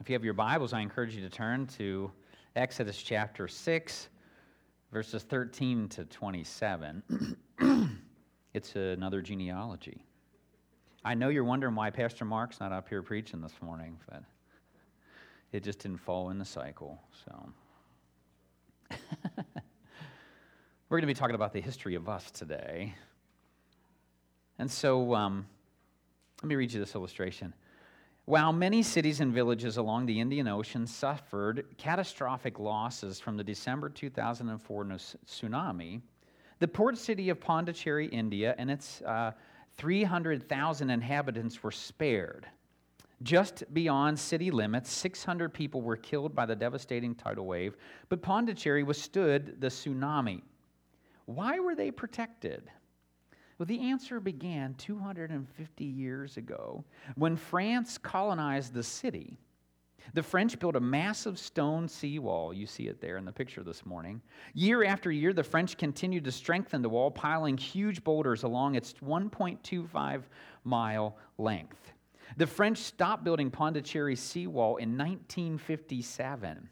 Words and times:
If 0.00 0.08
you 0.08 0.14
have 0.14 0.24
your 0.24 0.32
Bibles, 0.32 0.72
I 0.72 0.80
encourage 0.80 1.14
you 1.14 1.20
to 1.20 1.28
turn 1.28 1.66
to 1.76 2.10
Exodus 2.56 2.96
chapter 2.96 3.46
6, 3.46 4.08
verses 4.90 5.24
13 5.24 5.90
to 5.90 6.06
27. 6.06 7.36
it's 8.54 8.76
another 8.76 9.20
genealogy. 9.20 10.02
I 11.04 11.12
know 11.12 11.28
you're 11.28 11.44
wondering 11.44 11.74
why 11.74 11.90
Pastor 11.90 12.24
Mark's 12.24 12.60
not 12.60 12.72
up 12.72 12.88
here 12.88 13.02
preaching 13.02 13.42
this 13.42 13.52
morning, 13.60 13.98
but 14.08 14.22
it 15.52 15.62
just 15.62 15.80
didn't 15.80 15.98
fall 15.98 16.30
in 16.30 16.38
the 16.38 16.46
cycle. 16.46 16.98
So, 17.26 17.50
we're 20.88 20.96
going 20.98 21.02
to 21.02 21.06
be 21.08 21.12
talking 21.12 21.34
about 21.34 21.52
the 21.52 21.60
history 21.60 21.94
of 21.94 22.08
us 22.08 22.30
today. 22.30 22.94
And 24.58 24.70
so, 24.70 25.14
um, 25.14 25.46
let 26.42 26.48
me 26.48 26.54
read 26.54 26.72
you 26.72 26.80
this 26.80 26.94
illustration. 26.94 27.52
While 28.30 28.52
many 28.52 28.84
cities 28.84 29.18
and 29.18 29.32
villages 29.32 29.76
along 29.76 30.06
the 30.06 30.20
Indian 30.20 30.46
Ocean 30.46 30.86
suffered 30.86 31.64
catastrophic 31.78 32.60
losses 32.60 33.18
from 33.18 33.36
the 33.36 33.42
December 33.42 33.88
2004 33.88 34.84
tsunami, 34.84 36.00
the 36.60 36.68
port 36.68 36.96
city 36.96 37.30
of 37.30 37.40
Pondicherry, 37.40 38.06
India, 38.06 38.54
and 38.56 38.70
its 38.70 39.02
uh, 39.02 39.32
300,000 39.78 40.90
inhabitants 40.90 41.60
were 41.64 41.72
spared. 41.72 42.46
Just 43.24 43.64
beyond 43.74 44.16
city 44.16 44.52
limits, 44.52 44.92
600 44.92 45.52
people 45.52 45.82
were 45.82 45.96
killed 45.96 46.32
by 46.32 46.46
the 46.46 46.54
devastating 46.54 47.16
tidal 47.16 47.46
wave, 47.46 47.76
but 48.10 48.22
Pondicherry 48.22 48.84
withstood 48.84 49.56
the 49.60 49.66
tsunami. 49.66 50.42
Why 51.24 51.58
were 51.58 51.74
they 51.74 51.90
protected? 51.90 52.70
Well, 53.60 53.66
the 53.66 53.90
answer 53.90 54.20
began 54.20 54.72
250 54.78 55.84
years 55.84 56.38
ago 56.38 56.82
when 57.16 57.36
France 57.36 57.98
colonized 57.98 58.72
the 58.72 58.82
city. 58.82 59.36
The 60.14 60.22
French 60.22 60.58
built 60.58 60.76
a 60.76 60.80
massive 60.80 61.38
stone 61.38 61.86
seawall. 61.86 62.54
You 62.54 62.64
see 62.64 62.88
it 62.88 63.02
there 63.02 63.18
in 63.18 63.26
the 63.26 63.32
picture 63.32 63.62
this 63.62 63.84
morning. 63.84 64.22
Year 64.54 64.82
after 64.84 65.12
year, 65.12 65.34
the 65.34 65.44
French 65.44 65.76
continued 65.76 66.24
to 66.24 66.32
strengthen 66.32 66.80
the 66.80 66.88
wall, 66.88 67.10
piling 67.10 67.58
huge 67.58 68.02
boulders 68.02 68.44
along 68.44 68.76
its 68.76 68.94
1.25 69.04 70.22
mile 70.64 71.18
length. 71.36 71.92
The 72.38 72.46
French 72.46 72.78
stopped 72.78 73.24
building 73.24 73.50
Pondicherry 73.50 74.16
seawall 74.16 74.78
in 74.78 74.96
1957, 74.96 76.66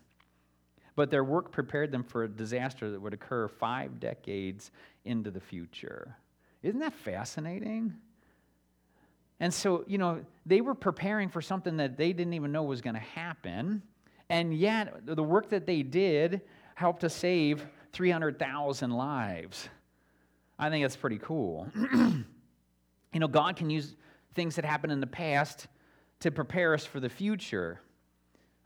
but 0.97 1.11
their 1.11 1.22
work 1.22 1.53
prepared 1.53 1.92
them 1.92 2.03
for 2.03 2.25
a 2.25 2.28
disaster 2.28 2.91
that 2.91 3.03
would 3.03 3.12
occur 3.12 3.47
five 3.47 4.00
decades 4.00 4.70
into 5.05 5.31
the 5.31 5.41
future. 5.41 6.16
Isn't 6.62 6.81
that 6.81 6.95
fascinating? 6.95 7.95
And 9.41 9.55
so, 9.55 9.84
you 9.87 9.98
know, 9.98 10.25
they 10.47 10.61
were 10.61 10.75
preparing 10.75 11.28
for 11.28 11.41
something 11.41 11.77
that 11.77 11.97
they 11.97 12.12
didn't 12.12 12.34
even 12.34 12.50
know 12.50 12.65
was 12.65 12.81
going 12.81 12.95
to 12.95 13.00
happen. 13.00 13.83
And 14.28 14.53
yet, 14.53 15.06
the 15.06 15.23
work 15.23 15.50
that 15.50 15.67
they 15.67 15.83
did 15.83 16.42
helped 16.75 17.00
to 17.00 17.11
save 17.11 17.65
300,000 17.92 18.91
lives. 18.91 19.69
I 20.59 20.70
think 20.70 20.84
that's 20.84 20.97
pretty 20.97 21.19
cool. 21.19 21.69
you 21.92 22.25
know, 23.15 23.28
God 23.28 23.56
can 23.56 23.70
use 23.70 23.95
things 24.34 24.56
that 24.56 24.65
happened 24.65 24.93
in 24.93 25.00
the 25.00 25.06
past 25.06 25.69
to 26.20 26.31
prepare 26.31 26.75
us 26.75 26.84
for 26.84 26.98
the 27.00 27.09
future. 27.09 27.81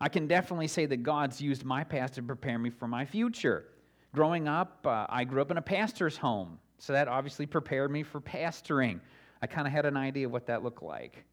I 0.01 0.09
can 0.09 0.27
definitely 0.27 0.69
say 0.69 0.87
that 0.87 1.03
God's 1.03 1.41
used 1.41 1.65
my 1.65 1.85
past 1.85 2.15
to 2.15 2.23
prepare 2.23 2.59
me 2.59 2.71
for 2.71 2.89
my 2.89 3.05
future. 3.05 3.67
Growing 4.15 4.49
up, 4.49 4.87
uh, 4.87 5.07
I 5.09 5.25
grew 5.25 5.43
up 5.43 5.51
in 5.51 5.59
a 5.59 5.63
pastor's 5.63 6.17
home. 6.17 6.59
So 6.83 6.93
that 6.95 7.07
obviously 7.07 7.47
prepared 7.47 7.93
me 7.93 8.03
for 8.03 8.21
pastoring. 8.21 8.99
I 9.41 9.47
kind 9.47 9.69
of 9.69 9.73
had 9.73 9.87
an 9.87 9.97
idea 9.97 10.27
of 10.27 10.33
what 10.33 10.47
that 10.47 10.65
looked 10.65 10.83
like. 10.83 11.25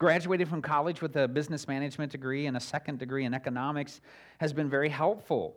Graduated 0.00 0.48
from 0.48 0.60
college 0.60 1.00
with 1.00 1.14
a 1.14 1.28
business 1.28 1.68
management 1.68 2.10
degree 2.10 2.46
and 2.46 2.56
a 2.56 2.60
second 2.60 2.98
degree 2.98 3.24
in 3.24 3.34
economics 3.34 4.00
has 4.38 4.52
been 4.52 4.68
very 4.68 4.88
helpful, 4.88 5.54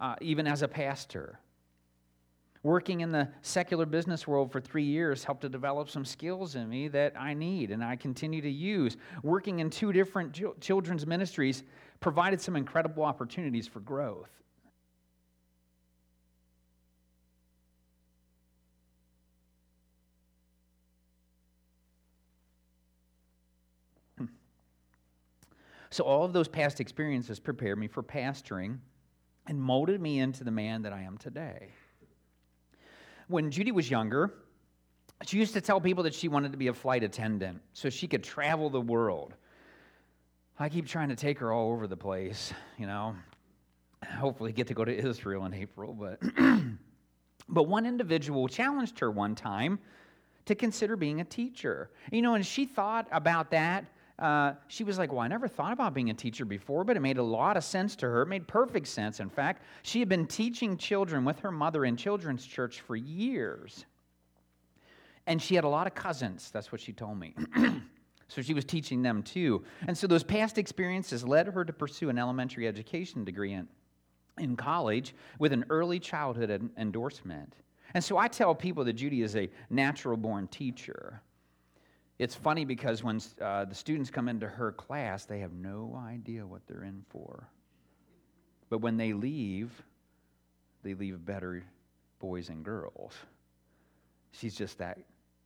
uh, 0.00 0.16
even 0.22 0.46
as 0.46 0.62
a 0.62 0.68
pastor. 0.68 1.38
Working 2.62 3.02
in 3.02 3.12
the 3.12 3.28
secular 3.42 3.84
business 3.84 4.26
world 4.26 4.50
for 4.50 4.62
three 4.62 4.82
years 4.82 5.24
helped 5.24 5.42
to 5.42 5.50
develop 5.50 5.90
some 5.90 6.06
skills 6.06 6.54
in 6.54 6.66
me 6.66 6.88
that 6.88 7.12
I 7.20 7.34
need 7.34 7.70
and 7.70 7.84
I 7.84 7.96
continue 7.96 8.40
to 8.40 8.50
use. 8.50 8.96
Working 9.22 9.58
in 9.58 9.68
two 9.68 9.92
different 9.92 10.40
children's 10.62 11.06
ministries 11.06 11.64
provided 12.00 12.40
some 12.40 12.56
incredible 12.56 13.04
opportunities 13.04 13.68
for 13.68 13.80
growth. 13.80 14.43
So, 25.94 26.02
all 26.02 26.24
of 26.24 26.32
those 26.32 26.48
past 26.48 26.80
experiences 26.80 27.38
prepared 27.38 27.78
me 27.78 27.86
for 27.86 28.02
pastoring 28.02 28.78
and 29.46 29.62
molded 29.62 30.00
me 30.00 30.18
into 30.18 30.42
the 30.42 30.50
man 30.50 30.82
that 30.82 30.92
I 30.92 31.02
am 31.02 31.18
today. 31.18 31.68
When 33.28 33.52
Judy 33.52 33.70
was 33.70 33.88
younger, 33.88 34.34
she 35.24 35.38
used 35.38 35.52
to 35.52 35.60
tell 35.60 35.80
people 35.80 36.02
that 36.02 36.12
she 36.12 36.26
wanted 36.26 36.50
to 36.50 36.58
be 36.58 36.66
a 36.66 36.74
flight 36.74 37.04
attendant 37.04 37.60
so 37.74 37.90
she 37.90 38.08
could 38.08 38.24
travel 38.24 38.70
the 38.70 38.80
world. 38.80 39.34
I 40.58 40.68
keep 40.68 40.88
trying 40.88 41.10
to 41.10 41.14
take 41.14 41.38
her 41.38 41.52
all 41.52 41.70
over 41.70 41.86
the 41.86 41.96
place, 41.96 42.52
you 42.76 42.88
know. 42.88 43.14
Hopefully, 44.18 44.50
get 44.50 44.66
to 44.66 44.74
go 44.74 44.84
to 44.84 44.92
Israel 44.92 45.46
in 45.46 45.54
April, 45.54 45.94
but 45.94 46.20
but 47.48 47.68
one 47.68 47.86
individual 47.86 48.48
challenged 48.48 48.98
her 48.98 49.12
one 49.12 49.36
time 49.36 49.78
to 50.46 50.56
consider 50.56 50.96
being 50.96 51.20
a 51.20 51.24
teacher. 51.24 51.88
You 52.10 52.22
know, 52.22 52.34
and 52.34 52.44
she 52.44 52.66
thought 52.66 53.06
about 53.12 53.52
that 53.52 53.84
uh, 54.18 54.52
she 54.68 54.84
was 54.84 54.98
like, 54.98 55.12
Well, 55.12 55.20
I 55.20 55.28
never 55.28 55.48
thought 55.48 55.72
about 55.72 55.94
being 55.94 56.10
a 56.10 56.14
teacher 56.14 56.44
before, 56.44 56.84
but 56.84 56.96
it 56.96 57.00
made 57.00 57.18
a 57.18 57.22
lot 57.22 57.56
of 57.56 57.64
sense 57.64 57.96
to 57.96 58.06
her. 58.06 58.22
It 58.22 58.28
made 58.28 58.46
perfect 58.46 58.86
sense, 58.86 59.20
in 59.20 59.28
fact. 59.28 59.62
She 59.82 59.98
had 59.98 60.08
been 60.08 60.26
teaching 60.26 60.76
children 60.76 61.24
with 61.24 61.40
her 61.40 61.50
mother 61.50 61.84
in 61.84 61.96
children's 61.96 62.46
church 62.46 62.80
for 62.80 62.94
years. 62.94 63.86
And 65.26 65.40
she 65.40 65.54
had 65.54 65.64
a 65.64 65.68
lot 65.68 65.86
of 65.86 65.94
cousins. 65.94 66.50
That's 66.52 66.70
what 66.70 66.80
she 66.80 66.92
told 66.92 67.18
me. 67.18 67.34
so 68.28 68.42
she 68.42 68.54
was 68.54 68.64
teaching 68.64 69.02
them 69.02 69.22
too. 69.22 69.64
And 69.88 69.96
so 69.96 70.06
those 70.06 70.22
past 70.22 70.58
experiences 70.58 71.24
led 71.24 71.48
her 71.48 71.64
to 71.64 71.72
pursue 71.72 72.08
an 72.08 72.18
elementary 72.18 72.68
education 72.68 73.24
degree 73.24 73.54
in, 73.54 73.66
in 74.38 74.54
college 74.54 75.14
with 75.38 75.52
an 75.52 75.64
early 75.70 75.98
childhood 75.98 76.70
endorsement. 76.76 77.54
And 77.94 78.04
so 78.04 78.18
I 78.18 78.28
tell 78.28 78.54
people 78.54 78.84
that 78.84 78.92
Judy 78.92 79.22
is 79.22 79.34
a 79.34 79.50
natural 79.70 80.16
born 80.16 80.46
teacher. 80.48 81.22
It's 82.18 82.34
funny 82.34 82.64
because 82.64 83.02
when 83.02 83.20
uh, 83.40 83.64
the 83.64 83.74
students 83.74 84.10
come 84.10 84.28
into 84.28 84.46
her 84.46 84.72
class, 84.72 85.24
they 85.24 85.40
have 85.40 85.52
no 85.52 86.00
idea 86.06 86.46
what 86.46 86.66
they're 86.66 86.84
in 86.84 87.04
for. 87.08 87.48
But 88.70 88.78
when 88.78 88.96
they 88.96 89.12
leave, 89.12 89.82
they 90.82 90.94
leave 90.94 91.24
better 91.24 91.64
boys 92.20 92.48
and 92.48 92.64
girls. 92.64 93.12
She's 94.30 94.54
just 94.54 94.78
that 94.78 94.98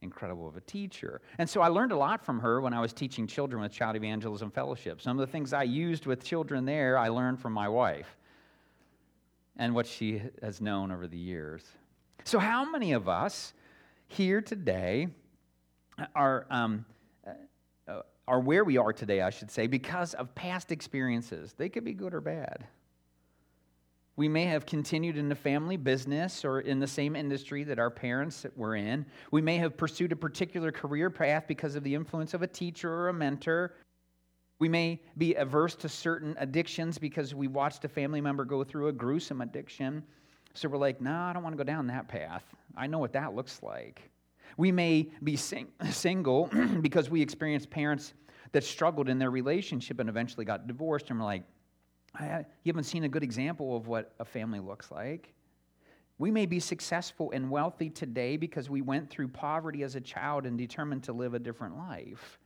incredible 0.02 0.46
of 0.46 0.56
a 0.56 0.60
teacher. 0.60 1.20
And 1.38 1.48
so 1.48 1.60
I 1.60 1.68
learned 1.68 1.92
a 1.92 1.96
lot 1.96 2.24
from 2.24 2.38
her 2.40 2.60
when 2.60 2.72
I 2.72 2.80
was 2.80 2.92
teaching 2.92 3.26
children 3.26 3.62
with 3.62 3.72
Child 3.72 3.96
Evangelism 3.96 4.50
Fellowship. 4.50 5.00
Some 5.00 5.18
of 5.18 5.26
the 5.26 5.32
things 5.32 5.52
I 5.52 5.64
used 5.64 6.06
with 6.06 6.22
children 6.22 6.64
there, 6.64 6.96
I 6.96 7.08
learned 7.08 7.40
from 7.40 7.52
my 7.52 7.68
wife 7.68 8.16
and 9.56 9.74
what 9.74 9.86
she 9.86 10.22
has 10.40 10.60
known 10.60 10.92
over 10.92 11.08
the 11.08 11.18
years. 11.18 11.64
So, 12.24 12.38
how 12.38 12.70
many 12.70 12.92
of 12.92 13.08
us 13.08 13.54
here 14.06 14.40
today 14.40 15.08
are, 16.14 16.47
um, 16.50 16.84
uh, 17.86 18.00
are 18.26 18.41
where 18.41 18.64
we 18.64 18.76
are 18.76 18.92
today, 18.92 19.22
I 19.22 19.31
should 19.31 19.50
say, 19.50 19.66
because 19.66 20.14
of 20.14 20.34
past 20.34 20.72
experiences. 20.72 21.54
They 21.56 21.69
could 21.69 21.84
be 21.84 21.94
good 21.94 22.14
or 22.14 22.20
bad. 22.20 22.66
We 24.16 24.28
may 24.28 24.47
have 24.47 24.66
continued 24.66 25.16
in 25.16 25.28
the 25.28 25.37
family 25.37 25.76
business 25.76 26.44
or 26.44 26.60
in 26.60 26.81
the 26.81 26.88
same 26.88 27.14
industry 27.14 27.62
that 27.62 27.78
our 27.78 27.91
parents 27.91 28.44
were 28.56 28.75
in. 28.75 29.06
We 29.31 29.41
may 29.41 29.58
have 29.58 29.76
pursued 29.76 30.10
a 30.10 30.16
particular 30.16 30.72
career 30.72 31.08
path 31.08 31.44
because 31.47 31.76
of 31.76 31.84
the 31.84 31.94
influence 31.94 32.34
of 32.34 32.42
a 32.42 32.48
teacher 32.48 32.92
or 32.92 33.10
a 33.10 33.14
mentor. 33.14 33.75
We 34.58 34.69
may 34.69 35.00
be 35.19 35.34
averse 35.34 35.76
to 35.76 35.88
certain 35.88 36.34
addictions 36.40 36.99
because 36.99 37.32
we 37.32 37.46
watched 37.46 37.84
a 37.84 37.88
family 37.88 38.20
member 38.20 38.44
go 38.44 38.64
through 38.64 38.88
a 38.88 38.93
gruesome 38.93 39.40
addiction. 39.40 40.02
So 40.52 40.69
we're 40.69 40.78
like, 40.78 41.00
no, 41.00 41.11
nah, 41.11 41.31
I 41.31 41.32
don't 41.32 41.44
want 41.44 41.52
to 41.52 41.58
go 41.58 41.62
down 41.62 41.87
that 41.87 42.08
path. 42.08 42.43
I 42.76 42.88
know 42.88 42.99
what 42.99 43.12
that 43.12 43.37
looks 43.37 43.62
like. 43.62 44.11
We 44.56 44.72
may 44.72 45.10
be 45.22 45.36
sing- 45.36 45.72
single 45.90 46.50
because 46.80 47.10
we 47.10 47.22
experienced 47.22 47.70
parents 47.70 48.14
that 48.52 48.64
struggled 48.64 49.08
in 49.08 49.18
their 49.18 49.30
relationship 49.30 50.00
and 50.00 50.08
eventually 50.08 50.44
got 50.44 50.66
divorced, 50.66 51.10
and 51.10 51.18
we're 51.18 51.26
like, 51.26 51.44
you 52.20 52.44
haven't 52.66 52.84
seen 52.84 53.04
a 53.04 53.08
good 53.08 53.22
example 53.22 53.76
of 53.76 53.86
what 53.86 54.14
a 54.18 54.24
family 54.24 54.60
looks 54.60 54.90
like. 54.90 55.34
We 56.18 56.30
may 56.32 56.46
be 56.46 56.58
successful 56.58 57.30
and 57.32 57.48
wealthy 57.48 57.90
today 57.90 58.36
because 58.36 58.68
we 58.68 58.80
went 58.80 59.08
through 59.08 59.28
poverty 59.28 59.84
as 59.84 59.94
a 59.94 60.00
child 60.00 60.46
and 60.46 60.58
determined 60.58 61.04
to 61.04 61.12
live 61.12 61.34
a 61.34 61.38
different 61.38 61.76
life. 61.76 62.38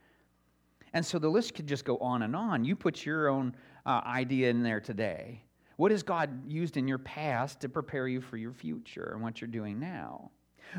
And 0.93 1.05
so 1.05 1.19
the 1.19 1.29
list 1.29 1.55
could 1.55 1.67
just 1.67 1.87
go 1.87 1.97
on 1.99 2.23
and 2.23 2.37
on. 2.37 2.65
You 2.65 2.77
put 2.77 3.07
your 3.07 3.29
own 3.29 3.55
uh, 3.87 4.03
idea 4.05 4.51
in 4.51 4.63
there 4.63 4.81
today. 4.81 5.43
What 5.77 5.91
has 5.91 6.03
God 6.03 6.51
used 6.51 6.77
in 6.77 6.87
your 6.87 6.99
past 6.99 7.61
to 7.61 7.69
prepare 7.69 8.07
you 8.07 8.21
for 8.21 8.37
your 8.37 8.53
future 8.53 9.13
and 9.15 9.23
what 9.23 9.41
you're 9.41 9.49
doing 9.49 9.81
now? 9.81 10.31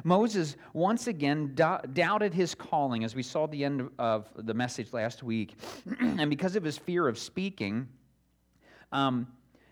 Moses 0.04 0.56
once 0.74 1.08
again 1.08 1.54
doubted 1.56 2.34
his 2.34 2.56
calling, 2.56 3.04
as 3.04 3.16
we 3.16 3.24
saw 3.24 3.48
the 3.48 3.64
end 3.64 3.90
of 4.00 4.28
the 4.36 4.54
message 4.54 4.94
last 4.94 5.24
week. 5.24 5.56
and 6.00 6.30
because 6.30 6.56
of 6.56 6.64
his 6.64 6.78
fear 6.78 7.08
of 7.08 7.18
speaking, 7.18 7.88
um, 8.92 9.28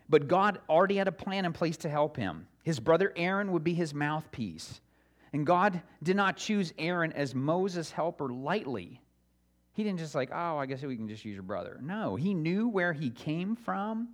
but 0.08 0.28
God 0.28 0.60
already 0.68 0.96
had 0.96 1.08
a 1.08 1.12
plan 1.12 1.44
in 1.44 1.52
place 1.52 1.76
to 1.78 1.88
help 1.88 2.16
him. 2.16 2.46
His 2.62 2.78
brother 2.78 3.12
Aaron 3.16 3.52
would 3.52 3.64
be 3.64 3.74
his 3.74 3.94
mouthpiece. 3.94 4.80
And 5.32 5.46
God 5.46 5.80
did 6.02 6.16
not 6.16 6.36
choose 6.36 6.72
Aaron 6.78 7.12
as 7.12 7.34
Moses' 7.34 7.90
helper 7.90 8.28
lightly. 8.28 9.00
He 9.72 9.82
didn't 9.82 9.98
just 9.98 10.14
like, 10.14 10.30
oh, 10.32 10.58
I 10.58 10.66
guess 10.66 10.82
we 10.82 10.96
can 10.96 11.08
just 11.08 11.24
use 11.24 11.34
your 11.34 11.42
brother. 11.42 11.80
No, 11.82 12.16
he 12.16 12.34
knew 12.34 12.68
where 12.68 12.92
he 12.92 13.10
came 13.10 13.56
from 13.56 14.08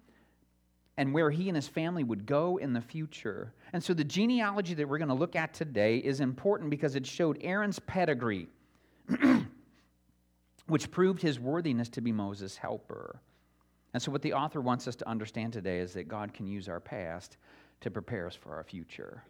and 0.99 1.15
where 1.15 1.31
he 1.31 1.49
and 1.49 1.55
his 1.55 1.69
family 1.69 2.03
would 2.03 2.27
go 2.27 2.57
in 2.57 2.73
the 2.73 2.81
future. 2.81 3.55
And 3.73 3.83
so 3.83 3.95
the 3.95 4.03
genealogy 4.03 4.75
that 4.75 4.87
we're 4.87 4.99
going 4.99 5.09
to 5.09 5.15
look 5.15 5.37
at 5.37 5.55
today 5.55 5.99
is 5.99 6.21
important 6.21 6.71
because 6.71 6.97
it 6.97 7.07
showed 7.07 7.39
Aaron's 7.41 7.79
pedigree, 7.79 8.49
which 10.67 10.91
proved 10.91 11.23
his 11.23 11.39
worthiness 11.39 11.89
to 11.91 12.01
be 12.01 12.11
Moses' 12.11 12.57
helper. 12.57 13.21
And 13.95 14.03
so, 14.03 14.11
what 14.11 14.23
the 14.23 14.35
author 14.35 14.61
wants 14.61 14.89
us 14.89 14.97
to 14.97 15.09
understand 15.09 15.53
today 15.53 15.79
is 15.79 15.93
that 15.95 16.09
God 16.09 16.35
can 16.35 16.49
use 16.49 16.69
our 16.69 16.81
past 16.81 17.39
to 17.81 17.91
prepare 17.91 18.27
us 18.27 18.35
for 18.35 18.55
our 18.55 18.65
future. 18.65 19.23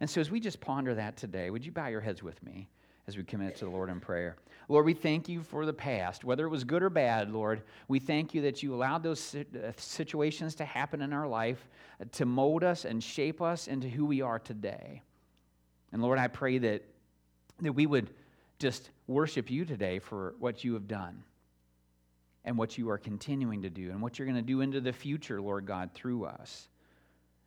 And 0.00 0.08
so, 0.08 0.20
as 0.20 0.30
we 0.30 0.38
just 0.38 0.60
ponder 0.60 0.94
that 0.94 1.16
today, 1.16 1.48
would 1.48 1.64
you 1.64 1.72
bow 1.72 1.88
your 1.88 2.02
heads 2.02 2.22
with 2.22 2.40
me 2.44 2.68
as 3.06 3.16
we 3.16 3.24
commit 3.24 3.56
to 3.56 3.64
the 3.64 3.70
Lord 3.70 3.90
in 3.90 4.00
prayer? 4.00 4.36
Lord, 4.68 4.86
we 4.86 4.94
thank 4.94 5.28
you 5.28 5.42
for 5.42 5.66
the 5.66 5.72
past, 5.72 6.24
whether 6.24 6.46
it 6.46 6.48
was 6.48 6.64
good 6.64 6.82
or 6.82 6.90
bad, 6.90 7.30
Lord. 7.30 7.62
We 7.86 7.98
thank 7.98 8.34
you 8.34 8.42
that 8.42 8.62
you 8.62 8.74
allowed 8.74 9.02
those 9.02 9.34
uh, 9.34 9.72
situations 9.76 10.54
to 10.56 10.64
happen 10.64 11.02
in 11.02 11.12
our 11.12 11.28
life 11.28 11.68
uh, 12.00 12.04
to 12.12 12.24
mold 12.24 12.64
us 12.64 12.84
and 12.84 13.02
shape 13.02 13.42
us 13.42 13.68
into 13.68 13.88
who 13.88 14.06
we 14.06 14.22
are 14.22 14.38
today. 14.38 15.02
And 15.92 16.02
Lord, 16.02 16.18
I 16.18 16.28
pray 16.28 16.58
that, 16.58 16.82
that 17.60 17.72
we 17.72 17.86
would 17.86 18.10
just 18.58 18.90
worship 19.06 19.50
you 19.50 19.64
today 19.64 19.98
for 19.98 20.34
what 20.38 20.64
you 20.64 20.74
have 20.74 20.88
done 20.88 21.22
and 22.44 22.56
what 22.56 22.78
you 22.78 22.90
are 22.90 22.98
continuing 22.98 23.62
to 23.62 23.70
do 23.70 23.90
and 23.90 24.00
what 24.00 24.18
you're 24.18 24.26
going 24.26 24.36
to 24.36 24.42
do 24.42 24.60
into 24.60 24.80
the 24.80 24.92
future, 24.92 25.40
Lord 25.40 25.66
God, 25.66 25.90
through 25.94 26.24
us. 26.24 26.68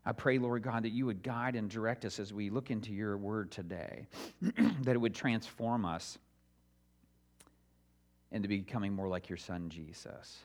I 0.08 0.14
pray, 0.14 0.38
Lord 0.38 0.64
God, 0.64 0.84
that 0.84 0.94
you 0.94 1.06
would 1.06 1.22
guide 1.22 1.58
and 1.58 1.70
direct 1.70 2.06
us 2.06 2.18
as 2.18 2.32
we 2.32 2.50
look 2.50 2.72
into 2.72 2.94
your 2.94 3.18
word 3.18 3.52
today, 3.52 4.08
that 4.42 4.96
it 4.96 4.98
would 4.98 5.14
transform 5.14 5.84
us 5.84 6.18
into 8.32 8.48
becoming 8.48 8.94
more 8.94 9.10
like 9.10 9.28
your 9.28 9.36
son, 9.36 9.68
Jesus. 9.68 10.38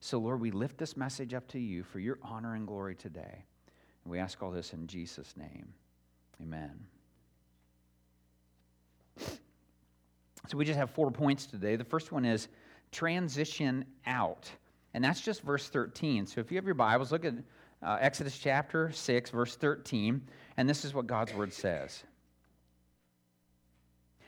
So, 0.00 0.18
Lord, 0.18 0.38
we 0.38 0.50
lift 0.50 0.76
this 0.76 0.98
message 0.98 1.32
up 1.32 1.48
to 1.48 1.58
you 1.58 1.82
for 1.82 1.98
your 1.98 2.18
honor 2.22 2.56
and 2.56 2.66
glory 2.66 2.94
today. 2.94 3.46
And 4.04 4.12
we 4.12 4.18
ask 4.18 4.42
all 4.42 4.50
this 4.50 4.74
in 4.74 4.86
Jesus' 4.86 5.34
name. 5.34 5.72
Amen. 6.42 6.78
So, 10.46 10.58
we 10.58 10.66
just 10.66 10.78
have 10.78 10.90
four 10.90 11.10
points 11.10 11.46
today. 11.46 11.76
The 11.76 11.84
first 11.84 12.12
one 12.12 12.26
is 12.26 12.48
transition 12.92 13.86
out. 14.06 14.50
And 14.92 15.02
that's 15.02 15.22
just 15.22 15.40
verse 15.40 15.70
13. 15.70 16.26
So, 16.26 16.42
if 16.42 16.50
you 16.50 16.58
have 16.58 16.66
your 16.66 16.74
Bibles, 16.74 17.12
look 17.12 17.24
at 17.24 17.32
uh, 17.82 17.98
Exodus 18.00 18.38
chapter 18.38 18.90
6, 18.92 19.30
verse 19.30 19.56
13. 19.56 20.20
And 20.56 20.68
this 20.68 20.84
is 20.84 20.94
what 20.94 21.06
God's 21.06 21.34
word 21.34 21.52
says. 21.52 22.04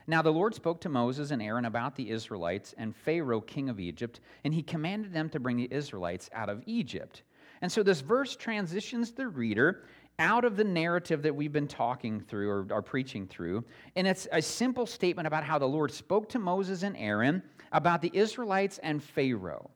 Now 0.06 0.22
the 0.22 0.32
Lord 0.32 0.54
spoke 0.54 0.80
to 0.80 0.88
Moses 0.88 1.30
and 1.30 1.40
Aaron 1.40 1.64
about 1.64 1.94
the 1.94 2.10
Israelites 2.10 2.74
and 2.76 2.94
Pharaoh, 2.96 3.40
king 3.40 3.68
of 3.68 3.78
Egypt, 3.78 4.20
and 4.44 4.52
he 4.52 4.62
commanded 4.62 5.12
them 5.12 5.28
to 5.30 5.40
bring 5.40 5.56
the 5.56 5.68
Israelites 5.70 6.28
out 6.32 6.48
of 6.48 6.62
Egypt. 6.66 7.22
And 7.60 7.70
so 7.70 7.82
this 7.82 8.00
verse 8.00 8.34
transitions 8.34 9.12
the 9.12 9.28
reader 9.28 9.84
out 10.18 10.44
of 10.44 10.56
the 10.56 10.64
narrative 10.64 11.22
that 11.22 11.34
we've 11.34 11.52
been 11.52 11.68
talking 11.68 12.20
through 12.20 12.50
or 12.50 12.66
are 12.70 12.82
preaching 12.82 13.26
through. 13.26 13.64
And 13.96 14.06
it's 14.06 14.26
a 14.32 14.42
simple 14.42 14.86
statement 14.86 15.26
about 15.26 15.44
how 15.44 15.58
the 15.58 15.68
Lord 15.68 15.92
spoke 15.92 16.28
to 16.30 16.38
Moses 16.38 16.82
and 16.82 16.96
Aaron 16.96 17.42
about 17.70 18.02
the 18.02 18.10
Israelites 18.12 18.78
and 18.82 19.02
Pharaoh. 19.02 19.70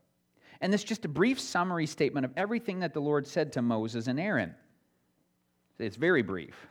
And 0.60 0.72
this 0.72 0.82
is 0.82 0.86
just 0.86 1.04
a 1.04 1.08
brief 1.08 1.38
summary 1.40 1.86
statement 1.86 2.24
of 2.24 2.32
everything 2.36 2.80
that 2.80 2.94
the 2.94 3.00
Lord 3.00 3.26
said 3.26 3.52
to 3.52 3.62
Moses 3.62 4.06
and 4.06 4.18
Aaron. 4.18 4.54
It's 5.78 5.96
very 5.96 6.22
brief. 6.22 6.66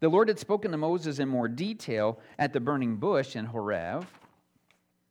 The 0.00 0.08
Lord 0.08 0.28
had 0.28 0.38
spoken 0.38 0.70
to 0.70 0.76
Moses 0.76 1.18
in 1.18 1.28
more 1.28 1.48
detail 1.48 2.20
at 2.38 2.52
the 2.52 2.60
burning 2.60 2.96
bush 2.96 3.34
in 3.34 3.46
Horeb. 3.46 4.06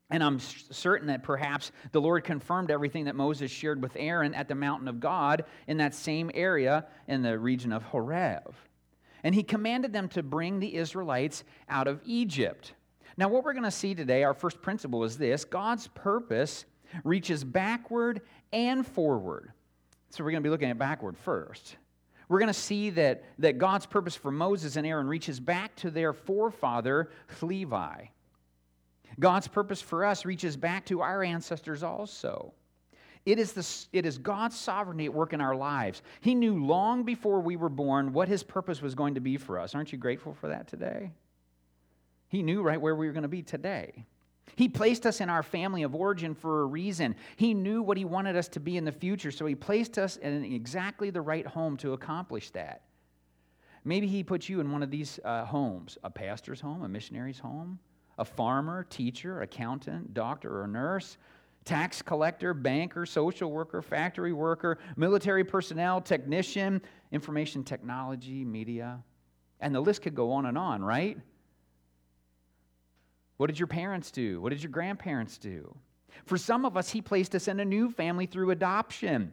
And 0.10 0.24
I'm 0.24 0.40
certain 0.40 1.08
that 1.08 1.24
perhaps 1.24 1.72
the 1.92 2.00
Lord 2.00 2.24
confirmed 2.24 2.72
everything 2.72 3.06
that 3.06 3.16
Moses 3.16 3.52
shared 3.52 3.82
with 3.82 3.98
Aaron 3.98 4.34
at 4.34 4.48
the 4.48 4.56
mountain 4.56 4.88
of 4.88 5.02
God 5.02 5.44
in 5.68 5.78
that 5.78 5.94
same 5.94 6.32
area 6.34 6.86
in 7.08 7.22
the 7.22 7.38
region 7.38 7.74
of 7.74 7.84
Horeb. 7.84 8.56
And 9.24 9.36
he 9.36 9.44
commanded 9.44 9.92
them 9.92 10.08
to 10.10 10.24
bring 10.24 10.60
the 10.60 10.76
Israelites 10.76 11.44
out 11.68 11.88
of 11.88 12.00
Egypt. 12.06 12.74
Now, 13.18 13.28
what 13.28 13.44
we're 13.44 13.54
going 13.54 13.64
to 13.64 13.72
see 13.72 13.96
today, 13.96 14.24
our 14.24 14.36
first 14.36 14.62
principle 14.62 15.04
is 15.04 15.18
this 15.18 15.44
God's 15.44 15.88
purpose 15.88 16.64
reaches 17.04 17.44
backward 17.44 18.22
and 18.52 18.86
forward. 18.86 19.52
So 20.10 20.24
we're 20.24 20.32
going 20.32 20.44
to 20.44 20.48
be 20.48 20.52
looking 20.52 20.70
at 20.70 20.78
backward 20.78 21.18
first. 21.18 21.76
We're 22.30 22.40
going 22.40 22.48
to 22.48 22.54
see 22.54 22.90
that, 22.92 23.24
that 23.40 23.58
God's 23.58 23.86
purpose 23.86 24.16
for 24.16 24.32
Moses 24.32 24.76
and 24.76 24.86
Aaron 24.86 25.08
reaches 25.08 25.40
back 25.40 25.76
to 25.78 25.92
their 25.92 26.14
forefather, 26.14 27.10
Levi. 27.42 28.06
God's 29.20 29.48
purpose 29.48 29.82
for 29.82 30.06
us 30.06 30.26
reaches 30.26 30.58
back 30.58 30.86
to 30.88 31.02
our 31.02 31.24
ancestors 31.24 31.84
also. 31.84 32.54
It 33.26 33.40
is, 33.40 33.52
the, 33.54 33.98
it 33.98 34.06
is 34.06 34.18
God's 34.18 34.58
sovereignty 34.58 35.06
at 35.06 35.14
work 35.14 35.34
in 35.34 35.42
our 35.42 35.56
lives. 35.56 36.02
He 36.22 36.34
knew 36.34 36.66
long 36.66 37.04
before 37.04 37.42
we 37.42 37.58
were 37.58 37.70
born 37.70 38.14
what 38.14 38.30
His 38.30 38.44
purpose 38.44 38.82
was 38.82 38.96
going 38.96 39.16
to 39.16 39.22
be 39.22 39.38
for 39.38 39.60
us. 39.60 39.76
Aren't 39.76 39.92
you 39.92 39.98
grateful 39.98 40.34
for 40.34 40.48
that 40.48 40.68
today? 40.68 41.12
He 42.30 42.42
knew 42.42 42.62
right 42.62 42.80
where 42.80 42.96
we 42.96 43.08
were 43.08 43.14
going 43.14 43.24
to 43.24 43.30
be 43.30 43.42
today. 43.42 44.06
He 44.56 44.70
placed 44.70 45.06
us 45.06 45.22
in 45.22 45.30
our 45.30 45.44
family 45.44 45.84
of 45.84 45.94
origin 45.94 46.34
for 46.34 46.62
a 46.62 46.66
reason. 46.66 47.16
He 47.36 47.54
knew 47.54 47.82
what 47.82 47.98
He 47.98 48.06
wanted 48.06 48.36
us 48.36 48.48
to 48.50 48.60
be 48.60 48.78
in 48.78 48.86
the 48.86 48.92
future, 48.92 49.32
so 49.32 49.46
He 49.46 49.56
placed 49.56 49.98
us 49.98 50.18
in 50.18 50.44
exactly 50.44 51.10
the 51.10 51.22
right 51.22 51.46
home 51.46 51.78
to 51.78 51.94
accomplish 51.94 52.52
that. 52.52 52.84
Maybe 53.84 54.08
He 54.08 54.24
put 54.24 54.50
you 54.50 54.60
in 54.60 54.72
one 54.72 54.84
of 54.84 54.92
these 54.92 55.20
uh, 55.24 55.46
homes 55.46 55.98
a 56.04 56.10
pastor's 56.10 56.62
home, 56.62 56.84
a 56.84 56.88
missionary's 56.88 57.40
home, 57.40 57.80
a 58.18 58.26
farmer, 58.26 58.86
teacher, 58.90 59.42
accountant, 59.42 60.14
doctor, 60.14 60.62
or 60.62 60.68
nurse, 60.68 61.18
tax 61.66 62.02
collector, 62.02 62.54
banker, 62.54 63.06
social 63.06 63.52
worker, 63.52 63.82
factory 63.82 64.34
worker, 64.34 64.80
military 64.96 65.44
personnel, 65.44 66.00
technician, 66.00 66.82
information 67.12 67.64
technology, 67.64 68.46
media. 68.46 69.04
And 69.60 69.76
the 69.76 69.82
list 69.82 70.02
could 70.02 70.16
go 70.16 70.32
on 70.32 70.46
and 70.46 70.58
on, 70.58 70.84
right? 70.84 71.18
What 73.38 73.48
did 73.48 73.60
your 73.60 73.68
parents 73.68 74.12
do? 74.12 74.42
What 74.42 74.50
did 74.50 74.62
your 74.62 74.72
grandparents 74.72 75.38
do? 75.38 75.76
For 76.26 76.38
some 76.38 76.66
of 76.66 76.76
us, 76.76 76.90
He 76.90 77.02
placed 77.02 77.36
us 77.36 77.48
in 77.48 77.60
a 77.60 77.66
new 77.66 77.90
family 77.92 78.26
through 78.26 78.52
adoption 78.52 79.32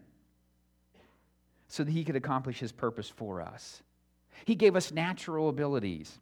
so 1.69 1.83
that 1.83 1.91
He 1.91 2.05
could 2.05 2.17
accomplish 2.17 2.61
His 2.61 2.73
purpose 2.73 3.09
for 3.09 3.41
us. 3.41 3.83
He 4.45 4.55
gave 4.55 4.77
us 4.77 4.93
natural 4.93 5.49
abilities 5.49 6.19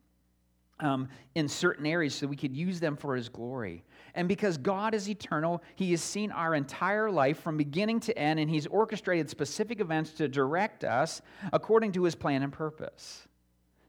um, 0.79 1.09
in 1.35 1.49
certain 1.49 1.87
areas 1.87 2.15
so 2.15 2.27
we 2.27 2.37
could 2.37 2.57
use 2.57 2.79
them 2.79 2.97
for 2.97 3.17
His 3.17 3.29
glory. 3.29 3.83
And 4.15 4.29
because 4.29 4.57
God 4.59 4.95
is 4.95 5.09
eternal, 5.09 5.63
He 5.75 5.91
has 5.91 6.01
seen 6.01 6.31
our 6.31 6.55
entire 6.55 7.11
life 7.11 7.41
from 7.41 7.57
beginning 7.57 8.01
to 8.01 8.17
end, 8.17 8.39
and 8.39 8.49
He's 8.49 8.69
orchestrated 8.69 9.29
specific 9.29 9.81
events 9.81 10.13
to 10.13 10.29
direct 10.29 10.85
us 10.85 11.21
according 11.53 11.93
to 11.93 12.05
His 12.05 12.15
plan 12.15 12.43
and 12.45 12.53
purpose. 12.53 13.27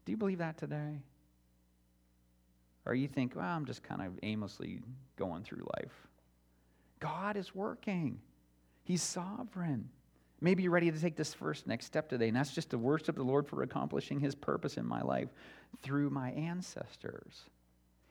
Do 0.04 0.12
you 0.12 0.18
believe 0.18 0.38
that 0.38 0.58
today? 0.58 1.00
Or 2.86 2.94
you 2.94 3.08
think, 3.08 3.34
well, 3.34 3.44
I'm 3.44 3.64
just 3.64 3.82
kind 3.82 4.02
of 4.02 4.12
aimlessly 4.22 4.80
going 5.16 5.42
through 5.42 5.66
life. 5.78 5.92
God 7.00 7.36
is 7.36 7.54
working, 7.54 8.18
He's 8.84 9.02
sovereign. 9.02 9.88
Maybe 10.40 10.62
you're 10.62 10.72
ready 10.72 10.90
to 10.90 11.00
take 11.00 11.16
this 11.16 11.32
first 11.32 11.66
next 11.66 11.86
step 11.86 12.08
today, 12.08 12.28
and 12.28 12.36
that's 12.36 12.52
just 12.52 12.70
to 12.70 12.78
worship 12.78 13.16
the 13.16 13.22
Lord 13.22 13.46
for 13.46 13.62
accomplishing 13.62 14.20
His 14.20 14.34
purpose 14.34 14.76
in 14.76 14.86
my 14.86 15.00
life 15.00 15.28
through 15.82 16.10
my 16.10 16.32
ancestors. 16.32 17.44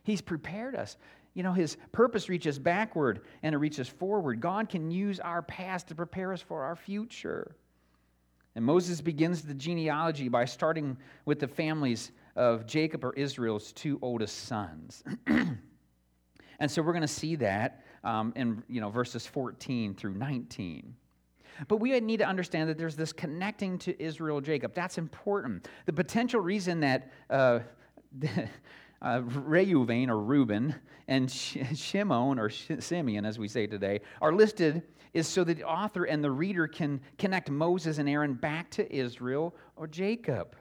He's 0.04 0.22
prepared 0.22 0.76
us. 0.76 0.98
You 1.34 1.44
know, 1.44 1.54
His 1.54 1.78
purpose 1.92 2.30
reaches 2.30 2.58
backward 2.58 3.22
and 3.42 3.54
it 3.54 3.60
reaches 3.60 3.88
forward. 3.88 4.42
God 4.42 4.70
can 4.70 4.90
use 4.90 5.20
our 5.20 5.42
past 5.42 5.88
to 5.90 5.96
prepare 5.96 6.34
us 6.34 6.42
for 6.42 6.64
our 6.64 6.76
future. 6.76 7.56
And 8.56 8.66
Moses 8.66 9.02
begins 9.02 9.42
the 9.42 9.54
genealogy 9.54 10.30
by 10.30 10.46
starting 10.46 10.98
with 11.26 11.40
the 11.40 11.48
families 11.48 12.12
of 12.36 12.66
Jacob 12.66 13.04
or 13.04 13.14
Israel's 13.14 13.72
two 13.72 14.00
oldest 14.02 14.46
sons. 14.46 15.04
and 15.28 16.70
so 16.70 16.82
we're 16.82 16.94
going 16.94 17.02
to 17.02 17.08
see 17.08 17.36
that 17.36 17.84
um, 18.04 18.34
in 18.36 18.64
you 18.68 18.82
know, 18.82 18.90
verses 18.90 19.26
14 19.26 19.96
through 19.96 20.16
19. 20.16 20.96
But 21.68 21.78
we 21.78 22.00
need 22.00 22.18
to 22.18 22.28
understand 22.28 22.70
that 22.70 22.78
there's 22.78 22.96
this 22.96 23.14
connecting 23.14 23.78
to 23.80 24.02
Israel 24.02 24.42
Jacob. 24.42 24.74
That's 24.74 24.98
important. 24.98 25.68
The 25.86 25.94
potential 25.94 26.42
reason 26.42 26.80
that 26.80 27.12
uh, 27.30 27.60
uh, 29.02 29.22
Reuven 29.22 30.10
or 30.10 30.20
Reuben 30.20 30.74
and 31.08 31.30
Shimon 31.30 32.40
or 32.40 32.50
Simeon, 32.50 33.26
as 33.26 33.38
we 33.38 33.48
say 33.48 33.68
today, 33.68 34.02
are 34.22 34.34
listed 34.34 34.82
is 35.14 35.28
so 35.28 35.44
that 35.44 35.58
the 35.58 35.64
author 35.64 36.06
and 36.06 36.24
the 36.24 36.32
reader 36.32 36.68
can 36.68 37.00
connect 37.20 37.50
Moses 37.52 38.00
and 38.00 38.10
Aaron 38.10 38.34
back 38.34 38.72
to 38.72 38.94
Israel 38.94 39.56
or 39.76 39.86
Jacob. 39.86 40.56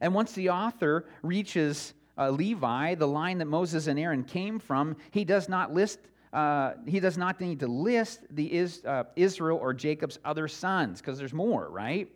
And 0.00 0.14
once 0.14 0.32
the 0.32 0.50
author 0.50 1.06
reaches 1.22 1.94
uh, 2.18 2.30
Levi, 2.30 2.94
the 2.94 3.06
line 3.06 3.38
that 3.38 3.46
Moses 3.46 3.86
and 3.86 3.98
Aaron 3.98 4.24
came 4.24 4.58
from, 4.58 4.96
he 5.10 5.24
does 5.24 5.48
not 5.48 5.72
list. 5.72 6.00
Uh, 6.32 6.74
he 6.86 7.00
does 7.00 7.16
not 7.16 7.40
need 7.40 7.60
to 7.60 7.66
list 7.66 8.20
the 8.30 8.52
is, 8.52 8.84
uh, 8.84 9.04
Israel 9.16 9.58
or 9.58 9.72
Jacob's 9.72 10.18
other 10.24 10.48
sons 10.48 11.00
because 11.00 11.18
there's 11.18 11.32
more, 11.32 11.68
right? 11.70 12.10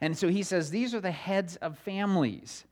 And 0.00 0.16
so 0.16 0.28
he 0.28 0.42
says 0.42 0.70
these 0.70 0.94
are 0.94 1.00
the 1.00 1.10
heads 1.10 1.56
of 1.56 1.78
families. 1.78 2.64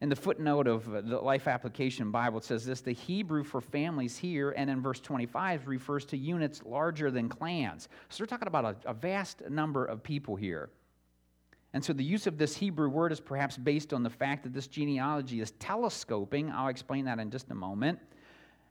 In 0.00 0.08
the 0.08 0.16
footnote 0.16 0.66
of 0.66 0.94
uh, 0.94 1.02
the 1.02 1.18
Life 1.18 1.46
Application 1.46 2.10
Bible, 2.10 2.38
it 2.38 2.44
says 2.44 2.64
this 2.64 2.80
the 2.80 2.92
Hebrew 2.92 3.44
for 3.44 3.60
families 3.60 4.16
here 4.16 4.52
and 4.52 4.70
in 4.70 4.80
verse 4.80 5.00
25 5.00 5.68
refers 5.68 6.04
to 6.06 6.16
units 6.16 6.62
larger 6.64 7.10
than 7.10 7.28
clans. 7.28 7.88
So 8.08 8.22
we're 8.22 8.26
talking 8.26 8.48
about 8.48 8.64
a, 8.64 8.90
a 8.90 8.94
vast 8.94 9.42
number 9.50 9.84
of 9.84 10.02
people 10.02 10.36
here. 10.36 10.70
And 11.72 11.84
so 11.84 11.92
the 11.92 12.04
use 12.04 12.26
of 12.26 12.36
this 12.36 12.56
Hebrew 12.56 12.88
word 12.88 13.12
is 13.12 13.20
perhaps 13.20 13.56
based 13.56 13.92
on 13.92 14.02
the 14.02 14.10
fact 14.10 14.42
that 14.42 14.52
this 14.52 14.66
genealogy 14.66 15.40
is 15.40 15.52
telescoping. 15.52 16.50
I'll 16.50 16.68
explain 16.68 17.04
that 17.04 17.18
in 17.18 17.30
just 17.30 17.50
a 17.50 17.54
moment. 17.54 17.98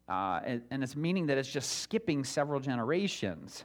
Uh, 0.10 0.42
and, 0.44 0.62
and 0.72 0.84
it's 0.84 0.96
meaning 0.96 1.28
that 1.28 1.38
it's 1.38 1.50
just 1.50 1.80
skipping 1.80 2.24
several 2.24 2.60
generations 2.60 3.64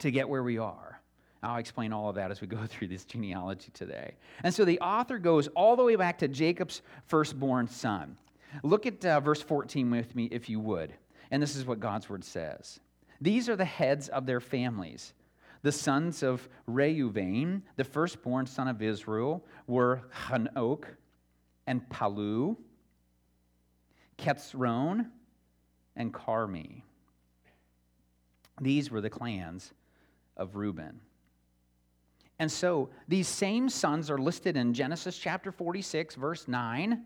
to 0.00 0.10
get 0.10 0.28
where 0.28 0.42
we 0.42 0.58
are. 0.58 1.00
I'll 1.42 1.58
explain 1.58 1.92
all 1.92 2.08
of 2.08 2.16
that 2.16 2.30
as 2.30 2.40
we 2.40 2.46
go 2.46 2.58
through 2.66 2.88
this 2.88 3.04
genealogy 3.04 3.70
today. 3.72 4.14
And 4.42 4.54
so 4.54 4.64
the 4.64 4.80
author 4.80 5.18
goes 5.18 5.48
all 5.48 5.76
the 5.76 5.84
way 5.84 5.96
back 5.96 6.18
to 6.18 6.28
Jacob's 6.28 6.82
firstborn 7.06 7.68
son. 7.68 8.16
Look 8.62 8.84
at 8.84 9.04
uh, 9.04 9.20
verse 9.20 9.42
14 9.42 9.90
with 9.90 10.14
me, 10.14 10.28
if 10.30 10.48
you 10.48 10.60
would. 10.60 10.92
And 11.30 11.42
this 11.42 11.56
is 11.56 11.64
what 11.64 11.80
God's 11.80 12.10
word 12.10 12.24
says 12.24 12.78
These 13.20 13.48
are 13.48 13.56
the 13.56 13.64
heads 13.64 14.08
of 14.08 14.26
their 14.26 14.40
families. 14.40 15.14
The 15.62 15.72
sons 15.72 16.22
of 16.22 16.48
Reuven, 16.68 17.62
the 17.76 17.84
firstborn 17.84 18.46
son 18.46 18.68
of 18.68 18.82
Israel, 18.82 19.44
were 19.66 20.02
Hanok 20.26 20.84
and 21.66 21.88
Palu, 21.88 22.56
Ketzron, 24.18 25.06
and 25.94 26.12
Carmi. 26.12 26.82
These 28.60 28.90
were 28.90 29.00
the 29.00 29.10
clans 29.10 29.72
of 30.36 30.56
Reuben. 30.56 31.00
And 32.38 32.50
so 32.50 32.90
these 33.06 33.28
same 33.28 33.68
sons 33.68 34.10
are 34.10 34.18
listed 34.18 34.56
in 34.56 34.74
Genesis 34.74 35.16
chapter 35.16 35.52
46, 35.52 36.16
verse 36.16 36.48
9, 36.48 37.04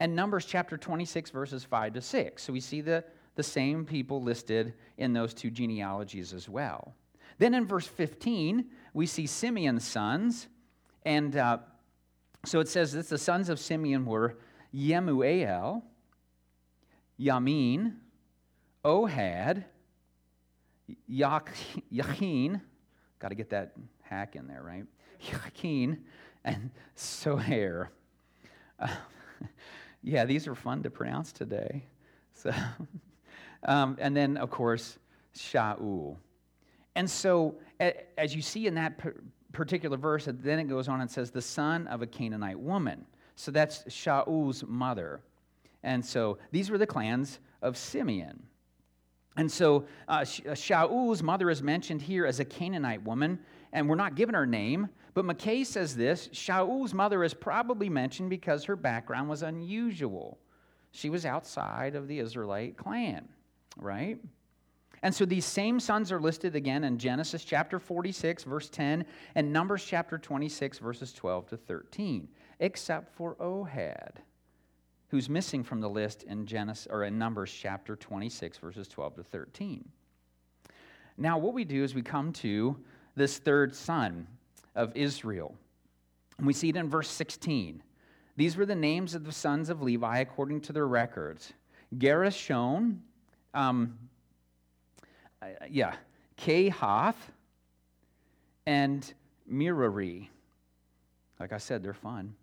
and 0.00 0.16
Numbers 0.16 0.46
chapter 0.46 0.78
26, 0.78 1.30
verses 1.30 1.64
5 1.64 1.94
to 1.94 2.00
6. 2.00 2.42
So 2.42 2.52
we 2.52 2.60
see 2.60 2.80
the, 2.80 3.04
the 3.34 3.42
same 3.42 3.84
people 3.84 4.22
listed 4.22 4.74
in 4.96 5.12
those 5.12 5.34
two 5.34 5.50
genealogies 5.50 6.32
as 6.32 6.48
well. 6.48 6.94
Then 7.38 7.54
in 7.54 7.66
verse 7.66 7.86
15, 7.86 8.66
we 8.94 9.06
see 9.06 9.26
Simeon's 9.26 9.86
sons. 9.86 10.48
And 11.04 11.36
uh, 11.36 11.58
so 12.44 12.60
it 12.60 12.68
says 12.68 12.92
that 12.92 13.08
the 13.08 13.18
sons 13.18 13.48
of 13.48 13.58
Simeon 13.58 14.06
were 14.06 14.36
Yemuel, 14.74 15.82
Yamin, 17.20 17.94
Ohad, 18.84 19.64
Yachin, 21.10 22.60
got 23.18 23.28
to 23.28 23.34
get 23.34 23.50
that 23.50 23.72
hack 24.02 24.36
in 24.36 24.46
there, 24.46 24.62
right? 24.62 24.84
Yakin 25.20 26.04
and 26.44 26.70
Soher. 26.96 27.88
Uh, 28.78 28.88
yeah, 30.02 30.24
these 30.24 30.46
are 30.46 30.54
fun 30.54 30.82
to 30.82 30.90
pronounce 30.90 31.32
today. 31.32 31.84
So, 32.32 32.52
um, 33.64 33.96
and 34.00 34.16
then, 34.16 34.36
of 34.36 34.50
course, 34.50 34.98
Shaul. 35.36 36.16
And 36.96 37.08
so, 37.08 37.56
as 37.78 38.34
you 38.34 38.42
see 38.42 38.66
in 38.66 38.74
that 38.74 39.00
particular 39.52 39.96
verse, 39.96 40.28
then 40.30 40.58
it 40.58 40.64
goes 40.64 40.88
on 40.88 41.00
and 41.00 41.10
says, 41.10 41.30
the 41.30 41.42
son 41.42 41.86
of 41.86 42.02
a 42.02 42.06
Canaanite 42.06 42.58
woman. 42.58 43.04
So 43.36 43.50
that's 43.50 43.84
Shaul's 43.92 44.64
mother. 44.66 45.20
And 45.82 46.04
so 46.04 46.38
these 46.50 46.70
were 46.70 46.78
the 46.78 46.86
clans 46.86 47.38
of 47.62 47.76
Simeon. 47.76 48.42
And 49.36 49.52
so 49.52 49.84
uh, 50.08 50.24
Shaul's 50.24 51.22
mother 51.22 51.50
is 51.50 51.62
mentioned 51.62 52.00
here 52.00 52.24
as 52.24 52.40
a 52.40 52.44
Canaanite 52.44 53.04
woman 53.04 53.38
and 53.72 53.88
we're 53.88 53.94
not 53.94 54.14
given 54.14 54.34
her 54.34 54.46
name, 54.46 54.88
but 55.12 55.26
McKay 55.26 55.66
says 55.66 55.94
this 55.94 56.30
Shaul's 56.32 56.94
mother 56.94 57.22
is 57.22 57.34
probably 57.34 57.90
mentioned 57.90 58.30
because 58.30 58.64
her 58.64 58.76
background 58.76 59.28
was 59.28 59.42
unusual. 59.42 60.38
She 60.92 61.10
was 61.10 61.26
outside 61.26 61.94
of 61.94 62.08
the 62.08 62.18
Israelite 62.18 62.78
clan, 62.78 63.28
right? 63.76 64.18
And 65.06 65.14
so 65.14 65.24
these 65.24 65.44
same 65.44 65.78
sons 65.78 66.10
are 66.10 66.20
listed 66.20 66.56
again 66.56 66.82
in 66.82 66.98
Genesis 66.98 67.44
chapter 67.44 67.78
46, 67.78 68.42
verse 68.42 68.68
10, 68.68 69.06
and 69.36 69.52
Numbers 69.52 69.84
chapter 69.84 70.18
26, 70.18 70.80
verses 70.80 71.12
12 71.12 71.46
to 71.50 71.56
13, 71.56 72.26
except 72.58 73.14
for 73.14 73.36
Ohad, 73.36 74.16
who's 75.10 75.28
missing 75.28 75.62
from 75.62 75.80
the 75.80 75.88
list 75.88 76.24
in 76.24 76.44
Genesis 76.44 76.88
or 76.90 77.04
in 77.04 77.20
Numbers 77.20 77.52
chapter 77.52 77.94
26, 77.94 78.58
verses 78.58 78.88
12 78.88 79.14
to 79.14 79.22
13. 79.22 79.88
Now, 81.16 81.38
what 81.38 81.54
we 81.54 81.64
do 81.64 81.84
is 81.84 81.94
we 81.94 82.02
come 82.02 82.32
to 82.32 82.76
this 83.14 83.38
third 83.38 83.76
son 83.76 84.26
of 84.74 84.90
Israel. 84.96 85.54
And 86.36 86.48
we 86.48 86.52
see 86.52 86.70
it 86.70 86.76
in 86.76 86.90
verse 86.90 87.10
16. 87.10 87.80
These 88.34 88.56
were 88.56 88.66
the 88.66 88.74
names 88.74 89.14
of 89.14 89.24
the 89.24 89.30
sons 89.30 89.70
of 89.70 89.82
Levi 89.82 90.18
according 90.18 90.62
to 90.62 90.72
their 90.72 90.88
records 90.88 91.52
Gershon, 91.96 93.02
um, 93.54 93.96
yeah, 95.70 95.94
Kehath, 96.36 97.32
and 98.66 99.12
Merari. 99.46 100.30
Like 101.38 101.52
I 101.52 101.58
said, 101.58 101.82
they're 101.82 101.94
fun. 101.94 102.34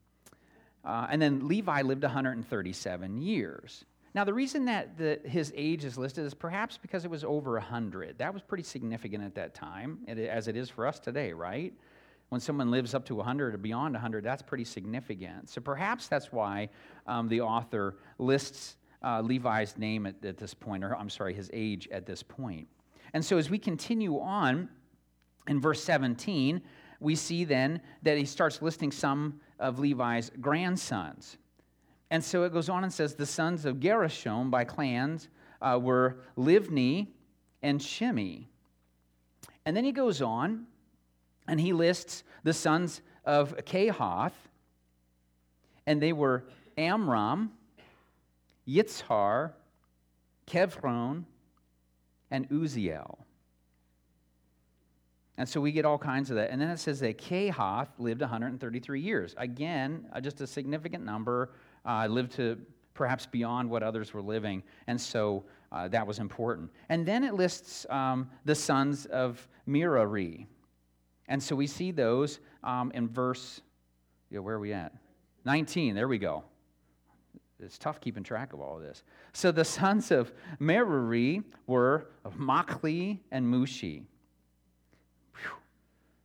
Uh, 0.85 1.07
and 1.09 1.21
then 1.21 1.47
Levi 1.47 1.81
lived 1.81 2.03
137 2.03 3.17
years. 3.17 3.85
Now, 4.15 4.23
the 4.23 4.33
reason 4.33 4.65
that 4.65 4.97
the, 4.97 5.19
his 5.25 5.51
age 5.55 5.85
is 5.85 5.97
listed 5.97 6.25
is 6.25 6.33
perhaps 6.33 6.77
because 6.77 7.03
it 7.03 7.09
was 7.09 7.23
over 7.23 7.53
100. 7.53 8.19
That 8.19 8.33
was 8.33 8.43
pretty 8.43 8.63
significant 8.63 9.23
at 9.23 9.35
that 9.35 9.55
time, 9.55 9.99
as 10.07 10.47
it 10.47 10.55
is 10.55 10.69
for 10.69 10.85
us 10.85 10.99
today, 10.99 11.33
right? 11.33 11.73
When 12.29 12.39
someone 12.39 12.69
lives 12.69 12.93
up 12.93 13.05
to 13.05 13.15
100 13.15 13.55
or 13.55 13.57
beyond 13.57 13.93
100, 13.93 14.23
that's 14.23 14.43
pretty 14.43 14.65
significant. 14.65 15.49
So 15.49 15.61
perhaps 15.61 16.07
that's 16.07 16.31
why 16.31 16.69
um, 17.07 17.27
the 17.27 17.41
author 17.41 17.95
lists 18.19 18.75
uh, 19.03 19.21
Levi's 19.21 19.77
name 19.77 20.05
at, 20.05 20.23
at 20.23 20.37
this 20.37 20.53
point, 20.53 20.83
or 20.83 20.95
I'm 20.95 21.09
sorry, 21.09 21.33
his 21.33 21.49
age 21.53 21.89
at 21.91 22.05
this 22.05 22.23
point. 22.23 22.67
And 23.13 23.23
so 23.23 23.37
as 23.37 23.49
we 23.49 23.59
continue 23.59 24.19
on 24.19 24.69
in 25.47 25.59
verse 25.59 25.83
17, 25.83 26.61
we 26.99 27.15
see 27.15 27.43
then 27.43 27.81
that 28.01 28.17
he 28.17 28.25
starts 28.25 28.61
listing 28.61 28.91
some 28.91 29.39
of 29.59 29.79
Levi's 29.79 30.31
grandsons. 30.41 31.37
And 32.09 32.23
so 32.23 32.43
it 32.43 32.53
goes 32.53 32.69
on 32.69 32.83
and 32.83 32.93
says 32.93 33.15
the 33.15 33.25
sons 33.25 33.65
of 33.65 33.79
Gershom 33.79 34.49
by 34.49 34.63
clans 34.63 35.29
uh, 35.61 35.79
were 35.81 36.17
Livni 36.37 37.07
and 37.61 37.79
Shimi. 37.79 38.45
And 39.65 39.75
then 39.75 39.83
he 39.83 39.91
goes 39.91 40.21
on 40.21 40.65
and 41.47 41.59
he 41.59 41.73
lists 41.73 42.23
the 42.43 42.53
sons 42.53 43.01
of 43.25 43.55
Kehath, 43.65 44.33
and 45.85 46.01
they 46.01 46.13
were 46.13 46.45
Amram, 46.77 47.51
Yitzhar, 48.67 49.51
Kevron, 50.47 51.25
and 52.33 52.49
Uziel. 52.49 53.19
And 55.37 55.47
so 55.47 55.61
we 55.61 55.71
get 55.71 55.85
all 55.85 55.97
kinds 55.97 56.29
of 56.29 56.35
that. 56.35 56.49
And 56.49 56.59
then 56.59 56.69
it 56.69 56.79
says 56.79 56.99
that 56.99 57.17
Kehath 57.17 57.87
lived 57.97 58.21
133 58.21 58.99
years. 58.99 59.33
Again, 59.37 60.05
uh, 60.11 60.19
just 60.19 60.41
a 60.41 60.47
significant 60.47 61.05
number 61.05 61.51
uh, 61.85 62.07
lived 62.07 62.33
to 62.33 62.57
perhaps 62.93 63.25
beyond 63.25 63.69
what 63.69 63.81
others 63.81 64.13
were 64.13 64.21
living, 64.21 64.61
and 64.85 64.99
so 64.99 65.43
uh, 65.71 65.87
that 65.87 66.05
was 66.05 66.19
important. 66.19 66.69
And 66.89 67.05
then 67.05 67.23
it 67.23 67.33
lists 67.33 67.87
um, 67.89 68.29
the 68.45 68.53
sons 68.53 69.07
of 69.07 69.47
Merari. 69.65 70.47
And 71.27 71.41
so 71.41 71.55
we 71.55 71.65
see 71.65 71.89
those 71.89 72.39
um, 72.63 72.91
in 72.93 73.07
verse, 73.07 73.61
yeah, 74.29 74.39
where 74.39 74.55
are 74.55 74.59
we 74.59 74.73
at? 74.73 74.93
19, 75.45 75.95
there 75.95 76.07
we 76.07 76.19
go. 76.19 76.43
It's 77.63 77.77
tough 77.77 77.99
keeping 77.99 78.23
track 78.23 78.53
of 78.53 78.61
all 78.61 78.77
of 78.77 78.83
this. 78.83 79.03
So 79.33 79.51
the 79.51 79.65
sons 79.79 80.11
of 80.11 80.31
Merari 80.59 81.41
were 81.67 82.07
of 82.25 82.35
Machli 82.35 83.19
and 83.31 83.45
Mushi. 83.45 84.03
Whew. 85.35 85.51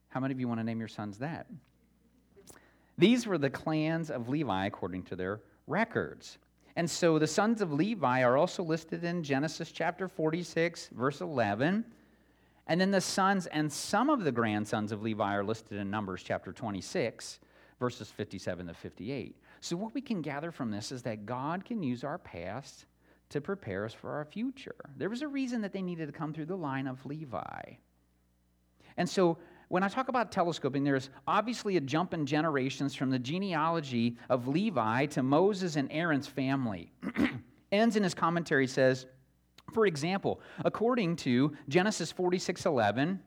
How 0.08 0.20
many 0.20 0.32
of 0.32 0.40
you 0.40 0.48
want 0.48 0.60
to 0.60 0.64
name 0.64 0.78
your 0.78 0.88
sons 0.88 1.18
that? 1.18 1.46
These 2.98 3.26
were 3.26 3.38
the 3.38 3.50
clans 3.50 4.10
of 4.10 4.28
Levi 4.28 4.66
according 4.66 5.04
to 5.04 5.16
their 5.16 5.40
records. 5.66 6.38
And 6.74 6.88
so 6.90 7.18
the 7.18 7.26
sons 7.26 7.60
of 7.60 7.72
Levi 7.72 8.22
are 8.22 8.36
also 8.36 8.62
listed 8.62 9.04
in 9.04 9.22
Genesis 9.22 9.72
chapter 9.72 10.08
46, 10.08 10.90
verse 10.92 11.20
11. 11.20 11.84
And 12.68 12.80
then 12.80 12.90
the 12.90 13.00
sons 13.00 13.46
and 13.46 13.72
some 13.72 14.10
of 14.10 14.24
the 14.24 14.32
grandsons 14.32 14.92
of 14.92 15.02
Levi 15.02 15.34
are 15.34 15.44
listed 15.44 15.78
in 15.78 15.90
Numbers 15.90 16.22
chapter 16.22 16.52
26, 16.52 17.40
verses 17.80 18.10
57 18.10 18.66
to 18.66 18.74
58. 18.74 19.36
So, 19.60 19.76
what 19.76 19.94
we 19.94 20.00
can 20.00 20.22
gather 20.22 20.50
from 20.50 20.70
this 20.70 20.92
is 20.92 21.02
that 21.02 21.26
God 21.26 21.64
can 21.64 21.82
use 21.82 22.04
our 22.04 22.18
past 22.18 22.86
to 23.30 23.40
prepare 23.40 23.84
us 23.84 23.92
for 23.92 24.12
our 24.12 24.24
future. 24.24 24.76
There 24.96 25.10
was 25.10 25.22
a 25.22 25.28
reason 25.28 25.60
that 25.62 25.72
they 25.72 25.82
needed 25.82 26.06
to 26.06 26.12
come 26.12 26.32
through 26.32 26.46
the 26.46 26.56
line 26.56 26.86
of 26.86 27.04
Levi. 27.04 27.72
And 28.96 29.08
so, 29.08 29.38
when 29.68 29.82
I 29.82 29.88
talk 29.88 30.08
about 30.08 30.32
telescoping, 30.32 30.82
there's 30.82 31.10
obviously 31.26 31.76
a 31.76 31.80
jump 31.80 32.14
in 32.14 32.24
generations 32.24 32.94
from 32.94 33.10
the 33.10 33.18
genealogy 33.18 34.16
of 34.30 34.48
Levi 34.48 35.06
to 35.06 35.22
Moses 35.22 35.76
and 35.76 35.92
Aaron's 35.92 36.26
family. 36.26 36.90
Enns 37.72 37.96
in 37.96 38.02
his 38.02 38.14
commentary 38.14 38.66
says, 38.66 39.06
for 39.74 39.86
example, 39.86 40.40
according 40.64 41.16
to 41.16 41.52
Genesis 41.68 42.12
46:11, 42.12 43.18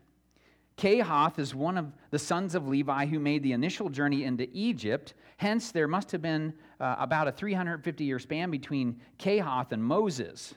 Kehath 0.76 1.38
is 1.38 1.54
one 1.54 1.76
of 1.76 1.92
the 2.10 2.18
sons 2.18 2.54
of 2.54 2.66
Levi 2.66 3.06
who 3.06 3.18
made 3.18 3.42
the 3.42 3.52
initial 3.52 3.88
journey 3.88 4.24
into 4.24 4.48
Egypt. 4.52 5.14
Hence, 5.36 5.70
there 5.70 5.88
must 5.88 6.10
have 6.12 6.22
been 6.22 6.54
uh, 6.80 6.96
about 6.98 7.28
a 7.28 7.32
350 7.32 8.04
year 8.04 8.18
span 8.18 8.50
between 8.50 9.00
Kehath 9.18 9.72
and 9.72 9.84
Moses 9.84 10.54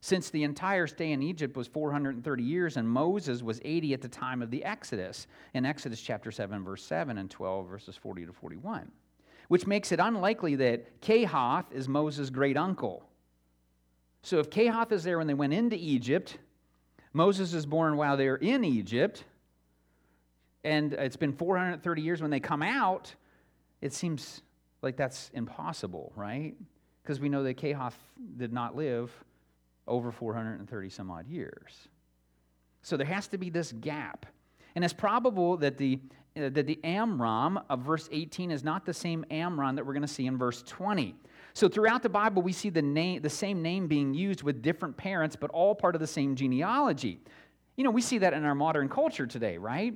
since 0.00 0.30
the 0.30 0.44
entire 0.44 0.86
stay 0.86 1.12
in 1.12 1.22
Egypt 1.22 1.56
was 1.56 1.66
430 1.66 2.42
years 2.42 2.76
and 2.76 2.88
Moses 2.88 3.42
was 3.42 3.60
80 3.64 3.94
at 3.94 4.02
the 4.02 4.08
time 4.08 4.42
of 4.42 4.50
the 4.50 4.64
Exodus, 4.64 5.26
in 5.54 5.66
Exodus 5.66 6.00
chapter 6.00 6.30
7, 6.30 6.64
verse 6.64 6.84
7 6.84 7.18
and 7.18 7.30
12, 7.30 7.68
verses 7.68 7.96
40 7.96 8.26
to 8.26 8.32
41, 8.32 8.90
which 9.48 9.66
makes 9.66 9.90
it 9.90 9.98
unlikely 9.98 10.54
that 10.56 11.00
Kehath 11.00 11.72
is 11.72 11.88
Moses' 11.88 12.30
great 12.30 12.56
uncle. 12.56 13.08
So 14.22 14.38
if 14.38 14.50
Kehath 14.50 14.92
is 14.92 15.02
there 15.02 15.18
when 15.18 15.26
they 15.26 15.34
went 15.34 15.52
into 15.52 15.76
Egypt, 15.76 16.38
Moses 17.12 17.54
is 17.54 17.66
born 17.66 17.96
while 17.96 18.16
they're 18.16 18.36
in 18.36 18.64
Egypt, 18.64 19.24
and 20.64 20.92
it's 20.92 21.16
been 21.16 21.32
430 21.32 22.02
years 22.02 22.20
when 22.20 22.30
they 22.30 22.40
come 22.40 22.62
out, 22.62 23.14
it 23.80 23.92
seems 23.92 24.42
like 24.82 24.96
that's 24.96 25.30
impossible, 25.34 26.12
right? 26.16 26.54
Because 27.02 27.20
we 27.20 27.28
know 27.28 27.42
that 27.44 27.56
Kehath 27.56 27.96
did 28.36 28.52
not 28.52 28.76
live 28.76 29.12
over 29.86 30.12
430 30.12 30.90
some 30.90 31.10
odd 31.10 31.26
years. 31.26 31.88
So 32.82 32.96
there 32.96 33.06
has 33.06 33.28
to 33.28 33.38
be 33.38 33.50
this 33.50 33.72
gap. 33.72 34.26
And 34.74 34.84
it's 34.84 34.94
probable 34.94 35.56
that 35.58 35.78
the, 35.78 35.98
uh, 36.36 36.50
that 36.50 36.66
the 36.66 36.78
Amram 36.84 37.58
of 37.68 37.80
verse 37.80 38.08
18 38.12 38.50
is 38.50 38.62
not 38.62 38.84
the 38.84 38.94
same 38.94 39.24
Amram 39.30 39.76
that 39.76 39.86
we're 39.86 39.94
going 39.94 40.02
to 40.02 40.08
see 40.08 40.26
in 40.26 40.36
verse 40.36 40.62
20. 40.62 41.14
So 41.58 41.68
throughout 41.68 42.04
the 42.04 42.08
Bible, 42.08 42.40
we 42.40 42.52
see 42.52 42.70
the, 42.70 42.82
name, 42.82 43.20
the 43.20 43.28
same 43.28 43.62
name 43.62 43.88
being 43.88 44.14
used 44.14 44.44
with 44.44 44.62
different 44.62 44.96
parents, 44.96 45.34
but 45.34 45.50
all 45.50 45.74
part 45.74 45.96
of 45.96 46.00
the 46.00 46.06
same 46.06 46.36
genealogy. 46.36 47.20
You 47.74 47.82
know, 47.82 47.90
we 47.90 48.00
see 48.00 48.18
that 48.18 48.32
in 48.32 48.44
our 48.44 48.54
modern 48.54 48.88
culture 48.88 49.26
today, 49.26 49.58
right? 49.58 49.92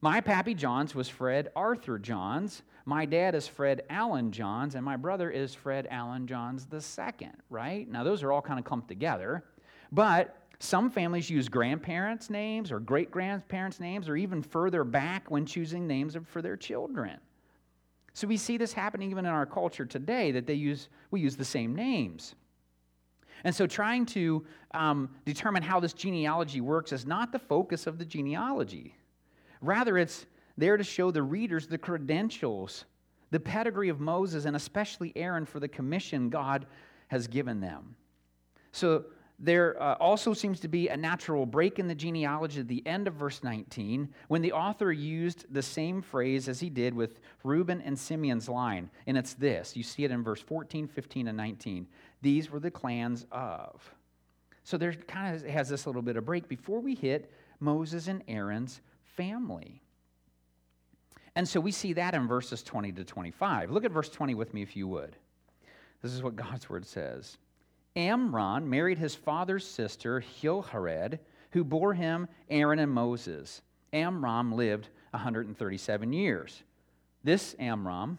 My 0.00 0.20
pappy 0.20 0.54
Johns 0.54 0.94
was 0.94 1.08
Fred 1.08 1.50
Arthur 1.56 1.98
Johns. 1.98 2.62
My 2.84 3.04
dad 3.04 3.34
is 3.34 3.48
Fred 3.48 3.82
Allen 3.90 4.30
Johns, 4.30 4.76
and 4.76 4.84
my 4.84 4.96
brother 4.96 5.28
is 5.28 5.56
Fred 5.56 5.88
Allen 5.90 6.28
Johns 6.28 6.68
II, 6.72 7.30
right? 7.50 7.90
Now, 7.90 8.04
those 8.04 8.22
are 8.22 8.30
all 8.30 8.40
kind 8.40 8.60
of 8.60 8.64
clumped 8.64 8.86
together. 8.86 9.42
But 9.90 10.36
some 10.60 10.88
families 10.88 11.28
use 11.28 11.48
grandparents' 11.48 12.30
names 12.30 12.70
or 12.70 12.78
great 12.78 13.10
grandparents' 13.10 13.80
names, 13.80 14.08
or 14.08 14.14
even 14.14 14.40
further 14.40 14.84
back 14.84 15.32
when 15.32 15.46
choosing 15.46 15.88
names 15.88 16.16
for 16.28 16.42
their 16.42 16.56
children. 16.56 17.18
So 18.14 18.26
we 18.26 18.36
see 18.36 18.56
this 18.56 18.72
happening 18.72 19.10
even 19.10 19.24
in 19.24 19.32
our 19.32 19.46
culture 19.46 19.86
today 19.86 20.32
that 20.32 20.46
they 20.46 20.54
use, 20.54 20.88
we 21.10 21.20
use 21.20 21.36
the 21.36 21.44
same 21.44 21.74
names. 21.74 22.34
And 23.44 23.54
so 23.54 23.66
trying 23.66 24.06
to 24.06 24.44
um, 24.72 25.08
determine 25.24 25.62
how 25.62 25.80
this 25.80 25.92
genealogy 25.92 26.60
works 26.60 26.92
is 26.92 27.06
not 27.06 27.32
the 27.32 27.38
focus 27.38 27.86
of 27.86 27.98
the 27.98 28.04
genealogy. 28.04 28.94
Rather, 29.60 29.98
it's 29.98 30.26
there 30.56 30.76
to 30.76 30.84
show 30.84 31.10
the 31.10 31.22
readers 31.22 31.66
the 31.66 31.78
credentials, 31.78 32.84
the 33.30 33.40
pedigree 33.40 33.88
of 33.88 34.00
Moses, 34.00 34.44
and 34.44 34.54
especially 34.54 35.12
Aaron 35.16 35.46
for 35.46 35.60
the 35.60 35.68
commission 35.68 36.28
God 36.28 36.66
has 37.08 37.26
given 37.26 37.60
them. 37.60 37.96
So 38.72 39.04
there 39.42 39.82
uh, 39.82 39.94
also 39.94 40.32
seems 40.32 40.60
to 40.60 40.68
be 40.68 40.88
a 40.88 40.96
natural 40.96 41.44
break 41.44 41.80
in 41.80 41.88
the 41.88 41.96
genealogy 41.96 42.60
at 42.60 42.68
the 42.68 42.86
end 42.86 43.08
of 43.08 43.14
verse 43.14 43.42
19 43.42 44.08
when 44.28 44.40
the 44.40 44.52
author 44.52 44.92
used 44.92 45.52
the 45.52 45.62
same 45.62 46.00
phrase 46.00 46.48
as 46.48 46.60
he 46.60 46.70
did 46.70 46.94
with 46.94 47.18
Reuben 47.42 47.80
and 47.80 47.98
Simeon's 47.98 48.48
line. 48.48 48.88
And 49.08 49.18
it's 49.18 49.34
this 49.34 49.76
you 49.76 49.82
see 49.82 50.04
it 50.04 50.12
in 50.12 50.22
verse 50.22 50.40
14, 50.40 50.86
15, 50.86 51.26
and 51.26 51.36
19. 51.36 51.88
These 52.22 52.50
were 52.50 52.60
the 52.60 52.70
clans 52.70 53.26
of. 53.32 53.82
So 54.62 54.78
there 54.78 54.92
kind 54.92 55.34
of 55.34 55.44
has 55.44 55.68
this 55.68 55.88
little 55.88 56.02
bit 56.02 56.16
of 56.16 56.24
break 56.24 56.48
before 56.48 56.78
we 56.78 56.94
hit 56.94 57.32
Moses 57.58 58.06
and 58.06 58.22
Aaron's 58.28 58.80
family. 59.16 59.82
And 61.34 61.48
so 61.48 61.58
we 61.58 61.72
see 61.72 61.94
that 61.94 62.14
in 62.14 62.28
verses 62.28 62.62
20 62.62 62.92
to 62.92 63.04
25. 63.04 63.72
Look 63.72 63.84
at 63.84 63.90
verse 63.90 64.08
20 64.08 64.36
with 64.36 64.54
me 64.54 64.62
if 64.62 64.76
you 64.76 64.86
would. 64.86 65.16
This 66.00 66.12
is 66.12 66.22
what 66.22 66.36
God's 66.36 66.70
word 66.70 66.86
says. 66.86 67.38
Amram 67.94 68.68
married 68.68 68.98
his 68.98 69.14
father's 69.14 69.66
sister, 69.66 70.24
Jochebed, 70.40 71.18
who 71.50 71.64
bore 71.64 71.94
him 71.94 72.28
Aaron 72.48 72.78
and 72.78 72.90
Moses. 72.90 73.62
Amram 73.92 74.52
lived 74.52 74.88
137 75.10 76.12
years. 76.12 76.62
This 77.22 77.54
Amram, 77.58 78.18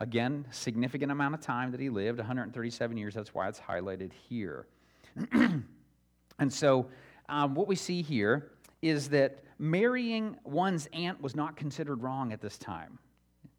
again, 0.00 0.44
significant 0.50 1.10
amount 1.10 1.34
of 1.34 1.40
time 1.40 1.70
that 1.72 1.80
he 1.80 1.88
lived, 1.88 2.18
137 2.18 2.96
years. 2.96 3.14
That's 3.14 3.34
why 3.34 3.48
it's 3.48 3.60
highlighted 3.60 4.12
here. 4.12 4.66
and 5.32 6.52
so, 6.52 6.86
um, 7.28 7.54
what 7.54 7.66
we 7.66 7.74
see 7.74 8.02
here 8.02 8.50
is 8.82 9.08
that 9.08 9.42
marrying 9.58 10.36
one's 10.44 10.88
aunt 10.92 11.20
was 11.20 11.34
not 11.34 11.56
considered 11.56 12.02
wrong 12.02 12.32
at 12.32 12.40
this 12.40 12.58
time. 12.58 12.98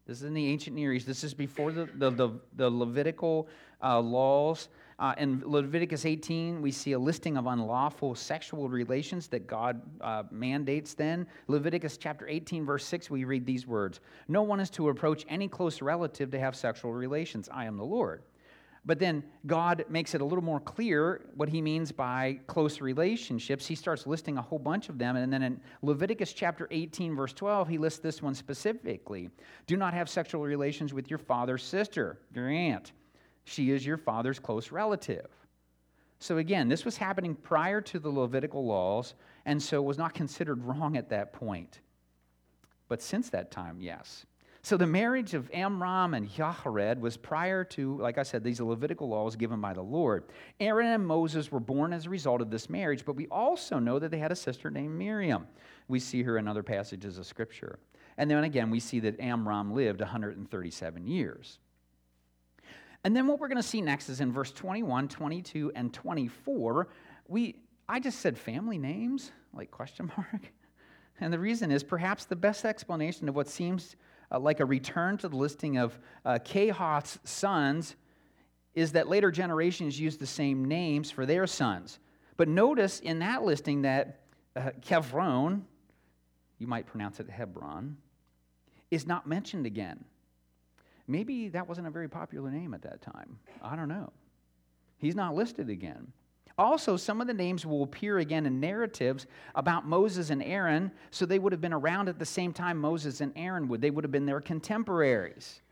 This 0.06 0.18
is 0.18 0.24
in 0.24 0.34
the 0.34 0.46
ancient 0.46 0.74
Near 0.74 0.92
East. 0.92 1.06
This 1.06 1.22
is 1.22 1.34
before 1.34 1.72
the, 1.72 1.88
the, 1.94 2.10
the, 2.10 2.30
the 2.56 2.70
Levitical 2.70 3.48
uh, 3.82 4.00
laws. 4.00 4.68
Uh, 5.00 5.14
in 5.16 5.42
Leviticus 5.46 6.04
18, 6.04 6.60
we 6.60 6.70
see 6.70 6.92
a 6.92 6.98
listing 6.98 7.38
of 7.38 7.46
unlawful 7.46 8.14
sexual 8.14 8.68
relations 8.68 9.28
that 9.28 9.46
God 9.46 9.80
uh, 10.02 10.24
mandates 10.30 10.92
then. 10.92 11.26
Leviticus 11.48 11.96
chapter 11.96 12.28
18, 12.28 12.66
verse 12.66 12.84
6, 12.84 13.08
we 13.08 13.24
read 13.24 13.46
these 13.46 13.66
words 13.66 14.00
No 14.28 14.42
one 14.42 14.60
is 14.60 14.68
to 14.70 14.90
approach 14.90 15.24
any 15.26 15.48
close 15.48 15.80
relative 15.80 16.30
to 16.32 16.38
have 16.38 16.54
sexual 16.54 16.92
relations. 16.92 17.48
I 17.50 17.64
am 17.64 17.78
the 17.78 17.84
Lord. 17.84 18.22
But 18.84 18.98
then 18.98 19.24
God 19.46 19.84
makes 19.88 20.14
it 20.14 20.20
a 20.20 20.24
little 20.24 20.44
more 20.44 20.60
clear 20.60 21.22
what 21.34 21.48
he 21.48 21.62
means 21.62 21.92
by 21.92 22.38
close 22.46 22.80
relationships. 22.82 23.66
He 23.66 23.74
starts 23.74 24.06
listing 24.06 24.36
a 24.36 24.42
whole 24.42 24.58
bunch 24.58 24.90
of 24.90 24.98
them. 24.98 25.16
And 25.16 25.32
then 25.32 25.42
in 25.42 25.60
Leviticus 25.82 26.34
chapter 26.34 26.68
18, 26.70 27.16
verse 27.16 27.32
12, 27.32 27.68
he 27.68 27.78
lists 27.78 28.00
this 28.00 28.20
one 28.20 28.34
specifically 28.34 29.30
Do 29.66 29.78
not 29.78 29.94
have 29.94 30.10
sexual 30.10 30.42
relations 30.42 30.92
with 30.92 31.08
your 31.08 31.18
father's 31.18 31.62
sister, 31.62 32.18
your 32.34 32.50
aunt. 32.50 32.92
She 33.50 33.72
is 33.72 33.84
your 33.84 33.96
father's 33.96 34.38
close 34.38 34.70
relative. 34.70 35.26
So 36.20 36.38
again, 36.38 36.68
this 36.68 36.84
was 36.84 36.96
happening 36.96 37.34
prior 37.34 37.80
to 37.80 37.98
the 37.98 38.08
Levitical 38.08 38.64
laws, 38.64 39.14
and 39.44 39.60
so 39.60 39.82
was 39.82 39.98
not 39.98 40.14
considered 40.14 40.62
wrong 40.62 40.96
at 40.96 41.08
that 41.08 41.32
point. 41.32 41.80
But 42.88 43.02
since 43.02 43.28
that 43.30 43.50
time, 43.50 43.80
yes. 43.80 44.24
So 44.62 44.76
the 44.76 44.86
marriage 44.86 45.34
of 45.34 45.50
Amram 45.52 46.14
and 46.14 46.28
Jochebed 46.30 47.00
was 47.00 47.16
prior 47.16 47.64
to, 47.64 47.98
like 47.98 48.18
I 48.18 48.22
said, 48.22 48.44
these 48.44 48.60
Levitical 48.60 49.08
laws 49.08 49.34
given 49.34 49.60
by 49.60 49.72
the 49.72 49.82
Lord. 49.82 50.26
Aaron 50.60 50.86
and 50.86 51.04
Moses 51.04 51.50
were 51.50 51.58
born 51.58 51.92
as 51.92 52.06
a 52.06 52.10
result 52.10 52.40
of 52.40 52.52
this 52.52 52.70
marriage, 52.70 53.04
but 53.04 53.16
we 53.16 53.26
also 53.32 53.80
know 53.80 53.98
that 53.98 54.12
they 54.12 54.18
had 54.18 54.30
a 54.30 54.36
sister 54.36 54.70
named 54.70 54.96
Miriam. 54.96 55.48
We 55.88 55.98
see 55.98 56.22
her 56.22 56.38
in 56.38 56.46
other 56.46 56.62
passages 56.62 57.18
of 57.18 57.26
Scripture. 57.26 57.80
And 58.16 58.30
then 58.30 58.44
again, 58.44 58.70
we 58.70 58.78
see 58.78 59.00
that 59.00 59.18
Amram 59.18 59.74
lived 59.74 60.00
137 60.02 61.08
years. 61.08 61.58
And 63.04 63.16
then 63.16 63.26
what 63.26 63.40
we're 63.40 63.48
going 63.48 63.56
to 63.56 63.62
see 63.62 63.80
next 63.80 64.08
is 64.08 64.20
in 64.20 64.32
verse 64.32 64.52
21, 64.52 65.08
22, 65.08 65.72
and 65.74 65.92
24, 65.92 66.88
we 67.28 67.56
I 67.88 67.98
just 67.98 68.20
said 68.20 68.38
family 68.38 68.78
names, 68.78 69.32
like 69.52 69.72
question 69.72 70.12
mark. 70.16 70.52
And 71.20 71.32
the 71.32 71.38
reason 71.38 71.72
is 71.72 71.82
perhaps 71.82 72.24
the 72.24 72.36
best 72.36 72.64
explanation 72.64 73.28
of 73.28 73.34
what 73.34 73.48
seems 73.48 73.96
uh, 74.30 74.38
like 74.38 74.60
a 74.60 74.64
return 74.64 75.18
to 75.18 75.28
the 75.28 75.36
listing 75.36 75.76
of 75.76 75.98
uh, 76.24 76.38
Kehath's 76.44 77.18
sons 77.24 77.96
is 78.74 78.92
that 78.92 79.08
later 79.08 79.32
generations 79.32 79.98
used 79.98 80.20
the 80.20 80.26
same 80.26 80.64
names 80.64 81.10
for 81.10 81.26
their 81.26 81.46
sons. 81.46 81.98
But 82.36 82.48
notice 82.48 83.00
in 83.00 83.18
that 83.18 83.42
listing 83.42 83.82
that 83.82 84.20
uh, 84.54 84.70
Kevron, 84.80 85.62
you 86.58 86.66
might 86.66 86.86
pronounce 86.86 87.18
it 87.18 87.28
Hebron, 87.28 87.96
is 88.90 89.06
not 89.06 89.26
mentioned 89.26 89.66
again. 89.66 90.04
Maybe 91.10 91.48
that 91.48 91.68
wasn't 91.68 91.88
a 91.88 91.90
very 91.90 92.08
popular 92.08 92.50
name 92.50 92.72
at 92.72 92.82
that 92.82 93.02
time. 93.02 93.38
I 93.62 93.74
don't 93.74 93.88
know. 93.88 94.12
He's 94.98 95.16
not 95.16 95.34
listed 95.34 95.68
again. 95.68 96.12
Also, 96.56 96.96
some 96.96 97.20
of 97.20 97.26
the 97.26 97.34
names 97.34 97.64
will 97.64 97.82
appear 97.82 98.18
again 98.18 98.46
in 98.46 98.60
narratives 98.60 99.26
about 99.54 99.86
Moses 99.86 100.30
and 100.30 100.42
Aaron, 100.42 100.92
so 101.10 101.24
they 101.24 101.38
would 101.38 101.52
have 101.52 101.60
been 101.60 101.72
around 101.72 102.08
at 102.08 102.18
the 102.18 102.26
same 102.26 102.52
time 102.52 102.76
Moses 102.76 103.20
and 103.20 103.32
Aaron 103.34 103.66
would. 103.68 103.80
They 103.80 103.90
would 103.90 104.04
have 104.04 104.12
been 104.12 104.26
their 104.26 104.40
contemporaries. 104.40 105.62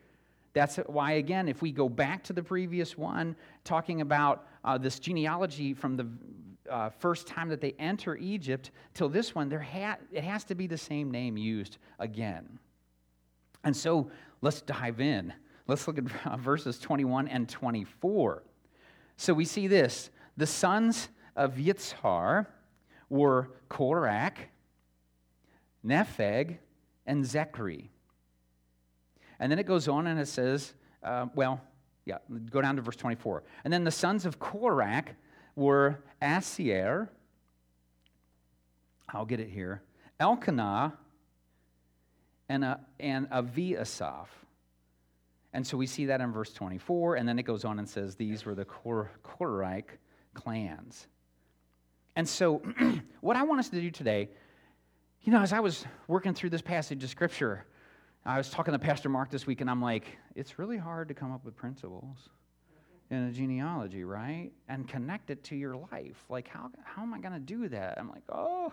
That's 0.54 0.76
why, 0.86 1.12
again, 1.12 1.46
if 1.46 1.62
we 1.62 1.70
go 1.72 1.88
back 1.88 2.24
to 2.24 2.32
the 2.32 2.42
previous 2.42 2.96
one, 2.96 3.36
talking 3.64 4.00
about 4.00 4.46
uh, 4.64 4.78
this 4.78 4.98
genealogy 4.98 5.74
from 5.74 5.96
the 5.96 6.08
uh, 6.70 6.88
first 6.90 7.26
time 7.26 7.48
that 7.50 7.60
they 7.60 7.74
enter 7.78 8.16
Egypt 8.16 8.70
till 8.94 9.08
this 9.08 9.34
one, 9.34 9.48
there 9.48 9.60
ha- 9.60 9.98
it 10.10 10.24
has 10.24 10.42
to 10.44 10.54
be 10.54 10.66
the 10.66 10.78
same 10.78 11.10
name 11.10 11.36
used 11.36 11.78
again. 11.98 12.58
And 13.64 13.76
so 13.76 14.10
let's 14.40 14.60
dive 14.62 15.00
in. 15.00 15.32
Let's 15.66 15.86
look 15.86 15.98
at 15.98 16.04
verses 16.40 16.78
21 16.78 17.28
and 17.28 17.48
24. 17.48 18.42
So 19.16 19.34
we 19.34 19.44
see 19.44 19.66
this 19.66 20.10
the 20.36 20.46
sons 20.46 21.08
of 21.36 21.54
Yitzhar 21.54 22.46
were 23.10 23.50
Korach, 23.70 24.36
Nepheg, 25.84 26.58
and 27.06 27.24
Zechri. 27.24 27.88
And 29.40 29.50
then 29.50 29.58
it 29.58 29.66
goes 29.66 29.88
on 29.88 30.06
and 30.06 30.18
it 30.18 30.28
says, 30.28 30.74
uh, 31.02 31.26
well, 31.34 31.60
yeah, 32.04 32.18
go 32.50 32.60
down 32.60 32.76
to 32.76 32.82
verse 32.82 32.96
24. 32.96 33.44
And 33.64 33.72
then 33.72 33.84
the 33.84 33.90
sons 33.90 34.26
of 34.26 34.38
Korach 34.38 35.08
were 35.54 35.98
Asier, 36.22 37.08
I'll 39.08 39.26
get 39.26 39.40
it 39.40 39.48
here, 39.48 39.82
Elkanah, 40.20 40.94
and, 42.48 42.64
a, 42.64 42.80
and 42.98 43.28
Aviasaph. 43.30 44.26
And 45.52 45.66
so 45.66 45.76
we 45.76 45.86
see 45.86 46.06
that 46.06 46.20
in 46.20 46.32
verse 46.32 46.52
24, 46.52 47.16
and 47.16 47.28
then 47.28 47.38
it 47.38 47.44
goes 47.44 47.64
on 47.64 47.78
and 47.78 47.88
says 47.88 48.16
these 48.16 48.44
were 48.44 48.54
the 48.54 48.64
Kor- 48.64 49.10
clans. 50.34 51.06
And 52.16 52.28
so, 52.28 52.62
what 53.20 53.36
I 53.36 53.44
want 53.44 53.60
us 53.60 53.68
to 53.70 53.80
do 53.80 53.90
today, 53.90 54.28
you 55.22 55.32
know, 55.32 55.40
as 55.40 55.52
I 55.52 55.60
was 55.60 55.84
working 56.06 56.34
through 56.34 56.50
this 56.50 56.62
passage 56.62 57.02
of 57.02 57.10
Scripture, 57.10 57.64
I 58.24 58.36
was 58.36 58.50
talking 58.50 58.72
to 58.72 58.78
Pastor 58.78 59.08
Mark 59.08 59.30
this 59.30 59.46
week, 59.46 59.60
and 59.60 59.70
I'm 59.70 59.80
like, 59.80 60.18
it's 60.34 60.58
really 60.58 60.76
hard 60.76 61.08
to 61.08 61.14
come 61.14 61.32
up 61.32 61.44
with 61.44 61.56
principles 61.56 62.28
in 63.10 63.24
a 63.24 63.32
genealogy, 63.32 64.04
right? 64.04 64.50
And 64.68 64.86
connect 64.86 65.30
it 65.30 65.42
to 65.44 65.56
your 65.56 65.76
life. 65.76 66.24
Like, 66.28 66.48
how, 66.48 66.70
how 66.84 67.02
am 67.02 67.14
I 67.14 67.18
going 67.18 67.32
to 67.32 67.40
do 67.40 67.68
that? 67.68 67.98
I'm 67.98 68.08
like, 68.10 68.22
oh, 68.28 68.72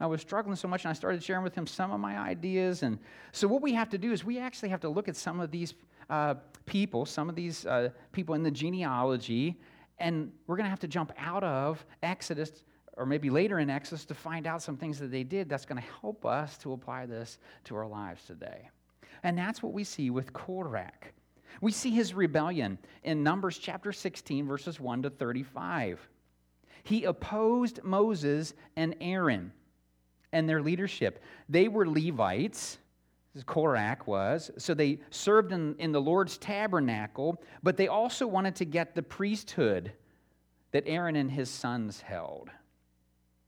I 0.00 0.06
was 0.06 0.20
struggling 0.20 0.56
so 0.56 0.68
much, 0.68 0.84
and 0.84 0.90
I 0.90 0.92
started 0.92 1.22
sharing 1.22 1.44
with 1.44 1.54
him 1.54 1.66
some 1.66 1.92
of 1.92 2.00
my 2.00 2.18
ideas. 2.18 2.82
And 2.82 2.98
so, 3.32 3.48
what 3.48 3.62
we 3.62 3.72
have 3.74 3.88
to 3.90 3.98
do 3.98 4.12
is 4.12 4.24
we 4.24 4.38
actually 4.38 4.68
have 4.70 4.80
to 4.80 4.88
look 4.88 5.08
at 5.08 5.16
some 5.16 5.40
of 5.40 5.50
these 5.50 5.74
uh, 6.10 6.34
people, 6.66 7.06
some 7.06 7.28
of 7.28 7.34
these 7.34 7.64
uh, 7.66 7.90
people 8.12 8.34
in 8.34 8.42
the 8.42 8.50
genealogy, 8.50 9.58
and 9.98 10.32
we're 10.46 10.56
going 10.56 10.66
to 10.66 10.70
have 10.70 10.80
to 10.80 10.88
jump 10.88 11.12
out 11.18 11.44
of 11.44 11.84
Exodus 12.02 12.64
or 12.96 13.04
maybe 13.04 13.30
later 13.30 13.58
in 13.58 13.68
Exodus 13.68 14.04
to 14.06 14.14
find 14.14 14.46
out 14.46 14.62
some 14.62 14.76
things 14.76 14.98
that 14.98 15.10
they 15.10 15.22
did 15.22 15.48
that's 15.48 15.66
going 15.66 15.80
to 15.80 15.88
help 16.00 16.24
us 16.24 16.56
to 16.58 16.72
apply 16.72 17.06
this 17.06 17.38
to 17.64 17.76
our 17.76 17.86
lives 17.86 18.24
today. 18.24 18.68
And 19.22 19.36
that's 19.36 19.62
what 19.62 19.72
we 19.72 19.84
see 19.84 20.10
with 20.10 20.32
Korach. 20.32 21.12
We 21.60 21.72
see 21.72 21.90
his 21.90 22.14
rebellion 22.14 22.78
in 23.02 23.22
Numbers 23.22 23.58
chapter 23.58 23.92
16, 23.92 24.46
verses 24.46 24.78
1 24.78 25.02
to 25.02 25.10
35. 25.10 26.08
He 26.82 27.04
opposed 27.04 27.82
Moses 27.82 28.54
and 28.76 28.94
Aaron 29.00 29.52
and 30.32 30.48
their 30.48 30.62
leadership. 30.62 31.22
They 31.48 31.68
were 31.68 31.88
Levites, 31.88 32.78
Korach 33.44 34.06
was, 34.06 34.50
so 34.56 34.72
they 34.72 35.00
served 35.10 35.52
in, 35.52 35.74
in 35.78 35.92
the 35.92 36.00
Lord's 36.00 36.38
tabernacle, 36.38 37.42
but 37.62 37.76
they 37.76 37.88
also 37.88 38.26
wanted 38.26 38.56
to 38.56 38.64
get 38.64 38.94
the 38.94 39.02
priesthood 39.02 39.92
that 40.72 40.84
Aaron 40.86 41.16
and 41.16 41.30
his 41.30 41.50
sons 41.50 42.00
held. 42.00 42.50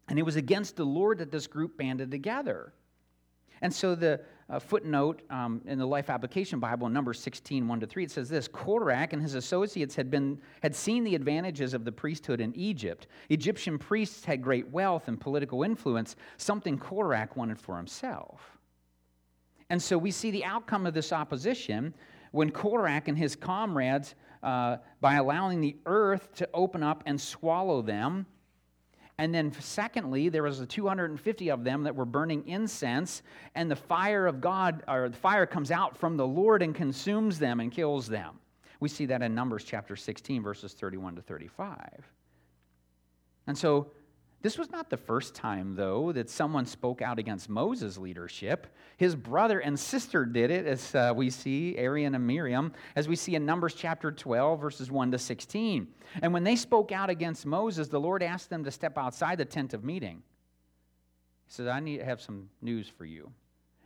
And 0.09 0.19
it 0.19 0.23
was 0.23 0.37
against 0.37 0.77
the 0.77 0.85
Lord 0.85 1.19
that 1.19 1.31
this 1.31 1.47
group 1.47 1.77
banded 1.77 2.11
together. 2.11 2.73
And 3.61 3.73
so 3.73 3.95
the 3.95 4.21
uh, 4.51 4.59
footnote 4.59 5.23
um, 5.31 5.61
in 5.67 5.79
the 5.79 5.87
Life 5.87 6.09
Application 6.09 6.59
Bible 6.59 6.89
number 6.89 6.99
Numbers 6.99 7.21
16, 7.21 7.69
1 7.69 7.81
to 7.81 7.87
3, 7.87 8.05
it 8.05 8.11
says 8.11 8.29
this 8.29 8.49
Korach 8.49 9.13
and 9.13 9.23
his 9.23 9.35
associates 9.35 9.95
had, 9.95 10.11
been, 10.11 10.41
had 10.63 10.75
seen 10.75 11.05
the 11.05 11.15
advantages 11.15 11.75
of 11.75 11.85
the 11.85 11.93
priesthood 11.93 12.41
in 12.41 12.55
Egypt. 12.57 13.07
Egyptian 13.29 13.79
priests 13.79 14.25
had 14.25 14.43
great 14.43 14.69
wealth 14.71 15.09
and 15.09 15.21
political 15.21 15.63
influence, 15.63 16.17
something 16.39 16.79
Korach 16.79 17.37
wanted 17.37 17.59
for 17.59 17.77
himself. 17.77 18.59
And 19.71 19.81
so 19.81 19.97
we 19.97 20.11
see 20.11 20.31
the 20.31 20.45
outcome 20.45 20.87
of 20.87 20.95
this 20.95 21.13
opposition 21.13 21.95
when 22.33 22.51
Korach 22.51 23.09
and 23.09 23.17
his 23.17 23.37
comrades, 23.37 24.15
uh, 24.43 24.79
by 25.01 25.15
allowing 25.15 25.61
the 25.61 25.77
earth 25.87 26.35
to 26.35 26.49
open 26.55 26.83
up 26.83 27.03
and 27.07 27.21
swallow 27.21 27.83
them, 27.83 28.27
and 29.19 29.35
then, 29.35 29.53
secondly, 29.59 30.29
there 30.29 30.45
was 30.45 30.61
the 30.61 30.67
250 30.67 31.51
of 31.51 31.65
them 31.65 31.83
that 31.83 31.95
were 31.95 32.05
burning 32.05 32.47
incense, 32.47 33.23
and 33.57 33.69
the 33.69 33.77
fire 33.77 34.27
of 34.29 34.41
God, 34.41 34.85
or 34.87 35.09
the 35.09 35.17
fire 35.17 35.45
comes 35.45 35.73
out 35.73 35.97
from 35.97 36.17
the 36.17 36.27
Lord 36.27 36.63
and 36.63 36.73
consumes 36.73 37.39
them 37.39 37.59
and 37.59 37.73
kills 37.73 38.07
them. 38.07 38.39
We 38.79 38.89
see 38.89 39.07
that 39.07 39.23
in 39.23 39.35
Numbers 39.35 39.65
chapter 39.65 39.97
16, 39.97 40.41
verses 40.41 40.73
31 40.73 41.17
to 41.17 41.23
35. 41.23 41.79
And 43.49 43.59
so, 43.59 43.91
this 44.41 44.57
was 44.57 44.71
not 44.71 44.89
the 44.89 44.97
first 44.97 45.35
time, 45.35 45.75
though, 45.75 46.13
that 46.13 46.31
someone 46.31 46.65
spoke 46.65 47.03
out 47.03 47.19
against 47.19 47.49
Moses' 47.49 47.99
leadership. 47.99 48.69
His 48.97 49.17
brother 49.17 49.59
and 49.59 49.79
sister 49.79 50.25
did 50.25 50.53
it, 50.53 50.65
as 50.65 50.95
uh, 50.95 51.13
we 51.15 51.29
see, 51.29 51.77
Aaron 51.77 52.15
and 52.15 52.25
Miriam, 52.25 52.73
as 52.95 53.09
we 53.09 53.17
see 53.17 53.35
in 53.35 53.45
Numbers 53.45 53.75
chapter 53.75 54.13
12, 54.13 54.61
verses 54.61 54.91
1 54.93 55.11
to 55.11 55.19
16. 55.19 55.89
And 56.23 56.33
when 56.33 56.45
they 56.45 56.55
spoke 56.55 56.93
out 56.93 57.11
against 57.11 57.47
Moses, 57.47 57.89
the 57.89 57.99
Lord 57.99 58.23
asked 58.23 58.49
them 58.49 58.63
to 58.63 58.71
step 58.71 58.97
outside 58.97 59.39
the 59.39 59.45
tent 59.45 59.75
of 59.75 59.83
meeting. 59.83 60.23
He 61.47 61.53
said, 61.53 61.67
I 61.67 61.81
need 61.81 61.99
to 61.99 62.05
have 62.05 62.21
some 62.21 62.49
news 62.63 62.89
for 62.89 63.05
you. 63.05 63.33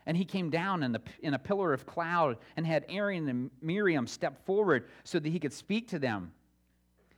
And 0.04 0.16
he 0.16 0.24
came 0.24 0.50
down 0.50 0.82
in, 0.82 0.92
the, 0.92 1.00
in 1.22 1.32
a 1.32 1.38
pillar 1.38 1.72
of 1.72 1.86
cloud 1.86 2.36
and 2.56 2.66
had 2.66 2.84
Aaron 2.90 3.28
and 3.28 3.50
Miriam 3.62 4.06
step 4.06 4.44
forward 4.44 4.88
so 5.04 5.18
that 5.18 5.28
he 5.28 5.38
could 5.38 5.52
speak 5.52 5.88
to 5.88 5.98
them. 5.98 6.32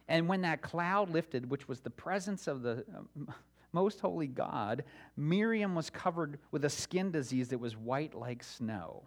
And 0.08 0.28
when 0.28 0.42
that 0.42 0.62
cloud 0.62 1.10
lifted, 1.10 1.48
which 1.50 1.68
was 1.68 1.80
the 1.80 1.90
presence 1.90 2.46
of 2.46 2.62
the 2.62 2.84
uh, 2.94 3.32
most 3.72 4.00
holy 4.00 4.26
God, 4.26 4.84
Miriam 5.16 5.74
was 5.74 5.90
covered 5.90 6.38
with 6.50 6.64
a 6.64 6.70
skin 6.70 7.10
disease 7.10 7.48
that 7.48 7.58
was 7.58 7.76
white 7.76 8.14
like 8.14 8.42
snow. 8.42 9.04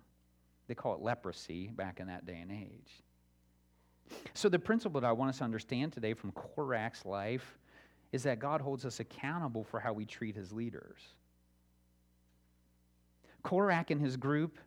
They 0.68 0.76
call 0.76 0.96
it 0.96 1.02
leprosy 1.02 1.68
back 1.68 2.00
in 2.00 2.08
that 2.08 2.26
day 2.26 2.40
and 2.42 2.52
age. 2.52 3.04
So, 4.34 4.50
the 4.50 4.60
principle 4.60 5.02
that 5.02 5.08
I 5.08 5.12
want 5.12 5.30
us 5.30 5.38
to 5.40 5.44
understand 5.44 5.94
today 5.94 6.14
from 6.14 6.32
Korach's 6.32 7.06
life 7.06 7.58
is 8.12 8.24
that 8.24 8.40
God 8.40 8.62
holds 8.62 8.86
us 8.86 9.00
accountable 9.00 9.64
for 9.64 9.80
how 9.80 9.94
we 9.94 10.06
treat 10.06 10.36
his 10.36 10.54
leaders. 10.54 11.00
Korak 13.44 13.92
and 13.92 14.02
his 14.02 14.18
group 14.18 14.58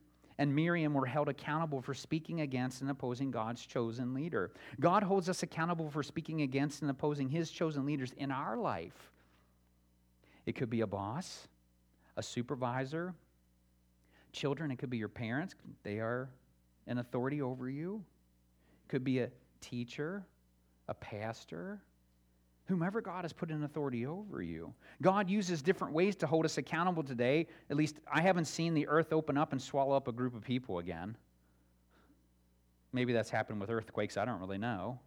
and 0.40 0.56
Miriam 0.56 0.94
were 0.94 1.04
held 1.04 1.28
accountable 1.28 1.82
for 1.82 1.92
speaking 1.92 2.40
against 2.40 2.80
and 2.80 2.90
opposing 2.90 3.30
God's 3.30 3.66
chosen 3.66 4.14
leader. 4.14 4.50
God 4.80 5.02
holds 5.02 5.28
us 5.28 5.42
accountable 5.42 5.90
for 5.90 6.02
speaking 6.02 6.40
against 6.40 6.80
and 6.80 6.90
opposing 6.90 7.28
his 7.28 7.50
chosen 7.50 7.84
leaders 7.84 8.14
in 8.16 8.30
our 8.30 8.56
life. 8.56 9.10
It 10.46 10.52
could 10.52 10.70
be 10.70 10.80
a 10.80 10.86
boss, 10.86 11.46
a 12.16 12.22
supervisor, 12.22 13.12
children, 14.32 14.70
it 14.70 14.78
could 14.78 14.88
be 14.88 14.96
your 14.96 15.10
parents, 15.10 15.54
they 15.82 15.98
are 15.98 16.30
an 16.86 16.96
authority 16.96 17.42
over 17.42 17.68
you. 17.68 18.02
It 18.86 18.88
could 18.88 19.04
be 19.04 19.18
a 19.18 19.28
teacher, 19.60 20.24
a 20.88 20.94
pastor, 20.94 21.82
whomever 22.70 23.00
God 23.00 23.24
has 23.24 23.32
put 23.32 23.50
in 23.50 23.64
authority 23.64 24.06
over 24.06 24.40
you. 24.40 24.72
God 25.02 25.28
uses 25.28 25.60
different 25.60 25.92
ways 25.92 26.16
to 26.16 26.26
hold 26.26 26.44
us 26.44 26.56
accountable 26.56 27.02
today. 27.02 27.48
At 27.68 27.76
least 27.76 27.96
I 28.10 28.20
haven't 28.20 28.46
seen 28.46 28.74
the 28.74 28.86
earth 28.86 29.12
open 29.12 29.36
up 29.36 29.52
and 29.52 29.60
swallow 29.60 29.96
up 29.96 30.08
a 30.08 30.12
group 30.12 30.34
of 30.34 30.42
people 30.42 30.78
again. 30.78 31.16
Maybe 32.92 33.12
that's 33.12 33.30
happened 33.30 33.60
with 33.60 33.70
earthquakes. 33.70 34.16
I 34.16 34.24
don't 34.24 34.40
really 34.40 34.58
know. 34.58 35.00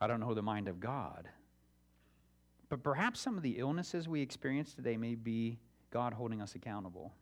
I 0.00 0.06
don't 0.06 0.20
know 0.20 0.34
the 0.34 0.42
mind 0.42 0.68
of 0.68 0.78
God. 0.78 1.28
But 2.68 2.82
perhaps 2.82 3.20
some 3.20 3.36
of 3.36 3.42
the 3.42 3.58
illnesses 3.58 4.08
we 4.08 4.20
experience 4.20 4.74
today 4.74 4.96
may 4.96 5.14
be 5.14 5.58
God 5.90 6.12
holding 6.12 6.40
us 6.40 6.54
accountable. 6.54 7.12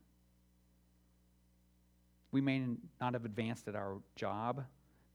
We 2.33 2.41
may 2.41 2.63
not 3.01 3.15
have 3.15 3.25
advanced 3.25 3.69
at 3.69 3.75
our 3.75 3.99
job 4.17 4.65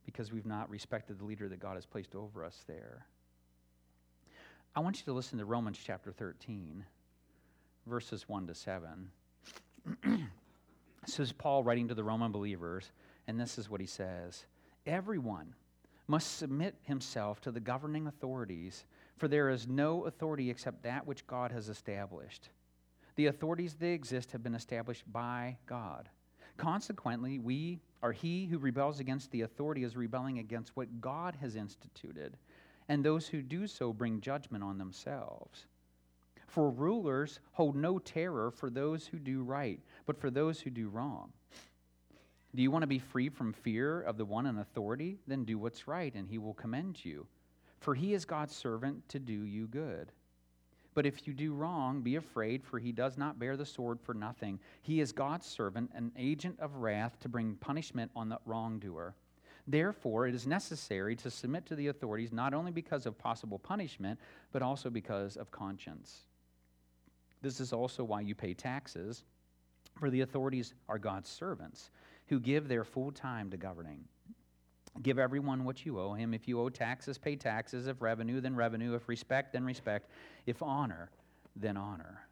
because 0.06 0.32
we've 0.32 0.46
not 0.46 0.70
respected 0.70 1.20
the 1.20 1.26
leader 1.26 1.50
that 1.50 1.60
God 1.60 1.76
has 1.76 1.86
placed 1.86 2.16
over 2.16 2.46
us 2.46 2.64
there. 2.68 3.06
I 4.78 4.82
want 4.82 5.00
you 5.00 5.06
to 5.06 5.14
listen 5.14 5.40
to 5.40 5.46
Romans 5.46 5.80
chapter 5.82 6.12
13, 6.12 6.84
verses 7.88 8.28
1 8.28 8.48
to 8.48 8.54
7. 8.54 9.10
this 11.06 11.18
is 11.18 11.32
Paul 11.32 11.64
writing 11.64 11.88
to 11.88 11.94
the 11.94 12.04
Roman 12.04 12.34
believers, 12.34 12.92
and 13.26 13.40
this 13.40 13.58
is 13.58 13.70
what 13.70 13.80
he 13.80 13.88
says 13.88 14.46
Everyone 14.86 15.56
must 16.08 16.38
submit 16.38 16.76
himself 16.84 17.40
to 17.42 17.52
the 17.52 17.62
governing 17.62 18.06
authorities, 18.08 18.84
for 19.16 19.30
there 19.30 19.50
is 19.50 19.66
no 19.66 20.04
authority 20.08 20.50
except 20.50 20.84
that 20.84 21.08
which 21.08 21.26
God 21.26 21.54
has 21.54 21.70
established. 21.70 22.50
The 23.16 23.28
authorities 23.28 23.76
that 23.76 23.88
exist 23.88 24.34
have 24.34 24.44
been 24.44 24.56
established 24.56 25.10
by 25.10 25.56
God. 25.68 26.10
Consequently, 26.58 27.40
we 27.40 27.80
are 28.04 28.12
he 28.12 28.46
who 28.46 28.58
rebels 28.58 29.00
against 29.00 29.32
the 29.32 29.44
authority 29.44 29.86
is 29.86 29.96
rebelling 29.96 30.40
against 30.40 30.76
what 30.76 31.00
God 31.00 31.38
has 31.40 31.56
instituted 31.56 32.36
and 32.88 33.04
those 33.04 33.28
who 33.28 33.42
do 33.42 33.68
so 33.68 33.92
bring 33.94 34.22
judgment 34.22 34.64
on 34.64 34.78
themselves. 34.78 35.66
For 36.48 36.70
rulers 36.70 37.40
hold 37.54 37.76
no 37.76 38.00
terror 38.00 38.52
for 38.52 38.70
those 38.70 39.08
who 39.08 39.20
do 39.20 39.44
right, 39.44 39.80
but 40.06 40.20
for 40.20 40.30
those 40.30 40.60
who 40.62 40.70
do 40.70 40.90
wrong. 40.90 41.32
Do 42.56 42.62
you 42.62 42.72
want 42.72 42.84
to 42.84 42.88
be 42.88 43.00
free 43.00 43.28
from 43.28 43.52
fear 43.52 44.02
of 44.02 44.18
the 44.18 44.24
one 44.24 44.46
in 44.46 44.60
authority? 44.60 45.18
Then 45.28 45.44
do 45.44 45.58
what's 45.58 45.88
right, 45.88 46.14
and 46.16 46.30
he 46.30 46.38
will 46.38 46.54
commend 46.54 47.04
you. 47.04 47.28
For 47.82 47.94
he 47.94 48.14
is 48.14 48.24
God's 48.24 48.56
servant 48.56 49.08
to 49.10 49.20
do 49.20 49.44
you 49.44 49.68
good. 49.68 50.12
But 50.94 51.06
if 51.06 51.28
you 51.28 51.34
do 51.34 51.54
wrong, 51.54 52.02
be 52.02 52.16
afraid, 52.16 52.64
for 52.64 52.80
he 52.80 52.94
does 52.94 53.18
not 53.18 53.38
bear 53.38 53.58
the 53.58 53.66
sword 53.66 54.00
for 54.00 54.14
nothing. 54.14 54.60
He 54.82 55.02
is 55.02 55.12
God's 55.12 55.46
servant, 55.46 55.92
an 55.94 56.14
agent 56.18 56.58
of 56.62 56.78
wrath 56.78 57.20
to 57.20 57.30
bring 57.30 57.56
punishment 57.56 58.12
on 58.16 58.30
the 58.30 58.40
wrongdoer. 58.46 59.14
Therefore, 59.68 60.28
it 60.28 60.36
is 60.36 60.46
necessary 60.46 61.16
to 61.18 61.32
submit 61.32 61.66
to 61.68 61.76
the 61.76 61.88
authorities 61.88 62.32
not 62.32 62.54
only 62.54 62.72
because 62.72 63.06
of 63.06 63.18
possible 63.18 63.58
punishment, 63.58 64.20
but 64.52 64.62
also 64.62 64.90
because 64.90 65.38
of 65.38 65.52
conscience. 65.52 66.22
This 67.42 67.60
is 67.60 67.74
also 67.74 68.04
why 68.04 68.22
you 68.22 68.36
pay 68.36 68.54
taxes, 68.54 69.24
for 70.00 70.10
the 70.10 70.22
authorities 70.22 70.74
are 70.88 71.00
God's 71.00 71.30
servants 71.30 71.90
who 72.28 72.40
give 72.40 72.68
their 72.68 72.84
full 72.84 73.12
time 73.12 73.50
to 73.52 73.58
governing. 73.58 74.04
Give 75.02 75.20
everyone 75.20 75.66
what 75.66 75.86
you 75.86 76.00
owe 76.00 76.14
him. 76.14 76.34
If 76.34 76.48
you 76.48 76.60
owe 76.60 76.70
taxes, 76.70 77.18
pay 77.18 77.36
taxes. 77.36 77.88
If 77.88 78.02
revenue, 78.02 78.42
then 78.42 78.56
revenue. 78.56 78.96
If 78.96 79.10
respect, 79.10 79.52
then 79.54 79.66
respect. 79.66 80.10
If 80.46 80.62
honor, 80.64 81.10
then 81.56 81.76
honor. 81.76 82.28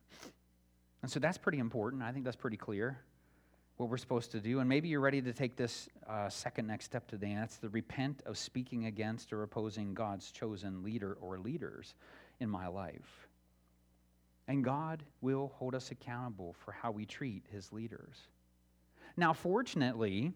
And 1.02 1.12
so 1.12 1.20
that's 1.20 1.38
pretty 1.38 1.60
important. 1.60 2.04
I 2.04 2.12
think 2.12 2.24
that's 2.26 2.38
pretty 2.38 2.58
clear 2.58 3.00
what 3.84 3.90
we're 3.90 3.98
supposed 3.98 4.32
to 4.32 4.40
do. 4.40 4.62
And 4.62 4.70
maybe 4.70 4.88
you're 4.88 5.02
ready 5.02 5.22
to 5.22 5.34
take 5.34 5.58
this 5.58 5.90
uh, 6.10 6.30
second 6.30 6.68
next 6.68 6.86
step 6.86 7.06
today, 7.06 7.32
and 7.32 7.42
that's 7.42 7.58
the 7.58 7.68
repent 7.68 8.24
of 8.26 8.38
speaking 8.38 8.86
against 8.86 9.34
or 9.34 9.44
opposing 9.44 9.94
God's 9.94 10.32
chosen 10.32 10.84
leader 10.84 11.18
or 11.20 11.38
leaders 11.38 11.94
in 12.40 12.50
my 12.50 12.68
life. 12.68 13.28
And 14.48 14.64
God 14.64 15.04
will 15.20 15.52
hold 15.56 15.76
us 15.76 15.92
accountable 15.92 16.56
for 16.64 16.72
how 16.72 16.92
we 16.92 17.06
treat 17.06 17.44
his 17.52 17.74
leaders. 17.74 18.16
Now, 19.18 19.34
fortunately, 19.34 20.32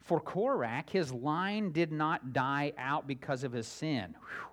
for 0.00 0.20
Korach, 0.20 0.90
his 0.90 1.12
line 1.12 1.70
did 1.70 1.92
not 1.92 2.32
die 2.32 2.72
out 2.76 3.06
because 3.06 3.44
of 3.44 3.52
his 3.52 3.68
sin. 3.68 4.16
Whew. 4.18 4.48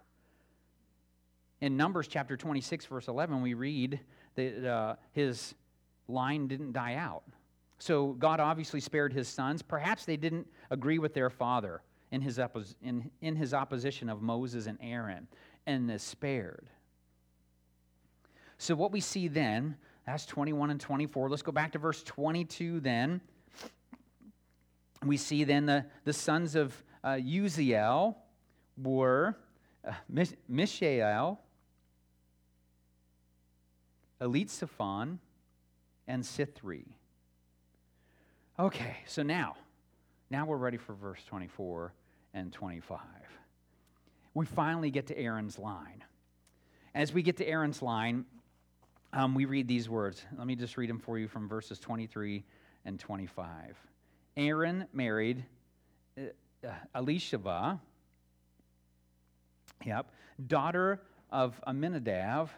In 1.62 1.76
Numbers 1.76 2.08
chapter 2.08 2.38
26, 2.38 2.86
verse 2.86 3.08
11, 3.08 3.42
we 3.42 3.56
read 3.56 4.00
that 4.36 4.72
uh, 4.72 4.96
his 5.12 5.56
line 6.08 6.48
didn't 6.48 6.74
die 6.74 6.94
out. 6.94 7.24
So 7.82 8.10
God 8.14 8.40
obviously 8.40 8.80
spared 8.80 9.12
his 9.12 9.28
sons. 9.28 9.64
Perhaps 9.64 10.06
they 10.06 10.16
didn't 10.16 10.46
agree 10.70 11.00
with 11.00 11.16
their 11.16 11.32
father 11.32 11.82
in 12.12 12.22
his, 12.22 12.38
oppos- 12.38 12.76
in, 12.84 13.10
in 13.22 13.36
his 13.36 13.56
opposition 13.56 14.08
of 14.08 14.22
Moses 14.22 14.68
and 14.68 14.78
Aaron, 14.82 15.28
and 15.66 15.90
they 15.90 15.98
spared. 15.98 16.68
So 18.60 18.76
what 18.76 18.92
we 18.92 19.00
see 19.00 19.28
then, 19.28 19.78
that's 20.06 20.28
21 20.28 20.70
and 20.70 20.80
24. 20.80 21.28
Let's 21.28 21.42
go 21.42 21.52
back 21.52 21.72
to 21.72 21.80
verse 21.80 22.04
22 22.04 22.82
then. 22.82 23.20
We 25.04 25.18
see 25.18 25.44
then 25.44 25.66
the, 25.66 25.88
the 26.06 26.14
sons 26.14 26.54
of 26.54 26.84
uh, 27.04 27.14
Uziel 27.14 28.14
were 28.78 29.36
uh, 29.84 29.94
Mishael, 30.48 31.40
Elitzephon, 34.22 35.18
and 36.08 36.24
Sithri. 36.24 36.86
Okay, 38.62 38.98
so 39.08 39.24
now, 39.24 39.56
now 40.30 40.46
we're 40.46 40.56
ready 40.56 40.78
for 40.78 40.94
verse 40.94 41.24
24 41.28 41.92
and 42.36 42.54
25. 42.54 43.00
We 44.36 44.46
finally 44.46 44.92
get 44.92 45.08
to 45.08 45.18
Aaron's 45.18 45.58
line. 45.58 46.04
As 46.94 47.12
we 47.12 47.24
get 47.24 47.38
to 47.38 47.48
Aaron's 47.48 47.82
line, 47.82 48.24
um, 49.14 49.34
we 49.34 49.46
read 49.46 49.68
these 49.68 49.90
words. 49.90 50.24
Let 50.38 50.46
me 50.46 50.56
just 50.56 50.78
read 50.78 50.92
them 50.92 51.00
for 51.00 51.18
you 51.18 51.28
from 51.28 51.50
verses 51.50 51.80
23 51.80 52.44
and 52.86 53.00
25. 53.00 53.76
Aaron 54.38 54.86
married 54.94 55.44
uh, 56.16 56.22
uh 56.64 57.02
Elisheva, 57.02 57.80
yep, 59.84 60.12
daughter 60.46 61.02
of 61.32 61.60
Amminadab, 61.66 62.50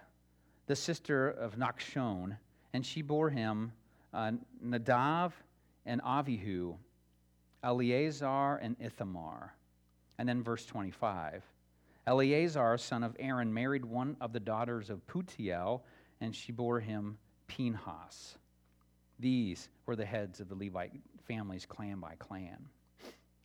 the 0.68 0.76
sister 0.76 1.30
of 1.30 1.56
Nachshon, 1.56 2.36
and 2.74 2.86
she 2.86 3.02
bore 3.02 3.30
him 3.30 3.72
uh, 4.14 4.34
Nadav 4.62 5.32
and 5.86 6.02
Avihu, 6.02 6.76
Eleazar 7.64 8.58
and 8.62 8.76
Ithamar. 8.80 9.54
And 10.18 10.28
then 10.28 10.44
verse 10.44 10.66
25. 10.66 11.44
Eleazar, 12.06 12.78
son 12.78 13.04
of 13.04 13.16
Aaron, 13.20 13.54
married 13.54 13.86
one 13.86 14.18
of 14.20 14.34
the 14.34 14.40
daughters 14.40 14.90
of 14.90 15.06
Putiel, 15.08 15.82
and 16.22 16.36
she 16.36 16.52
bore 16.52 16.80
him 16.80 17.18
Pinhas. 17.48 18.38
These 19.20 19.70
were 19.86 19.96
the 19.96 20.06
heads 20.06 20.40
of 20.40 20.50
the 20.50 20.56
Levite 20.56 20.92
families, 21.26 21.66
clan 21.66 22.00
by 22.00 22.16
clan. 22.20 22.58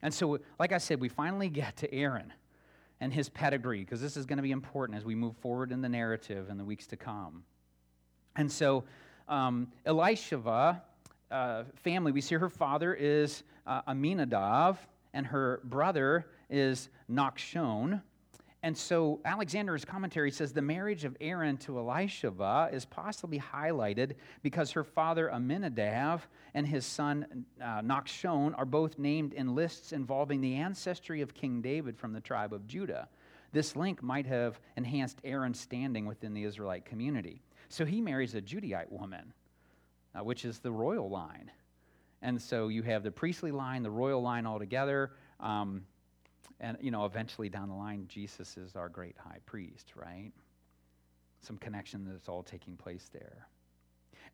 And 0.03 0.13
so, 0.13 0.39
like 0.59 0.73
I 0.73 0.79
said, 0.79 1.01
we 1.01 1.09
finally 1.09 1.49
get 1.49 1.77
to 1.79 1.93
Aaron 1.95 2.33
and 3.01 3.13
his 3.13 3.29
pedigree, 3.29 3.81
because 3.81 4.01
this 4.01 4.17
is 4.17 4.27
going 4.27 4.39
to 4.39 4.43
be 4.43 4.51
important 4.51 4.99
as 4.99 5.05
we 5.05 5.15
move 5.15 5.37
forward 5.37 5.71
in 5.71 5.81
the 5.81 5.89
narrative 5.89 6.51
in 6.51 6.59
the 6.59 6.65
weeks 6.65 6.87
to 6.89 6.97
come. 6.97 7.45
And 8.35 8.51
so, 8.51 8.85
um, 9.29 9.69
Elisheva 9.87 10.81
uh, 11.31 11.65
family, 11.75 12.13
we 12.13 12.21
see 12.21 12.35
her 12.35 12.49
father 12.49 12.95
is 12.95 13.43
uh, 13.67 13.83
Aminadav, 13.83 14.79
and 15.13 15.27
her 15.27 15.61
brother 15.65 16.27
is 16.51 16.89
Nachshon. 17.11 18.03
And 18.63 18.77
so 18.77 19.21
Alexander's 19.25 19.85
commentary 19.85 20.33
says 20.33 20.53
the 20.53 20.63
marriage 20.63 21.05
of 21.05 21.17
Aaron 21.21 21.57
to 21.59 21.73
Elisheva 21.73 22.73
is 22.73 22.85
possibly 22.85 23.39
highlighted 23.39 24.15
because 24.43 24.73
her 24.73 24.83
father 24.83 25.31
Aminadav 25.33 26.23
and 26.55 26.67
his 26.67 26.85
son 26.85 27.45
uh, 27.63 27.83
Nachshon 27.83 28.59
are 28.59 28.65
both 28.65 28.99
named 28.99 29.33
in 29.33 29.55
lists 29.55 29.93
involving 29.93 30.41
the 30.41 30.57
ancestry 30.57 31.21
of 31.21 31.35
King 31.35 31.61
David 31.61 31.97
from 31.97 32.13
the 32.13 32.21
tribe 32.21 32.53
of 32.53 32.67
Judah. 32.67 33.09
This 33.53 33.77
link 33.77 34.03
might 34.03 34.27
have 34.27 34.59
enhanced 34.77 35.21
Aaron's 35.25 35.61
standing 35.61 36.05
within 36.05 36.35
the 36.35 36.43
Israelite 36.43 36.85
community. 36.85 37.41
So 37.69 37.85
he 37.85 38.01
marries 38.01 38.35
a 38.35 38.43
Judahite 38.43 38.91
woman 38.91 39.33
uh, 40.19 40.25
which 40.25 40.45
is 40.45 40.59
the 40.59 40.71
royal 40.71 41.09
line. 41.09 41.51
And 42.23 42.41
so 42.41 42.69
you 42.69 42.83
have 42.83 43.03
the 43.03 43.11
priestly 43.11 43.53
line, 43.53 43.83
the 43.83 43.91
royal 43.91 44.23
line 44.23 44.47
all 44.47 44.59
together. 44.59 45.13
Um, 45.41 45.83
and, 46.61 46.77
you 46.81 46.91
know, 46.91 47.05
eventually 47.05 47.49
down 47.49 47.69
the 47.69 47.75
line, 47.75 48.07
Jesus 48.09 48.57
is 48.57 48.75
our 48.75 48.89
great 48.89 49.17
high 49.17 49.39
priest, 49.47 49.93
right? 49.95 50.33
Some 51.43 51.57
connection 51.59 52.05
that's 52.05 52.29
all 52.29 52.43
taking 52.43 52.77
place 52.77 53.09
there. 53.13 53.47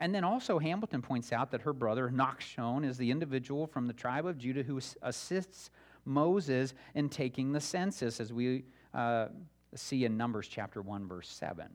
And 0.00 0.14
then 0.14 0.24
also, 0.24 0.58
Hamilton 0.58 1.02
points 1.02 1.32
out 1.32 1.50
that 1.52 1.62
her 1.62 1.72
brother, 1.72 2.08
Nachshon, 2.08 2.84
is 2.84 2.96
the 2.96 3.10
individual 3.10 3.66
from 3.66 3.86
the 3.86 3.92
tribe 3.92 4.26
of 4.26 4.38
Judah 4.38 4.62
who 4.62 4.80
assists 5.02 5.70
Moses 6.04 6.74
in 6.94 7.08
taking 7.08 7.52
the 7.52 7.60
census, 7.60 8.20
as 8.20 8.32
we 8.32 8.64
uh, 8.92 9.28
see 9.74 10.04
in 10.04 10.16
Numbers 10.16 10.48
chapter 10.48 10.82
1, 10.82 11.06
verse 11.06 11.28
7. 11.28 11.68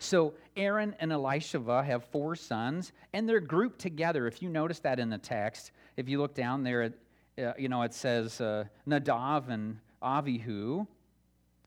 So 0.00 0.32
Aaron 0.56 0.96
and 0.98 1.12
Elisheva 1.12 1.84
have 1.84 2.04
four 2.04 2.34
sons, 2.34 2.92
and 3.12 3.28
they're 3.28 3.38
grouped 3.38 3.78
together. 3.78 4.26
If 4.26 4.42
you 4.42 4.48
notice 4.48 4.80
that 4.80 4.98
in 4.98 5.10
the 5.10 5.18
text, 5.18 5.72
if 5.98 6.08
you 6.08 6.18
look 6.18 6.34
down 6.34 6.64
there, 6.64 6.94
uh, 7.38 7.52
you 7.58 7.68
know, 7.68 7.82
it 7.82 7.92
says 7.92 8.40
uh, 8.40 8.64
Nadav 8.88 9.50
and 9.50 9.78
Avihu, 10.02 10.86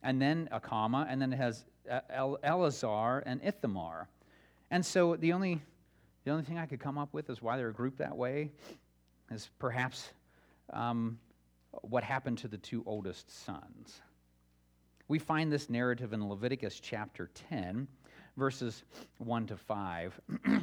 and 0.02 0.20
then 0.20 0.50
a 0.52 0.60
comma, 0.60 1.06
and 1.08 1.22
then 1.22 1.32
it 1.32 1.38
has 1.38 1.64
uh, 1.90 2.00
El- 2.10 2.40
Eleazar 2.44 3.20
and 3.20 3.40
Ithamar. 3.44 4.10
And 4.72 4.84
so 4.84 5.16
the 5.16 5.32
only, 5.32 5.62
the 6.26 6.32
only 6.32 6.44
thing 6.44 6.58
I 6.58 6.66
could 6.66 6.80
come 6.80 6.98
up 6.98 7.14
with 7.14 7.30
is 7.30 7.40
why 7.40 7.58
they're 7.58 7.72
grouped 7.72 8.00
that 8.00 8.18
way 8.18 8.50
is 9.32 9.52
perhaps 9.60 10.10
um, 10.72 11.20
what 11.82 12.04
happened 12.04 12.40
to 12.40 12.48
the 12.48 12.58
two 12.58 12.82
oldest 12.88 13.46
sons. 13.46 14.02
We 15.08 15.20
find 15.20 15.52
this 15.52 15.70
narrative 15.70 16.14
in 16.14 16.28
Leviticus 16.28 16.80
chapter 16.80 17.30
10 17.50 17.88
verses 18.38 18.84
1 19.20 19.48
to 19.48 19.58
5. 19.58 20.22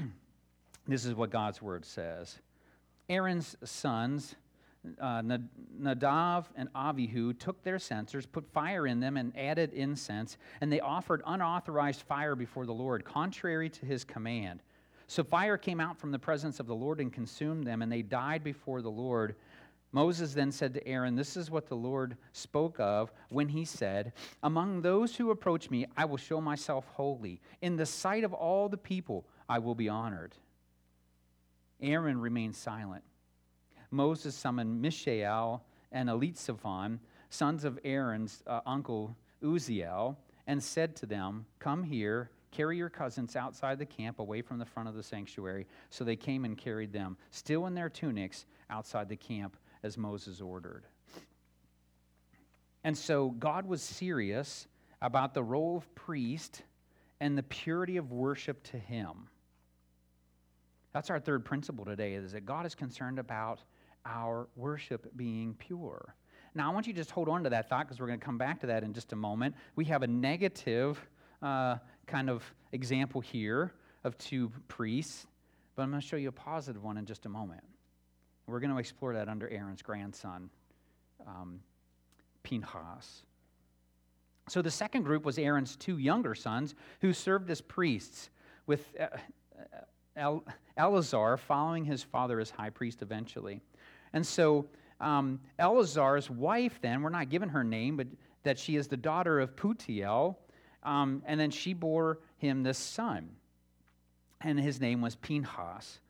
this 0.86 1.04
is 1.04 1.14
what 1.14 1.30
God's 1.30 1.62
word 1.62 1.84
says 1.84 2.38
Aaron's 3.08 3.56
sons, 3.64 4.36
uh, 5.00 5.20
Nadav 5.20 6.46
and 6.56 6.72
Avihu, 6.74 7.38
took 7.38 7.62
their 7.64 7.78
censers, 7.78 8.24
put 8.26 8.46
fire 8.52 8.86
in 8.86 9.00
them, 9.00 9.16
and 9.16 9.36
added 9.36 9.72
incense, 9.72 10.38
and 10.60 10.72
they 10.72 10.80
offered 10.80 11.22
unauthorized 11.26 12.02
fire 12.02 12.36
before 12.36 12.66
the 12.66 12.72
Lord, 12.72 13.04
contrary 13.04 13.68
to 13.68 13.86
his 13.86 14.04
command. 14.04 14.62
So 15.08 15.24
fire 15.24 15.58
came 15.58 15.80
out 15.80 15.98
from 15.98 16.12
the 16.12 16.20
presence 16.20 16.60
of 16.60 16.68
the 16.68 16.74
Lord 16.74 17.00
and 17.00 17.12
consumed 17.12 17.66
them, 17.66 17.82
and 17.82 17.90
they 17.90 18.02
died 18.02 18.44
before 18.44 18.80
the 18.80 18.90
Lord 18.90 19.34
Moses 19.92 20.34
then 20.34 20.52
said 20.52 20.72
to 20.74 20.86
Aaron, 20.86 21.16
This 21.16 21.36
is 21.36 21.50
what 21.50 21.66
the 21.66 21.76
Lord 21.76 22.16
spoke 22.32 22.78
of 22.78 23.12
when 23.28 23.48
he 23.48 23.64
said, 23.64 24.12
Among 24.42 24.82
those 24.82 25.16
who 25.16 25.30
approach 25.30 25.68
me, 25.68 25.86
I 25.96 26.04
will 26.04 26.16
show 26.16 26.40
myself 26.40 26.86
holy. 26.92 27.40
In 27.60 27.76
the 27.76 27.86
sight 27.86 28.22
of 28.22 28.32
all 28.32 28.68
the 28.68 28.76
people, 28.76 29.26
I 29.48 29.58
will 29.58 29.74
be 29.74 29.88
honored. 29.88 30.36
Aaron 31.82 32.20
remained 32.20 32.54
silent. 32.54 33.02
Moses 33.90 34.36
summoned 34.36 34.80
Mishael 34.80 35.64
and 35.90 36.08
Elitzephon, 36.08 37.00
sons 37.30 37.64
of 37.64 37.78
Aaron's 37.84 38.44
uh, 38.46 38.60
uncle 38.66 39.16
Uziel, 39.42 40.16
and 40.46 40.62
said 40.62 40.94
to 40.96 41.06
them, 41.06 41.46
Come 41.58 41.82
here, 41.82 42.30
carry 42.52 42.76
your 42.76 42.90
cousins 42.90 43.34
outside 43.34 43.80
the 43.80 43.86
camp 43.86 44.20
away 44.20 44.40
from 44.40 44.58
the 44.58 44.64
front 44.64 44.88
of 44.88 44.94
the 44.94 45.02
sanctuary. 45.02 45.66
So 45.88 46.04
they 46.04 46.14
came 46.14 46.44
and 46.44 46.56
carried 46.56 46.92
them, 46.92 47.16
still 47.32 47.66
in 47.66 47.74
their 47.74 47.88
tunics, 47.88 48.46
outside 48.68 49.08
the 49.08 49.16
camp 49.16 49.56
as 49.82 49.96
Moses 49.96 50.40
ordered. 50.40 50.84
And 52.84 52.96
so 52.96 53.30
God 53.30 53.66
was 53.66 53.82
serious 53.82 54.66
about 55.02 55.34
the 55.34 55.42
role 55.42 55.76
of 55.76 55.94
priest 55.94 56.62
and 57.20 57.36
the 57.36 57.42
purity 57.42 57.96
of 57.96 58.10
worship 58.10 58.62
to 58.64 58.78
him. 58.78 59.28
That's 60.92 61.10
our 61.10 61.20
third 61.20 61.44
principle 61.44 61.84
today 61.84 62.14
is 62.14 62.32
that 62.32 62.46
God 62.46 62.66
is 62.66 62.74
concerned 62.74 63.18
about 63.18 63.60
our 64.04 64.48
worship 64.56 65.14
being 65.16 65.54
pure. 65.54 66.14
Now, 66.54 66.68
I 66.70 66.74
want 66.74 66.86
you 66.86 66.92
to 66.92 66.98
just 66.98 67.12
hold 67.12 67.28
on 67.28 67.44
to 67.44 67.50
that 67.50 67.68
thought 67.68 67.86
because 67.86 68.00
we're 68.00 68.08
going 68.08 68.18
to 68.18 68.24
come 68.24 68.38
back 68.38 68.60
to 68.60 68.66
that 68.68 68.82
in 68.82 68.92
just 68.92 69.12
a 69.12 69.16
moment. 69.16 69.54
We 69.76 69.84
have 69.84 70.02
a 70.02 70.06
negative 70.06 71.00
uh, 71.42 71.76
kind 72.06 72.28
of 72.28 72.42
example 72.72 73.20
here 73.20 73.72
of 74.02 74.18
two 74.18 74.50
priests, 74.66 75.26
but 75.76 75.82
I'm 75.82 75.90
going 75.90 76.00
to 76.00 76.06
show 76.06 76.16
you 76.16 76.28
a 76.28 76.32
positive 76.32 76.82
one 76.82 76.96
in 76.96 77.06
just 77.06 77.26
a 77.26 77.28
moment. 77.28 77.62
We're 78.50 78.60
going 78.60 78.72
to 78.72 78.78
explore 78.78 79.14
that 79.14 79.28
under 79.28 79.48
Aaron's 79.48 79.82
grandson, 79.82 80.50
um, 81.26 81.60
Pinchas. 82.42 83.22
So 84.48 84.60
the 84.62 84.70
second 84.70 85.04
group 85.04 85.24
was 85.24 85.38
Aaron's 85.38 85.76
two 85.76 85.98
younger 85.98 86.34
sons 86.34 86.74
who 87.00 87.12
served 87.12 87.50
as 87.50 87.60
priests, 87.60 88.30
with 88.66 88.84
uh, 88.98 89.06
uh 90.20 90.38
Eleazar 90.76 91.36
following 91.36 91.84
his 91.84 92.02
father 92.02 92.40
as 92.40 92.50
high 92.50 92.70
priest 92.70 93.02
eventually. 93.02 93.60
And 94.12 94.26
so 94.26 94.66
um, 95.00 95.40
Eleazar's 95.58 96.28
wife, 96.28 96.78
then, 96.82 97.02
we're 97.02 97.10
not 97.10 97.30
given 97.30 97.48
her 97.48 97.64
name, 97.64 97.96
but 97.96 98.06
that 98.42 98.58
she 98.58 98.76
is 98.76 98.88
the 98.88 98.96
daughter 98.96 99.40
of 99.40 99.56
Putiel, 99.56 100.36
um, 100.82 101.22
and 101.26 101.38
then 101.38 101.50
she 101.50 101.72
bore 101.72 102.18
him 102.38 102.62
this 102.62 102.78
son, 102.78 103.30
and 104.40 104.58
his 104.58 104.80
name 104.80 105.00
was 105.00 105.14
Pinchas. 105.16 106.00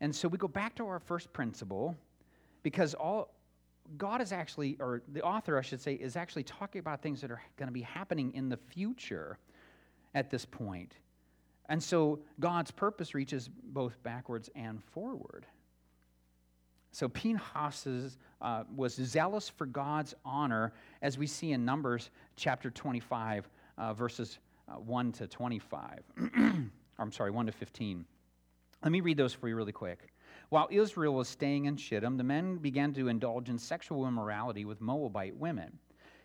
And 0.00 0.14
so 0.14 0.28
we 0.28 0.38
go 0.38 0.48
back 0.48 0.74
to 0.76 0.86
our 0.86 0.98
first 0.98 1.32
principle 1.32 1.96
because 2.62 2.94
all 2.94 3.34
God 3.98 4.20
is 4.20 4.32
actually, 4.32 4.76
or 4.80 5.02
the 5.12 5.22
author, 5.22 5.58
I 5.58 5.62
should 5.62 5.80
say, 5.80 5.94
is 5.94 6.16
actually 6.16 6.44
talking 6.44 6.78
about 6.78 7.02
things 7.02 7.20
that 7.20 7.30
are 7.30 7.42
going 7.56 7.68
to 7.68 7.72
be 7.72 7.82
happening 7.82 8.32
in 8.34 8.48
the 8.48 8.56
future 8.56 9.38
at 10.14 10.30
this 10.30 10.44
point. 10.44 10.96
And 11.68 11.82
so 11.82 12.20
God's 12.40 12.70
purpose 12.70 13.14
reaches 13.14 13.48
both 13.48 14.02
backwards 14.02 14.50
and 14.54 14.82
forward. 14.82 15.46
So 16.92 17.08
Pinhas 17.08 18.16
uh, 18.40 18.64
was 18.74 18.94
zealous 18.94 19.48
for 19.48 19.66
God's 19.66 20.14
honor, 20.24 20.72
as 21.02 21.18
we 21.18 21.26
see 21.26 21.52
in 21.52 21.64
Numbers 21.64 22.10
chapter 22.36 22.70
25, 22.70 23.48
uh, 23.76 23.94
verses 23.94 24.38
uh, 24.68 24.74
1 24.74 25.12
to 25.12 25.26
25. 25.26 26.02
I'm 26.98 27.12
sorry, 27.12 27.32
1 27.32 27.46
to 27.46 27.52
15. 27.52 28.04
Let 28.84 28.92
me 28.92 29.00
read 29.00 29.16
those 29.16 29.32
for 29.32 29.48
you 29.48 29.56
really 29.56 29.72
quick. 29.72 30.12
While 30.50 30.68
Israel 30.70 31.14
was 31.14 31.26
staying 31.26 31.64
in 31.64 31.76
Shittim, 31.76 32.18
the 32.18 32.22
men 32.22 32.58
began 32.58 32.92
to 32.92 33.08
indulge 33.08 33.48
in 33.48 33.58
sexual 33.58 34.06
immorality 34.06 34.66
with 34.66 34.82
Moabite 34.82 35.34
women, 35.34 35.78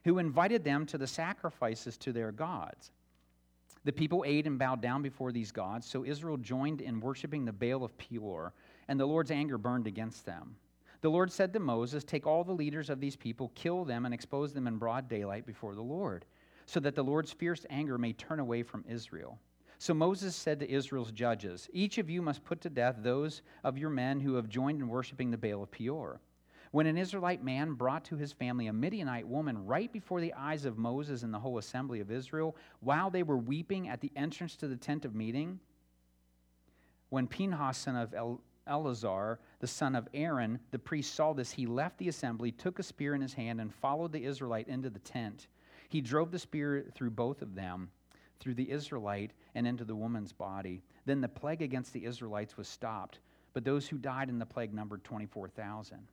who 0.03 0.19
invited 0.19 0.65
them 0.65 0.85
to 0.87 0.97
the 0.97 1.07
sacrifices 1.07 1.97
to 1.99 2.11
their 2.11 2.33
gods. 2.33 2.91
The 3.85 3.93
people 3.93 4.25
ate 4.27 4.45
and 4.45 4.59
bowed 4.59 4.81
down 4.81 5.01
before 5.01 5.31
these 5.31 5.53
gods, 5.53 5.87
so 5.87 6.03
Israel 6.03 6.35
joined 6.35 6.81
in 6.81 6.99
worshiping 6.99 7.45
the 7.45 7.53
Baal 7.53 7.85
of 7.85 7.97
Peor 7.97 8.53
and 8.89 8.99
the 8.99 9.05
Lord's 9.05 9.31
anger 9.31 9.57
burned 9.57 9.87
against 9.87 10.25
them. 10.25 10.57
The 10.99 11.09
Lord 11.09 11.31
said 11.31 11.53
to 11.53 11.59
Moses, 11.59 12.03
Take 12.03 12.27
all 12.27 12.43
the 12.43 12.51
leaders 12.51 12.89
of 12.89 12.99
these 12.99 13.15
people, 13.15 13.53
kill 13.55 13.85
them, 13.85 14.03
and 14.03 14.13
expose 14.13 14.51
them 14.51 14.67
in 14.67 14.77
broad 14.77 15.07
daylight 15.07 15.45
before 15.45 15.75
the 15.75 15.81
Lord, 15.81 16.25
so 16.65 16.81
that 16.81 16.93
the 16.93 17.03
Lord's 17.03 17.31
fierce 17.31 17.65
anger 17.69 17.97
may 17.97 18.11
turn 18.11 18.39
away 18.39 18.63
from 18.63 18.83
Israel. 18.85 19.39
So 19.81 19.93
Moses 19.93 20.35
said 20.35 20.59
to 20.59 20.69
Israel's 20.69 21.13
judges, 21.13 21.69
Each 21.71 21.97
of 21.97 22.09
you 22.09 22.21
must 22.21 22.43
put 22.43 22.59
to 22.61 22.69
death 22.69 22.97
those 22.99 23.41
of 23.63 23.77
your 23.77 23.89
men 23.89 24.19
who 24.19 24.35
have 24.35 24.49
joined 24.49 24.81
in 24.81 24.89
worshiping 24.89 25.31
the 25.31 25.37
Baal 25.37 25.63
of 25.63 25.71
Peor. 25.71 26.19
When 26.71 26.85
an 26.85 26.97
Israelite 26.97 27.43
man 27.43 27.73
brought 27.73 28.03
to 28.05 28.17
his 28.17 28.33
family 28.33 28.67
a 28.67 28.73
Midianite 28.73 29.27
woman 29.27 29.65
right 29.65 29.91
before 29.91 30.19
the 30.19 30.33
eyes 30.33 30.65
of 30.65 30.77
Moses 30.77 31.23
and 31.23 31.33
the 31.33 31.39
whole 31.39 31.57
assembly 31.57 32.01
of 32.01 32.11
Israel, 32.11 32.57
while 32.81 33.09
they 33.09 33.23
were 33.23 33.37
weeping 33.37 33.87
at 33.87 34.01
the 34.01 34.11
entrance 34.17 34.57
to 34.57 34.67
the 34.67 34.75
tent 34.75 35.05
of 35.05 35.15
meeting, 35.15 35.61
when 37.07 37.25
Pinhas, 37.25 37.77
son 37.77 37.95
of 37.95 38.13
El- 38.13 38.41
Eleazar, 38.67 39.39
the 39.61 39.67
son 39.67 39.95
of 39.95 40.09
Aaron, 40.13 40.59
the 40.71 40.77
priest, 40.77 41.15
saw 41.15 41.33
this, 41.33 41.51
he 41.51 41.65
left 41.65 41.97
the 41.97 42.09
assembly, 42.09 42.51
took 42.51 42.79
a 42.79 42.83
spear 42.83 43.15
in 43.15 43.21
his 43.21 43.33
hand, 43.33 43.61
and 43.61 43.73
followed 43.73 44.11
the 44.11 44.25
Israelite 44.25 44.67
into 44.67 44.89
the 44.89 44.99
tent. 44.99 45.47
He 45.87 46.01
drove 46.01 46.31
the 46.31 46.37
spear 46.37 46.85
through 46.93 47.11
both 47.11 47.41
of 47.41 47.55
them, 47.55 47.89
through 48.39 48.55
the 48.55 48.71
Israelite 48.71 49.31
and 49.55 49.67
into 49.67 49.85
the 49.85 49.95
woman's 49.95 50.33
body. 50.33 50.81
Then 51.05 51.21
the 51.21 51.27
plague 51.27 51.61
against 51.61 51.93
the 51.93 52.05
Israelites 52.05 52.57
was 52.57 52.67
stopped, 52.67 53.19
but 53.53 53.63
those 53.63 53.87
who 53.87 53.97
died 53.97 54.29
in 54.29 54.39
the 54.39 54.45
plague 54.45 54.73
numbered 54.73 55.03
24,000. 55.03 56.07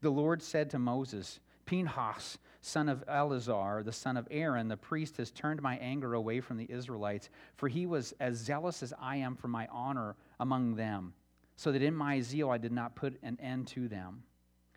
The 0.00 0.10
Lord 0.10 0.42
said 0.42 0.70
to 0.70 0.78
Moses, 0.78 1.40
Pinhas, 1.64 2.38
son 2.60 2.88
of 2.88 3.04
Eleazar, 3.06 3.82
the 3.84 3.92
son 3.92 4.16
of 4.16 4.26
Aaron, 4.30 4.68
the 4.68 4.76
priest, 4.76 5.16
has 5.18 5.30
turned 5.30 5.62
my 5.62 5.76
anger 5.78 6.14
away 6.14 6.40
from 6.40 6.56
the 6.56 6.70
Israelites, 6.70 7.30
for 7.56 7.68
he 7.68 7.86
was 7.86 8.12
as 8.20 8.36
zealous 8.36 8.82
as 8.82 8.92
I 9.00 9.16
am 9.16 9.36
for 9.36 9.48
my 9.48 9.68
honor 9.70 10.16
among 10.40 10.74
them 10.74 11.14
so 11.56 11.70
that 11.70 11.82
in 11.82 11.94
my 11.94 12.20
zeal 12.20 12.50
I 12.50 12.58
did 12.58 12.72
not 12.72 12.96
put 12.96 13.18
an 13.22 13.38
end 13.40 13.68
to 13.68 13.86
them. 13.86 14.24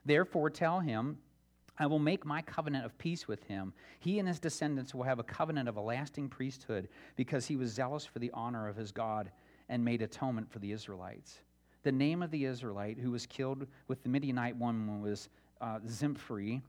Therefore, 0.05 0.51
tell 0.51 0.79
him, 0.79 1.17
I 1.77 1.87
will 1.87 1.99
make 1.99 2.25
my 2.25 2.41
covenant 2.41 2.85
of 2.85 2.97
peace 2.97 3.27
with 3.27 3.43
him. 3.43 3.73
He 3.99 4.19
and 4.19 4.27
his 4.27 4.39
descendants 4.39 4.95
will 4.95 5.03
have 5.03 5.19
a 5.19 5.23
covenant 5.23 5.67
of 5.67 5.75
a 5.75 5.81
lasting 5.81 6.29
priesthood 6.29 6.87
because 7.15 7.45
he 7.45 7.57
was 7.57 7.71
zealous 7.71 8.05
for 8.05 8.19
the 8.19 8.31
honor 8.33 8.67
of 8.67 8.75
his 8.75 8.91
God 8.91 9.31
and 9.67 9.83
made 9.83 10.01
atonement 10.01 10.49
for 10.49 10.59
the 10.59 10.71
Israelites. 10.71 11.39
The 11.83 11.91
name 11.91 12.23
of 12.23 12.31
the 12.31 12.45
Israelite 12.45 12.97
who 12.97 13.11
was 13.11 13.25
killed 13.25 13.67
with 13.87 14.01
the 14.03 14.09
Midianite 14.09 14.55
woman 14.57 15.01
was 15.01 15.29
uh, 15.61 15.79
Zimphri, 15.87 16.61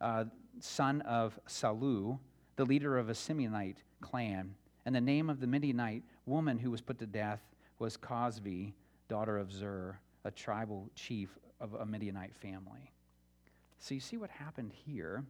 uh, 0.00 0.24
son 0.60 1.00
of 1.02 1.38
Salu, 1.48 2.18
the 2.56 2.64
leader 2.64 2.98
of 2.98 3.08
a 3.08 3.14
Simeonite 3.14 3.78
clan. 4.00 4.54
And 4.84 4.94
the 4.94 5.00
name 5.00 5.30
of 5.30 5.40
the 5.40 5.46
Midianite 5.46 6.02
woman 6.26 6.58
who 6.58 6.70
was 6.70 6.80
put 6.80 6.98
to 6.98 7.06
death 7.06 7.40
was 7.78 7.96
Cosbi, 7.96 8.72
daughter 9.08 9.38
of 9.38 9.52
Zur, 9.52 9.98
a 10.24 10.30
tribal 10.30 10.90
chief 10.94 11.38
of 11.60 11.74
a 11.74 11.86
Midianite 11.86 12.34
family. 12.34 12.91
So 13.82 13.94
you 13.94 14.00
see 14.00 14.16
what 14.16 14.30
happened 14.30 14.70
here. 14.86 15.24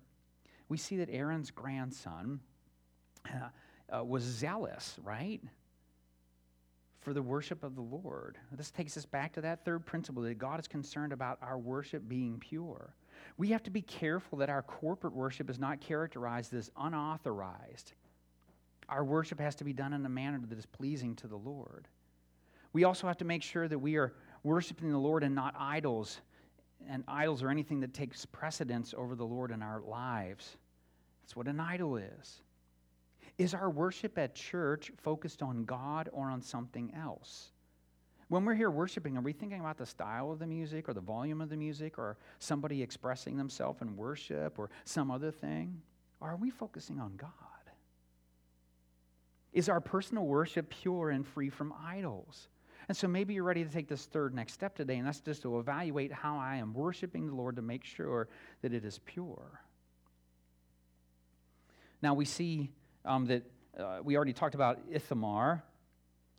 We 0.68 0.76
see 0.76 0.98
that 0.98 1.08
Aaron's 1.10 1.50
grandson 1.50 2.40
uh, 3.26 3.48
uh, 3.96 4.04
was 4.04 4.22
zealous, 4.22 4.98
right? 5.02 5.40
For 7.00 7.14
the 7.14 7.22
worship 7.22 7.64
of 7.64 7.76
the 7.76 7.80
Lord. 7.80 8.36
This 8.52 8.70
takes 8.70 8.98
us 8.98 9.06
back 9.06 9.32
to 9.32 9.40
that 9.40 9.64
third 9.64 9.86
principle 9.86 10.22
that 10.24 10.36
God 10.36 10.60
is 10.60 10.68
concerned 10.68 11.14
about 11.14 11.38
our 11.40 11.58
worship 11.58 12.06
being 12.06 12.38
pure. 12.40 12.94
We 13.38 13.48
have 13.48 13.62
to 13.62 13.70
be 13.70 13.80
careful 13.80 14.36
that 14.38 14.50
our 14.50 14.62
corporate 14.62 15.14
worship 15.14 15.48
is 15.48 15.58
not 15.58 15.80
characterized 15.80 16.52
as 16.52 16.70
unauthorized. 16.76 17.94
Our 18.86 19.02
worship 19.02 19.40
has 19.40 19.54
to 19.56 19.64
be 19.64 19.72
done 19.72 19.94
in 19.94 20.04
a 20.04 20.10
manner 20.10 20.42
that 20.46 20.58
is 20.58 20.66
pleasing 20.66 21.16
to 21.16 21.26
the 21.26 21.36
Lord. 21.36 21.88
We 22.74 22.84
also 22.84 23.06
have 23.06 23.16
to 23.18 23.24
make 23.24 23.42
sure 23.42 23.66
that 23.66 23.78
we 23.78 23.96
are 23.96 24.12
worshiping 24.42 24.92
the 24.92 24.98
Lord 24.98 25.22
and 25.22 25.34
not 25.34 25.54
idols, 25.58 26.20
and 26.88 27.04
idols 27.08 27.42
are 27.42 27.50
anything 27.50 27.80
that 27.80 27.94
takes 27.94 28.24
precedence 28.26 28.94
over 28.96 29.14
the 29.14 29.24
Lord 29.24 29.50
in 29.50 29.62
our 29.62 29.80
lives. 29.80 30.56
That's 31.22 31.36
what 31.36 31.48
an 31.48 31.60
idol 31.60 31.96
is. 31.96 32.42
Is 33.38 33.54
our 33.54 33.70
worship 33.70 34.18
at 34.18 34.34
church 34.34 34.92
focused 34.98 35.42
on 35.42 35.64
God 35.64 36.08
or 36.12 36.30
on 36.30 36.42
something 36.42 36.92
else? 36.94 37.50
When 38.28 38.44
we're 38.44 38.54
here 38.54 38.70
worshiping, 38.70 39.16
are 39.16 39.20
we 39.22 39.32
thinking 39.32 39.60
about 39.60 39.76
the 39.76 39.86
style 39.86 40.30
of 40.30 40.38
the 40.38 40.46
music 40.46 40.88
or 40.88 40.94
the 40.94 41.00
volume 41.00 41.40
of 41.40 41.50
the 41.50 41.56
music 41.56 41.98
or 41.98 42.16
somebody 42.38 42.82
expressing 42.82 43.36
themselves 43.36 43.82
in 43.82 43.96
worship 43.96 44.58
or 44.58 44.70
some 44.84 45.10
other 45.10 45.30
thing? 45.30 45.80
Or 46.20 46.30
are 46.30 46.36
we 46.36 46.50
focusing 46.50 46.98
on 47.00 47.16
God? 47.16 47.30
Is 49.52 49.68
our 49.68 49.80
personal 49.80 50.24
worship 50.24 50.70
pure 50.70 51.10
and 51.10 51.26
free 51.26 51.50
from 51.50 51.74
idols? 51.84 52.48
And 52.88 52.96
so 52.96 53.06
maybe 53.08 53.34
you're 53.34 53.44
ready 53.44 53.64
to 53.64 53.70
take 53.70 53.88
this 53.88 54.06
third 54.06 54.34
next 54.34 54.52
step 54.52 54.74
today, 54.74 54.96
and 54.96 55.06
that's 55.06 55.20
just 55.20 55.42
to 55.42 55.58
evaluate 55.58 56.12
how 56.12 56.36
I 56.36 56.56
am 56.56 56.74
worshiping 56.74 57.26
the 57.26 57.34
Lord 57.34 57.56
to 57.56 57.62
make 57.62 57.84
sure 57.84 58.28
that 58.62 58.72
it 58.72 58.84
is 58.84 58.98
pure. 59.04 59.60
Now 62.02 62.14
we 62.14 62.24
see 62.24 62.70
um, 63.04 63.26
that 63.26 63.44
uh, 63.78 63.98
we 64.02 64.16
already 64.16 64.32
talked 64.32 64.54
about 64.54 64.80
Ithamar. 64.90 65.62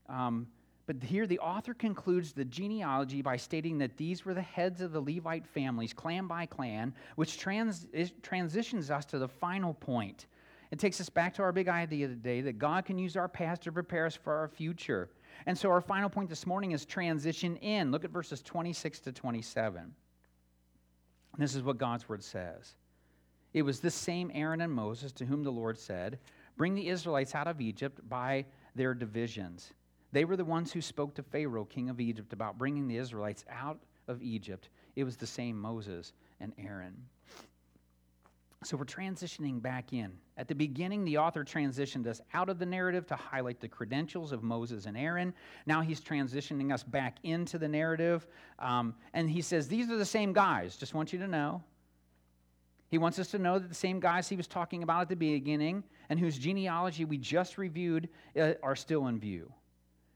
Um, 0.09 0.47
but 0.85 1.01
here 1.01 1.25
the 1.25 1.39
author 1.39 1.73
concludes 1.73 2.33
the 2.33 2.43
genealogy 2.43 3.21
by 3.21 3.37
stating 3.37 3.77
that 3.77 3.95
these 3.95 4.25
were 4.25 4.33
the 4.33 4.41
heads 4.41 4.81
of 4.81 4.91
the 4.91 4.99
Levite 4.99 5.47
families, 5.47 5.93
clan 5.93 6.27
by 6.27 6.45
clan, 6.45 6.93
which 7.15 7.37
trans- 7.37 7.87
transitions 8.21 8.91
us 8.91 9.05
to 9.05 9.17
the 9.17 9.27
final 9.27 9.73
point. 9.73 10.27
It 10.71 10.79
takes 10.79 10.99
us 10.99 11.07
back 11.07 11.35
to 11.35 11.43
our 11.43 11.51
big 11.51 11.69
idea 11.69 12.07
today 12.07 12.41
that 12.41 12.57
God 12.57 12.85
can 12.85 12.97
use 12.97 13.15
our 13.15 13.29
past 13.29 13.61
to 13.61 13.71
prepare 13.71 14.05
us 14.07 14.15
for 14.15 14.33
our 14.33 14.47
future. 14.49 15.09
And 15.45 15.57
so 15.57 15.69
our 15.69 15.81
final 15.81 16.09
point 16.09 16.29
this 16.29 16.45
morning 16.45 16.71
is 16.71 16.85
transition 16.85 17.57
in. 17.57 17.91
Look 17.91 18.05
at 18.05 18.11
verses 18.11 18.41
26 18.41 18.99
to 19.01 19.11
27. 19.11 19.93
This 21.37 21.55
is 21.55 21.63
what 21.63 21.77
God's 21.77 22.07
word 22.07 22.23
says. 22.23 22.75
It 23.53 23.63
was 23.63 23.79
this 23.79 23.95
same 23.95 24.31
Aaron 24.33 24.61
and 24.61 24.71
Moses 24.71 25.11
to 25.13 25.25
whom 25.25 25.43
the 25.43 25.51
Lord 25.51 25.77
said, 25.77 26.19
Bring 26.57 26.75
the 26.75 26.89
Israelites 26.89 27.35
out 27.35 27.47
of 27.47 27.61
Egypt 27.61 27.99
by 28.07 28.45
their 28.75 28.93
divisions. 28.93 29.73
They 30.11 30.25
were 30.25 30.37
the 30.37 30.45
ones 30.45 30.71
who 30.71 30.81
spoke 30.81 31.15
to 31.15 31.23
Pharaoh, 31.23 31.65
king 31.65 31.89
of 31.89 31.99
Egypt, 31.99 32.33
about 32.33 32.57
bringing 32.57 32.87
the 32.87 32.97
Israelites 32.97 33.45
out 33.49 33.79
of 34.07 34.21
Egypt. 34.21 34.69
It 34.95 35.03
was 35.03 35.17
the 35.17 35.27
same 35.27 35.59
Moses 35.59 36.13
and 36.39 36.53
Aaron. 36.57 36.95
So 38.63 38.77
we're 38.77 38.85
transitioning 38.85 39.61
back 39.61 39.91
in. 39.91 40.11
At 40.37 40.47
the 40.47 40.55
beginning, 40.55 41.03
the 41.03 41.17
author 41.17 41.43
transitioned 41.43 42.07
us 42.07 42.21
out 42.33 42.49
of 42.49 42.59
the 42.59 42.65
narrative 42.65 43.05
to 43.07 43.15
highlight 43.15 43.59
the 43.59 43.67
credentials 43.67 44.31
of 44.31 44.41
Moses 44.41 44.85
and 44.85 44.97
Aaron. 44.97 45.33
Now 45.65 45.81
he's 45.81 45.99
transitioning 45.99 46.73
us 46.73 46.81
back 46.81 47.17
into 47.23 47.57
the 47.57 47.67
narrative. 47.67 48.25
Um, 48.59 48.95
and 49.13 49.29
he 49.29 49.41
says, 49.41 49.67
These 49.67 49.89
are 49.91 49.97
the 49.97 50.05
same 50.05 50.33
guys. 50.33 50.77
Just 50.77 50.93
want 50.93 51.11
you 51.11 51.19
to 51.19 51.27
know. 51.27 51.61
He 52.89 52.97
wants 52.97 53.19
us 53.19 53.29
to 53.31 53.39
know 53.39 53.59
that 53.59 53.69
the 53.69 53.75
same 53.75 53.99
guys 53.99 54.29
he 54.29 54.35
was 54.35 54.47
talking 54.47 54.83
about 54.83 55.01
at 55.01 55.09
the 55.09 55.15
beginning, 55.15 55.83
and 56.09 56.19
whose 56.19 56.37
genealogy 56.37 57.05
we 57.05 57.17
just 57.17 57.57
reviewed 57.57 58.07
uh, 58.39 58.53
are 58.61 58.75
still 58.75 59.07
in 59.07 59.19
view. 59.19 59.51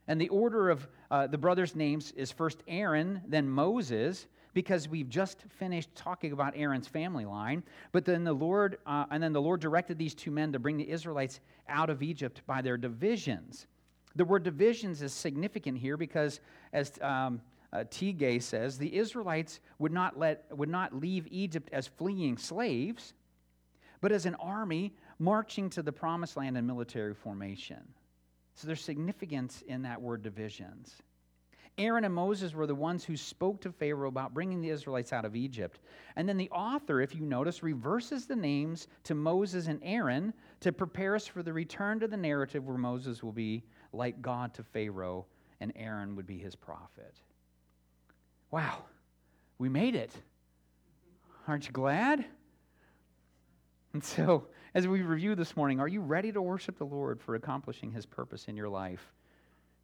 And 0.07 0.21
the 0.21 0.29
order 0.29 0.69
of 0.69 0.87
uh, 1.11 1.27
the 1.27 1.37
brothers' 1.37 1.75
names 1.75 2.11
is 2.11 2.31
first 2.31 2.63
Aaron, 2.67 3.21
then 3.27 3.49
Moses, 3.49 4.27
because 4.57 4.89
we've 4.89 5.07
just 5.07 5.43
finished 5.59 5.93
talking 5.93 6.31
about 6.31 6.51
Aaron's 6.55 6.87
family 6.87 7.25
line. 7.25 7.61
But 7.91 8.05
then 8.05 8.23
the 8.23 8.33
Lord, 8.33 8.79
uh, 8.87 9.05
and 9.11 9.21
then 9.21 9.31
the 9.31 9.39
Lord 9.39 9.59
directed 9.59 9.99
these 9.99 10.15
two 10.15 10.31
men 10.31 10.51
to 10.51 10.57
bring 10.57 10.77
the 10.77 10.89
Israelites 10.89 11.41
out 11.69 11.91
of 11.91 12.01
Egypt 12.01 12.41
by 12.47 12.63
their 12.63 12.75
divisions. 12.75 13.67
The 14.15 14.25
word 14.25 14.41
divisions 14.41 15.03
is 15.03 15.13
significant 15.13 15.77
here 15.77 15.95
because, 15.95 16.39
as 16.73 16.91
um, 17.03 17.39
uh, 17.71 17.83
Gay 17.91 18.39
says, 18.39 18.79
the 18.79 18.95
Israelites 18.95 19.59
would 19.77 19.91
not, 19.91 20.17
let, 20.17 20.45
would 20.57 20.69
not 20.69 20.91
leave 20.91 21.27
Egypt 21.29 21.69
as 21.71 21.85
fleeing 21.85 22.35
slaves, 22.35 23.13
but 24.01 24.11
as 24.11 24.25
an 24.25 24.33
army 24.39 24.91
marching 25.19 25.69
to 25.69 25.83
the 25.83 25.91
promised 25.91 26.35
land 26.35 26.57
in 26.57 26.65
military 26.65 27.13
formation. 27.13 27.83
So 28.55 28.65
there's 28.65 28.81
significance 28.81 29.63
in 29.67 29.83
that 29.83 30.01
word 30.01 30.23
divisions. 30.23 30.95
Aaron 31.77 32.05
and 32.05 32.13
Moses 32.13 32.53
were 32.53 32.65
the 32.65 32.73
ones 32.73 33.03
who 33.03 33.15
spoke 33.15 33.61
to 33.61 33.71
Pharaoh 33.71 34.09
about 34.09 34.33
bringing 34.33 34.61
the 34.61 34.69
Israelites 34.69 35.13
out 35.13 35.25
of 35.25 35.35
Egypt. 35.35 35.79
And 36.15 36.27
then 36.27 36.37
the 36.37 36.49
author, 36.49 37.01
if 37.01 37.13
you 37.13 37.21
notice, 37.21 37.61
reverses 37.61 38.25
the 38.25 38.35
names 38.35 38.87
to 39.03 39.13
Moses 39.13 39.67
and 39.67 39.79
Aaron 39.83 40.33
to 40.61 40.71
prepare 40.71 41.15
us 41.15 41.27
for 41.27 41.43
the 41.43 41.53
return 41.53 41.99
to 41.99 42.07
the 42.07 42.17
narrative 42.17 42.65
where 42.65 42.79
Moses 42.79 43.21
will 43.21 43.31
be 43.31 43.63
like 43.93 44.21
God 44.23 44.55
to 44.55 44.63
Pharaoh 44.63 45.27
and 45.59 45.71
Aaron 45.75 46.15
would 46.15 46.25
be 46.25 46.39
his 46.39 46.55
prophet. 46.55 47.13
Wow, 48.49 48.85
we 49.59 49.69
made 49.69 49.93
it. 49.93 50.11
Aren't 51.47 51.67
you 51.67 51.73
glad? 51.73 52.25
And 53.93 54.03
so, 54.03 54.47
as 54.73 54.87
we 54.87 55.01
review 55.01 55.35
this 55.35 55.55
morning, 55.55 55.79
are 55.79 55.87
you 55.87 56.01
ready 56.01 56.31
to 56.31 56.41
worship 56.41 56.77
the 56.77 56.85
Lord 56.85 57.21
for 57.21 57.35
accomplishing 57.35 57.91
his 57.91 58.05
purpose 58.05 58.45
in 58.47 58.57
your 58.57 58.69
life 58.69 59.13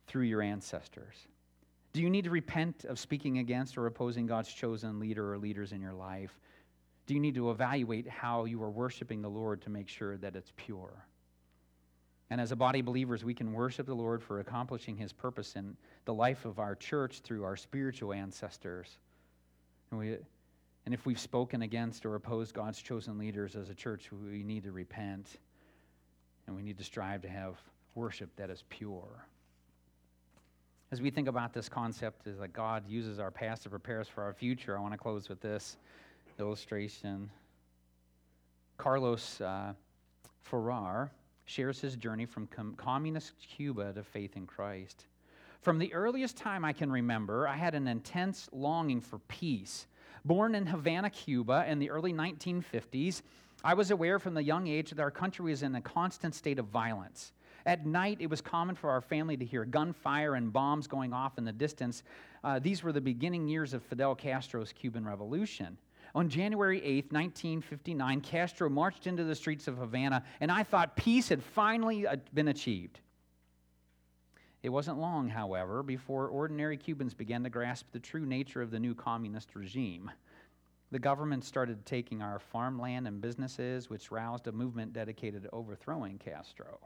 through 0.08 0.24
your 0.24 0.42
ancestors? 0.42 1.16
Do 1.94 2.02
you 2.02 2.10
need 2.10 2.24
to 2.24 2.32
repent 2.32 2.86
of 2.86 2.98
speaking 2.98 3.38
against 3.38 3.78
or 3.78 3.86
opposing 3.86 4.26
God's 4.26 4.52
chosen 4.52 5.00
leader 5.00 5.32
or 5.32 5.38
leaders 5.38 5.72
in 5.72 5.82
your 5.82 5.94
life? 5.94 6.38
Do 7.06 7.14
you 7.14 7.20
need 7.20 7.36
to 7.36 7.52
evaluate 7.52 8.08
how 8.08 8.46
you 8.46 8.62
are 8.64 8.72
worshiping 8.72 9.22
the 9.22 9.30
Lord 9.30 9.62
to 9.62 9.70
make 9.70 9.88
sure 9.88 10.18
that 10.18 10.36
it's 10.36 10.52
pure? 10.56 11.06
And 12.32 12.42
as 12.42 12.52
a 12.52 12.56
body 12.56 12.80
of 12.80 12.86
believers, 12.86 13.24
we 13.24 13.36
can 13.36 13.54
worship 13.54 13.86
the 13.86 13.94
Lord 13.94 14.24
for 14.24 14.40
accomplishing 14.40 14.98
his 14.98 15.14
purpose 15.14 15.56
in 15.56 15.78
the 16.06 16.14
life 16.14 16.46
of 16.46 16.58
our 16.58 16.74
church 16.74 17.20
through 17.20 17.44
our 17.44 17.56
spiritual 17.56 18.12
ancestors. 18.12 18.98
And, 19.92 20.00
we, 20.00 20.18
and 20.86 20.96
if 20.96 21.06
we've 21.06 21.20
spoken 21.20 21.62
against 21.62 22.08
or 22.08 22.16
opposed 22.16 22.56
God's 22.56 22.82
chosen 22.82 23.20
leaders 23.20 23.56
as 23.56 23.70
a 23.70 23.76
church, 23.76 24.10
we 24.12 24.42
need 24.42 24.64
to 24.64 24.72
repent 24.72 25.38
and 26.48 26.56
we 26.56 26.64
need 26.64 26.80
to 26.80 26.84
strive 26.84 27.22
to 27.22 27.30
have 27.30 27.62
worship 27.94 28.36
that 28.38 28.50
is 28.50 28.64
pure. 28.70 29.28
As 30.94 31.02
we 31.02 31.10
think 31.10 31.28
about 31.28 31.54
this 31.54 31.68
concept 31.68 32.28
is 32.28 32.38
that 32.38 32.54
God 32.54 32.88
uses 32.88 33.18
our 33.18 33.32
past 33.32 33.64
to 33.64 33.70
prepare 33.72 34.00
us 34.00 34.08
for 34.08 34.22
our 34.22 34.32
future, 34.32 34.78
I 34.78 34.80
want 34.80 34.94
to 34.94 34.98
close 35.00 35.28
with 35.28 35.42
this 35.42 35.78
illustration. 36.40 37.32
Carlos 38.78 39.42
uh, 39.42 39.74
Ferrer 40.44 41.10
shares 41.46 41.82
his 41.82 41.96
journey 41.96 42.28
from 42.28 42.46
com- 42.46 42.76
communist 42.76 43.34
Cuba 43.40 43.92
to 43.94 44.04
faith 44.04 44.38
in 44.38 44.46
Christ. 44.46 45.06
From 45.64 45.80
the 45.80 45.92
earliest 45.96 46.38
time 46.38 46.64
I 46.64 46.74
can 46.74 46.92
remember, 46.92 47.48
I 47.48 47.56
had 47.56 47.74
an 47.74 47.88
intense 47.88 48.48
longing 48.52 49.02
for 49.02 49.18
peace. 49.18 49.88
Born 50.24 50.54
in 50.54 50.68
Havana, 50.68 51.10
Cuba 51.10 51.66
in 51.68 51.80
the 51.80 51.90
early 51.90 52.14
1950s, 52.14 53.24
I 53.64 53.74
was 53.74 53.90
aware 53.90 54.20
from 54.20 54.36
the 54.36 54.44
young 54.44 54.68
age 54.68 54.92
that 54.92 55.00
our 55.00 55.10
country 55.10 55.46
was 55.46 55.64
in 55.64 55.74
a 55.74 55.82
constant 55.82 56.36
state 56.36 56.60
of 56.60 56.68
violence. 56.68 57.32
At 57.66 57.86
night, 57.86 58.18
it 58.20 58.30
was 58.30 58.42
common 58.42 58.76
for 58.76 58.90
our 58.90 59.02
family 59.02 59.38
to 59.38 59.46
hear 59.46 59.64
gunfire 59.64 60.36
and 60.36 60.52
bombs 60.52 60.88
going 60.88 61.14
off 61.14 61.38
in 61.38 61.46
the 61.46 61.54
distance. 61.54 62.04
Uh, 62.44 62.60
these 62.60 62.84
were 62.84 62.92
the 62.92 63.02
beginning 63.02 63.48
years 63.48 63.74
of 63.74 63.82
Fidel 63.84 64.16
Castro's 64.16 64.74
Cuban 64.74 65.06
Revolution. 65.06 65.78
On 66.16 66.30
January 66.30 66.78
8, 66.84 67.12
1959, 67.12 68.22
Castro 68.22 68.70
marched 68.70 69.08
into 69.08 69.24
the 69.24 69.34
streets 69.34 69.68
of 69.68 69.78
Havana, 69.78 70.24
and 70.42 70.52
I 70.52 70.64
thought 70.64 70.96
peace 70.96 71.30
had 71.30 71.42
finally 71.42 72.06
uh, 72.06 72.18
been 72.34 72.50
achieved. 72.50 73.00
It 74.62 74.70
wasn't 74.70 75.00
long, 75.00 75.28
however, 75.30 75.84
before 75.84 76.28
ordinary 76.28 76.78
Cubans 76.78 77.14
began 77.14 77.44
to 77.44 77.50
grasp 77.50 77.88
the 77.92 78.00
true 78.00 78.26
nature 78.26 78.62
of 78.62 78.72
the 78.72 78.80
new 78.80 78.94
communist 78.94 79.56
regime. 79.56 80.12
The 80.92 81.00
government 81.00 81.44
started 81.44 81.86
taking 81.86 82.22
our 82.22 82.40
farmland 82.40 83.08
and 83.08 83.20
businesses, 83.20 83.90
which 83.90 84.12
roused 84.12 84.48
a 84.48 84.52
movement 84.52 84.94
dedicated 84.94 85.44
to 85.44 85.50
overthrowing 85.52 86.20
Castro. 86.20 86.80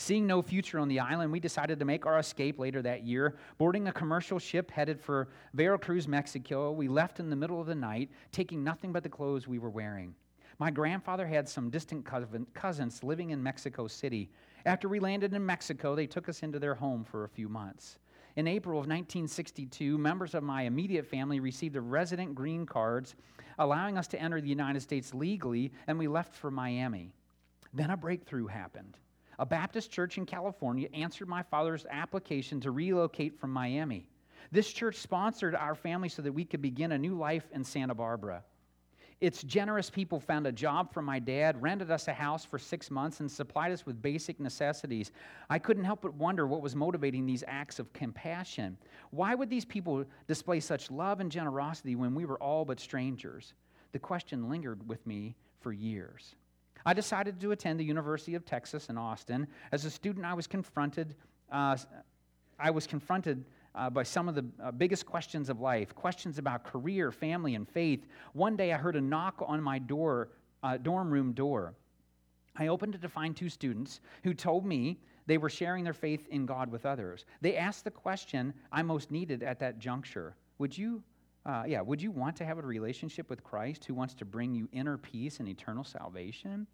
Seeing 0.00 0.28
no 0.28 0.42
future 0.42 0.78
on 0.78 0.86
the 0.86 1.00
island, 1.00 1.32
we 1.32 1.40
decided 1.40 1.80
to 1.80 1.84
make 1.84 2.06
our 2.06 2.20
escape 2.20 2.60
later 2.60 2.80
that 2.82 3.02
year. 3.02 3.34
Boarding 3.58 3.88
a 3.88 3.92
commercial 3.92 4.38
ship 4.38 4.70
headed 4.70 5.00
for 5.00 5.26
Veracruz, 5.54 6.06
Mexico, 6.06 6.70
we 6.70 6.86
left 6.86 7.18
in 7.18 7.28
the 7.28 7.36
middle 7.36 7.60
of 7.60 7.66
the 7.66 7.74
night, 7.74 8.08
taking 8.30 8.62
nothing 8.62 8.92
but 8.92 9.02
the 9.02 9.08
clothes 9.08 9.48
we 9.48 9.58
were 9.58 9.70
wearing. 9.70 10.14
My 10.60 10.70
grandfather 10.70 11.26
had 11.26 11.48
some 11.48 11.68
distant 11.68 12.06
cousins 12.54 13.02
living 13.02 13.30
in 13.30 13.42
Mexico 13.42 13.88
City. 13.88 14.30
After 14.66 14.88
we 14.88 15.00
landed 15.00 15.34
in 15.34 15.44
Mexico, 15.44 15.96
they 15.96 16.06
took 16.06 16.28
us 16.28 16.44
into 16.44 16.60
their 16.60 16.76
home 16.76 17.02
for 17.02 17.24
a 17.24 17.28
few 17.28 17.48
months. 17.48 17.98
In 18.36 18.46
April 18.46 18.78
of 18.78 18.86
1962, 18.86 19.98
members 19.98 20.34
of 20.34 20.44
my 20.44 20.62
immediate 20.62 21.06
family 21.06 21.40
received 21.40 21.74
a 21.74 21.80
resident 21.80 22.36
green 22.36 22.66
cards, 22.66 23.16
allowing 23.58 23.98
us 23.98 24.06
to 24.08 24.22
enter 24.22 24.40
the 24.40 24.48
United 24.48 24.80
States 24.80 25.12
legally, 25.12 25.72
and 25.88 25.98
we 25.98 26.06
left 26.06 26.36
for 26.36 26.52
Miami. 26.52 27.12
Then 27.74 27.90
a 27.90 27.96
breakthrough 27.96 28.46
happened 28.46 28.96
a 29.38 29.46
Baptist 29.46 29.90
church 29.90 30.18
in 30.18 30.26
California 30.26 30.88
answered 30.92 31.28
my 31.28 31.42
father's 31.42 31.86
application 31.90 32.60
to 32.60 32.70
relocate 32.70 33.38
from 33.38 33.52
Miami. 33.52 34.06
This 34.50 34.72
church 34.72 34.96
sponsored 34.96 35.54
our 35.54 35.74
family 35.74 36.08
so 36.08 36.22
that 36.22 36.32
we 36.32 36.44
could 36.44 36.62
begin 36.62 36.92
a 36.92 36.98
new 36.98 37.14
life 37.14 37.48
in 37.52 37.62
Santa 37.62 37.94
Barbara. 37.94 38.42
Its 39.20 39.42
generous 39.42 39.90
people 39.90 40.20
found 40.20 40.46
a 40.46 40.52
job 40.52 40.92
for 40.92 41.02
my 41.02 41.18
dad, 41.18 41.60
rented 41.60 41.90
us 41.90 42.06
a 42.06 42.12
house 42.12 42.44
for 42.44 42.56
six 42.56 42.88
months, 42.88 43.18
and 43.18 43.30
supplied 43.30 43.72
us 43.72 43.84
with 43.84 44.00
basic 44.00 44.38
necessities. 44.38 45.10
I 45.50 45.58
couldn't 45.58 45.84
help 45.84 46.02
but 46.02 46.14
wonder 46.14 46.46
what 46.46 46.62
was 46.62 46.76
motivating 46.76 47.26
these 47.26 47.42
acts 47.48 47.80
of 47.80 47.92
compassion. 47.92 48.78
Why 49.10 49.34
would 49.34 49.50
these 49.50 49.64
people 49.64 50.04
display 50.28 50.60
such 50.60 50.90
love 50.90 51.18
and 51.18 51.32
generosity 51.32 51.96
when 51.96 52.14
we 52.14 52.26
were 52.26 52.40
all 52.40 52.64
but 52.64 52.78
strangers? 52.78 53.54
The 53.90 53.98
question 53.98 54.48
lingered 54.48 54.88
with 54.88 55.04
me 55.04 55.34
for 55.60 55.72
years. 55.72 56.36
I 56.88 56.94
decided 56.94 57.38
to 57.42 57.50
attend 57.52 57.78
the 57.78 57.84
University 57.84 58.34
of 58.34 58.46
Texas 58.46 58.88
in 58.88 58.96
Austin. 58.96 59.46
As 59.72 59.84
a 59.84 59.90
student, 59.90 60.24
I 60.24 60.32
was 60.32 60.46
confronted, 60.46 61.16
uh, 61.52 61.76
I 62.58 62.70
was 62.70 62.86
confronted 62.86 63.44
uh, 63.74 63.90
by 63.90 64.04
some 64.04 64.26
of 64.26 64.34
the 64.34 64.46
uh, 64.58 64.70
biggest 64.70 65.04
questions 65.04 65.50
of 65.50 65.60
life 65.60 65.94
questions 65.94 66.38
about 66.38 66.64
career, 66.64 67.12
family, 67.12 67.56
and 67.56 67.68
faith. 67.68 68.06
One 68.32 68.56
day 68.56 68.72
I 68.72 68.78
heard 68.78 68.96
a 68.96 69.02
knock 69.02 69.44
on 69.46 69.62
my 69.62 69.78
door, 69.78 70.30
uh, 70.62 70.78
dorm 70.78 71.10
room 71.10 71.34
door. 71.34 71.74
I 72.56 72.68
opened 72.68 72.94
it 72.94 73.02
to 73.02 73.08
find 73.10 73.36
two 73.36 73.50
students 73.50 74.00
who 74.24 74.32
told 74.32 74.64
me 74.64 74.98
they 75.26 75.36
were 75.36 75.50
sharing 75.50 75.84
their 75.84 75.92
faith 75.92 76.26
in 76.30 76.46
God 76.46 76.72
with 76.72 76.86
others. 76.86 77.26
They 77.42 77.58
asked 77.58 77.84
the 77.84 77.90
question 77.90 78.54
I 78.72 78.80
most 78.80 79.10
needed 79.10 79.42
at 79.42 79.58
that 79.58 79.78
juncture 79.78 80.36
Would 80.56 80.78
you 80.78 81.02
uh, 81.44 81.64
yeah, 81.66 81.80
would 81.80 82.00
you 82.00 82.10
want 82.10 82.36
to 82.36 82.44
have 82.44 82.58
a 82.58 82.62
relationship 82.62 83.30
with 83.30 83.42
Christ 83.42 83.84
who 83.86 83.94
wants 83.94 84.12
to 84.14 84.26
bring 84.26 84.54
you 84.54 84.68
inner 84.72 84.98
peace 84.98 85.40
and 85.40 85.48
eternal 85.48 85.84
salvation? 85.84 86.66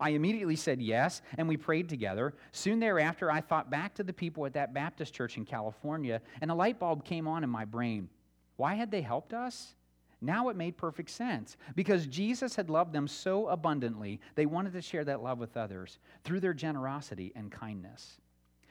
I 0.00 0.10
immediately 0.10 0.56
said 0.56 0.80
yes, 0.80 1.22
and 1.36 1.48
we 1.48 1.56
prayed 1.56 1.88
together. 1.88 2.34
Soon 2.52 2.80
thereafter, 2.80 3.30
I 3.30 3.40
thought 3.40 3.70
back 3.70 3.94
to 3.94 4.02
the 4.02 4.12
people 4.12 4.46
at 4.46 4.54
that 4.54 4.74
Baptist 4.74 5.14
church 5.14 5.36
in 5.36 5.44
California, 5.44 6.20
and 6.40 6.50
a 6.50 6.54
light 6.54 6.78
bulb 6.78 7.04
came 7.04 7.26
on 7.26 7.44
in 7.44 7.50
my 7.50 7.64
brain. 7.64 8.08
Why 8.56 8.74
had 8.74 8.90
they 8.90 9.02
helped 9.02 9.32
us? 9.32 9.74
Now 10.20 10.48
it 10.48 10.56
made 10.56 10.76
perfect 10.76 11.10
sense. 11.10 11.56
Because 11.74 12.06
Jesus 12.06 12.56
had 12.56 12.70
loved 12.70 12.92
them 12.92 13.06
so 13.06 13.48
abundantly, 13.48 14.20
they 14.34 14.46
wanted 14.46 14.72
to 14.72 14.82
share 14.82 15.04
that 15.04 15.22
love 15.22 15.38
with 15.38 15.56
others 15.56 15.98
through 16.24 16.40
their 16.40 16.54
generosity 16.54 17.32
and 17.36 17.52
kindness. 17.52 18.20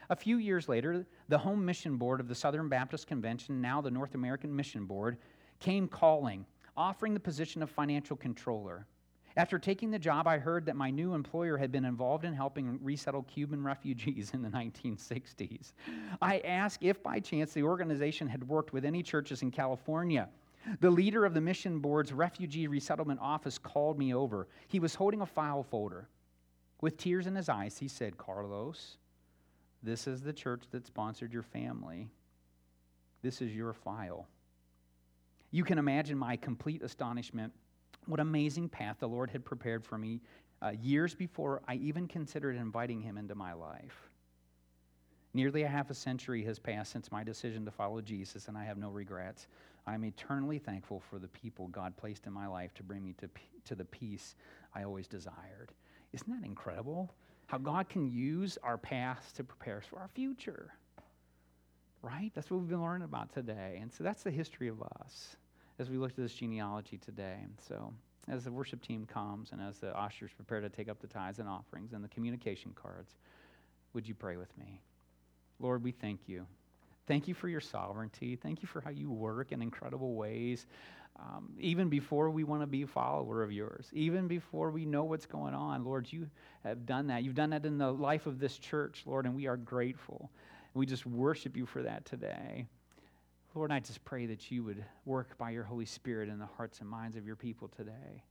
A 0.10 0.16
few 0.16 0.38
years 0.38 0.70
later, 0.70 1.06
the 1.28 1.38
Home 1.38 1.66
Mission 1.66 1.98
Board 1.98 2.20
of 2.20 2.28
the 2.28 2.36
Southern 2.36 2.70
Baptist 2.70 3.08
Convention, 3.08 3.62
now 3.62 3.82
the 3.82 3.92
North 3.92 4.16
American 4.16 4.56
Mission 4.56 4.86
Board, 4.86 5.18
came 5.60 5.88
calling, 5.88 6.46
offering 6.76 7.14
the 7.14 7.20
position 7.20 7.62
of 7.62 7.70
financial 7.70 8.16
controller. 8.16 8.86
After 9.38 9.60
taking 9.60 9.92
the 9.92 10.00
job, 10.00 10.28
I 10.28 10.40
heard 10.40 10.66
that 10.66 10.76
my 10.76 10.90
new 10.90 11.14
employer 11.14 11.58
had 11.58 11.72
been 11.72 11.86
involved 11.86 12.26
in 12.26 12.34
helping 12.34 12.80
resettle 12.84 13.22
Cuban 13.22 13.64
refugees 13.64 14.32
in 14.34 14.42
the 14.42 14.50
1960s. 14.50 15.74
I 16.20 16.40
asked 16.40 16.82
if 16.82 17.04
by 17.04 17.20
chance 17.20 17.54
the 17.54 17.62
organization 17.62 18.28
had 18.28 18.48
worked 18.48 18.74
with 18.74 18.84
any 18.84 19.04
churches 19.04 19.44
in 19.44 19.52
California. 19.52 20.28
The 20.80 20.90
leader 20.90 21.24
of 21.24 21.36
the 21.36 21.40
mission 21.40 21.78
board's 21.78 22.12
refugee 22.12 22.68
resettlement 22.68 23.20
office 23.22 23.60
called 23.60 24.00
me 24.00 24.12
over. 24.12 24.48
He 24.68 24.80
was 24.80 24.96
holding 24.96 25.22
a 25.22 25.26
file 25.28 25.62
folder. 25.62 26.10
With 26.82 26.98
tears 26.98 27.28
in 27.28 27.36
his 27.36 27.48
eyes, 27.48 27.78
he 27.78 27.88
said, 27.88 28.18
Carlos, 28.18 28.98
this 29.84 30.08
is 30.08 30.22
the 30.22 30.34
church 30.34 30.64
that 30.72 30.88
sponsored 30.88 31.32
your 31.32 31.44
family. 31.44 32.10
This 33.22 33.42
is 33.44 33.56
your 33.56 33.74
file. 33.74 34.28
You 35.52 35.64
can 35.64 35.78
imagine 35.78 36.18
my 36.18 36.38
complete 36.38 36.82
astonishment 36.82 37.54
what 38.08 38.20
amazing 38.20 38.70
path 38.70 38.98
the 39.00 39.08
Lord 39.08 39.30
had 39.30 39.46
prepared 39.46 39.84
for 39.84 39.98
me 39.98 40.22
uh, 40.62 40.72
years 40.82 41.14
before 41.14 41.62
I 41.68 41.76
even 41.76 42.08
considered 42.08 42.56
inviting 42.56 43.02
him 43.02 43.18
into 43.18 43.36
my 43.36 43.54
life. 43.54 44.10
Nearly 45.34 45.64
a 45.64 45.68
half 45.68 45.90
a 45.90 45.94
century 45.94 46.44
has 46.46 46.58
passed 46.58 46.92
since 46.92 47.12
my 47.12 47.24
decision 47.24 47.66
to 47.66 47.72
follow 47.72 48.02
Jesus, 48.02 48.48
and 48.48 48.58
I 48.58 48.66
have 48.66 48.78
no 48.78 48.90
regrets. 48.90 49.48
I 49.86 49.94
am 49.94 50.04
eternally 50.04 50.58
thankful 50.58 51.00
for 51.00 51.20
the 51.20 51.28
people 51.28 51.68
God 51.68 51.96
placed 51.96 52.26
in 52.26 52.34
my 52.34 52.48
life 52.48 52.74
to 52.76 52.84
bring 52.84 53.04
me 53.04 53.14
to, 53.20 53.30
to 53.66 53.76
the 53.76 53.86
peace 53.86 54.36
I 54.74 54.84
always 54.84 55.08
desired. 55.08 55.74
Isn't 56.14 56.30
that 56.30 56.46
incredible? 56.46 57.14
How 57.46 57.58
God 57.58 57.88
can 57.88 58.12
use 58.12 58.58
our 58.64 58.78
past 58.78 59.36
to 59.36 59.44
prepare 59.44 59.78
us 59.78 59.86
for 59.86 60.00
our 60.00 60.10
future. 60.10 60.74
Right? 62.02 62.32
That's 62.34 62.50
what 62.50 62.60
we've 62.60 62.70
been 62.70 62.82
learning 62.82 63.06
about 63.06 63.34
today. 63.34 63.80
And 63.82 63.94
so 63.94 64.04
that's 64.04 64.24
the 64.24 64.32
history 64.32 64.68
of 64.70 64.82
us 64.82 65.36
as 65.80 65.90
we 65.90 65.98
look 65.98 66.12
at 66.12 66.18
this 66.18 66.34
genealogy 66.34 66.98
today. 66.98 67.38
So 67.68 67.94
as 68.28 68.44
the 68.44 68.52
worship 68.52 68.82
team 68.82 69.06
comes 69.06 69.52
and 69.52 69.62
as 69.62 69.78
the 69.80 69.98
ushers 69.98 70.32
prepare 70.36 70.62
to 70.62 70.70
take 70.70 70.90
up 70.90 71.00
the 71.00 71.08
tithes 71.08 71.40
and 71.40 71.48
offerings 71.48 71.94
and 71.94 72.04
the 72.04 72.10
communication 72.10 72.72
cards, 72.76 73.16
would 73.94 74.08
you 74.08 74.14
pray 74.14 74.38
with 74.38 74.56
me? 74.58 74.82
Lord, 75.60 75.84
we 75.84 75.92
thank 75.92 76.22
you. 76.28 76.46
Thank 77.08 77.28
you 77.28 77.34
for 77.34 77.48
your 77.48 77.62
sovereignty. 77.62 78.36
Thank 78.36 78.62
you 78.62 78.68
for 78.68 78.82
how 78.82 78.90
you 78.90 79.10
work 79.10 79.52
in 79.52 79.62
incredible 79.62 80.16
ways. 80.16 80.68
Um, 81.20 81.50
even 81.58 81.90
before 81.90 82.30
we 82.30 82.44
want 82.44 82.62
to 82.62 82.68
be 82.68 82.84
a 82.84 82.88
follower 82.88 83.42
of 83.42 83.52
yours, 83.52 83.90
even 83.94 84.28
before 84.28 84.70
we 84.70 84.86
know 84.86 85.04
what's 85.04 85.26
going 85.26 85.56
on, 85.56 85.84
Lord, 85.84 86.12
you 86.12 86.30
have 86.64 86.86
done 86.86 87.08
that. 87.08 87.24
You've 87.24 87.34
done 87.34 87.50
that 87.52 87.66
in 87.66 87.78
the 87.78 87.92
life 87.92 88.28
of 88.28 88.40
this 88.40 88.58
church, 88.58 89.04
Lord, 89.06 89.26
and 89.26 89.36
we 89.36 89.48
are 89.48 89.58
grateful. 89.58 90.30
We 90.74 90.86
just 90.86 91.08
worship 91.08 91.58
you 91.58 91.66
for 91.66 91.82
that 91.82 92.06
today. 92.06 92.68
Lord, 93.56 93.72
I 93.72 93.80
just 93.80 94.04
pray 94.06 94.28
that 94.28 94.52
you 94.52 94.64
would 94.64 94.84
work 95.06 95.38
by 95.38 95.50
your 95.50 95.64
Holy 95.64 95.86
Spirit 95.86 96.30
in 96.30 96.38
the 96.38 96.46
hearts 96.46 96.80
and 96.80 96.90
minds 96.90 97.18
of 97.18 97.26
your 97.26 97.36
people 97.36 97.68
today. 97.68 98.24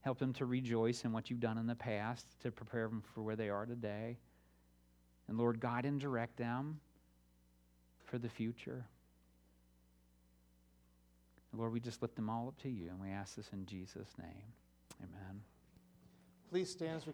Help 0.00 0.18
them 0.18 0.32
to 0.34 0.46
rejoice 0.46 1.04
in 1.04 1.12
what 1.12 1.30
you've 1.30 1.40
done 1.40 1.58
in 1.58 1.66
the 1.66 1.74
past 1.74 2.26
to 2.40 2.50
prepare 2.50 2.88
them 2.88 3.02
for 3.14 3.22
where 3.22 3.36
they 3.36 3.50
are 3.50 3.66
today. 3.66 4.18
And 5.28 5.38
Lord, 5.38 5.60
guide 5.60 5.84
and 5.84 6.00
direct 6.00 6.38
them 6.38 6.80
for 8.04 8.18
the 8.18 8.28
future. 8.28 8.86
Lord, 11.52 11.72
we 11.72 11.80
just 11.80 12.02
lift 12.02 12.16
them 12.16 12.30
all 12.30 12.48
up 12.48 12.58
to 12.62 12.68
you, 12.68 12.88
and 12.88 13.00
we 13.00 13.10
ask 13.10 13.34
this 13.36 13.50
in 13.52 13.66
Jesus' 13.66 14.12
name. 14.18 14.52
Amen. 15.00 15.40
Please 16.50 16.70
stand 16.70 16.96
as 16.96 17.06
we 17.06 17.12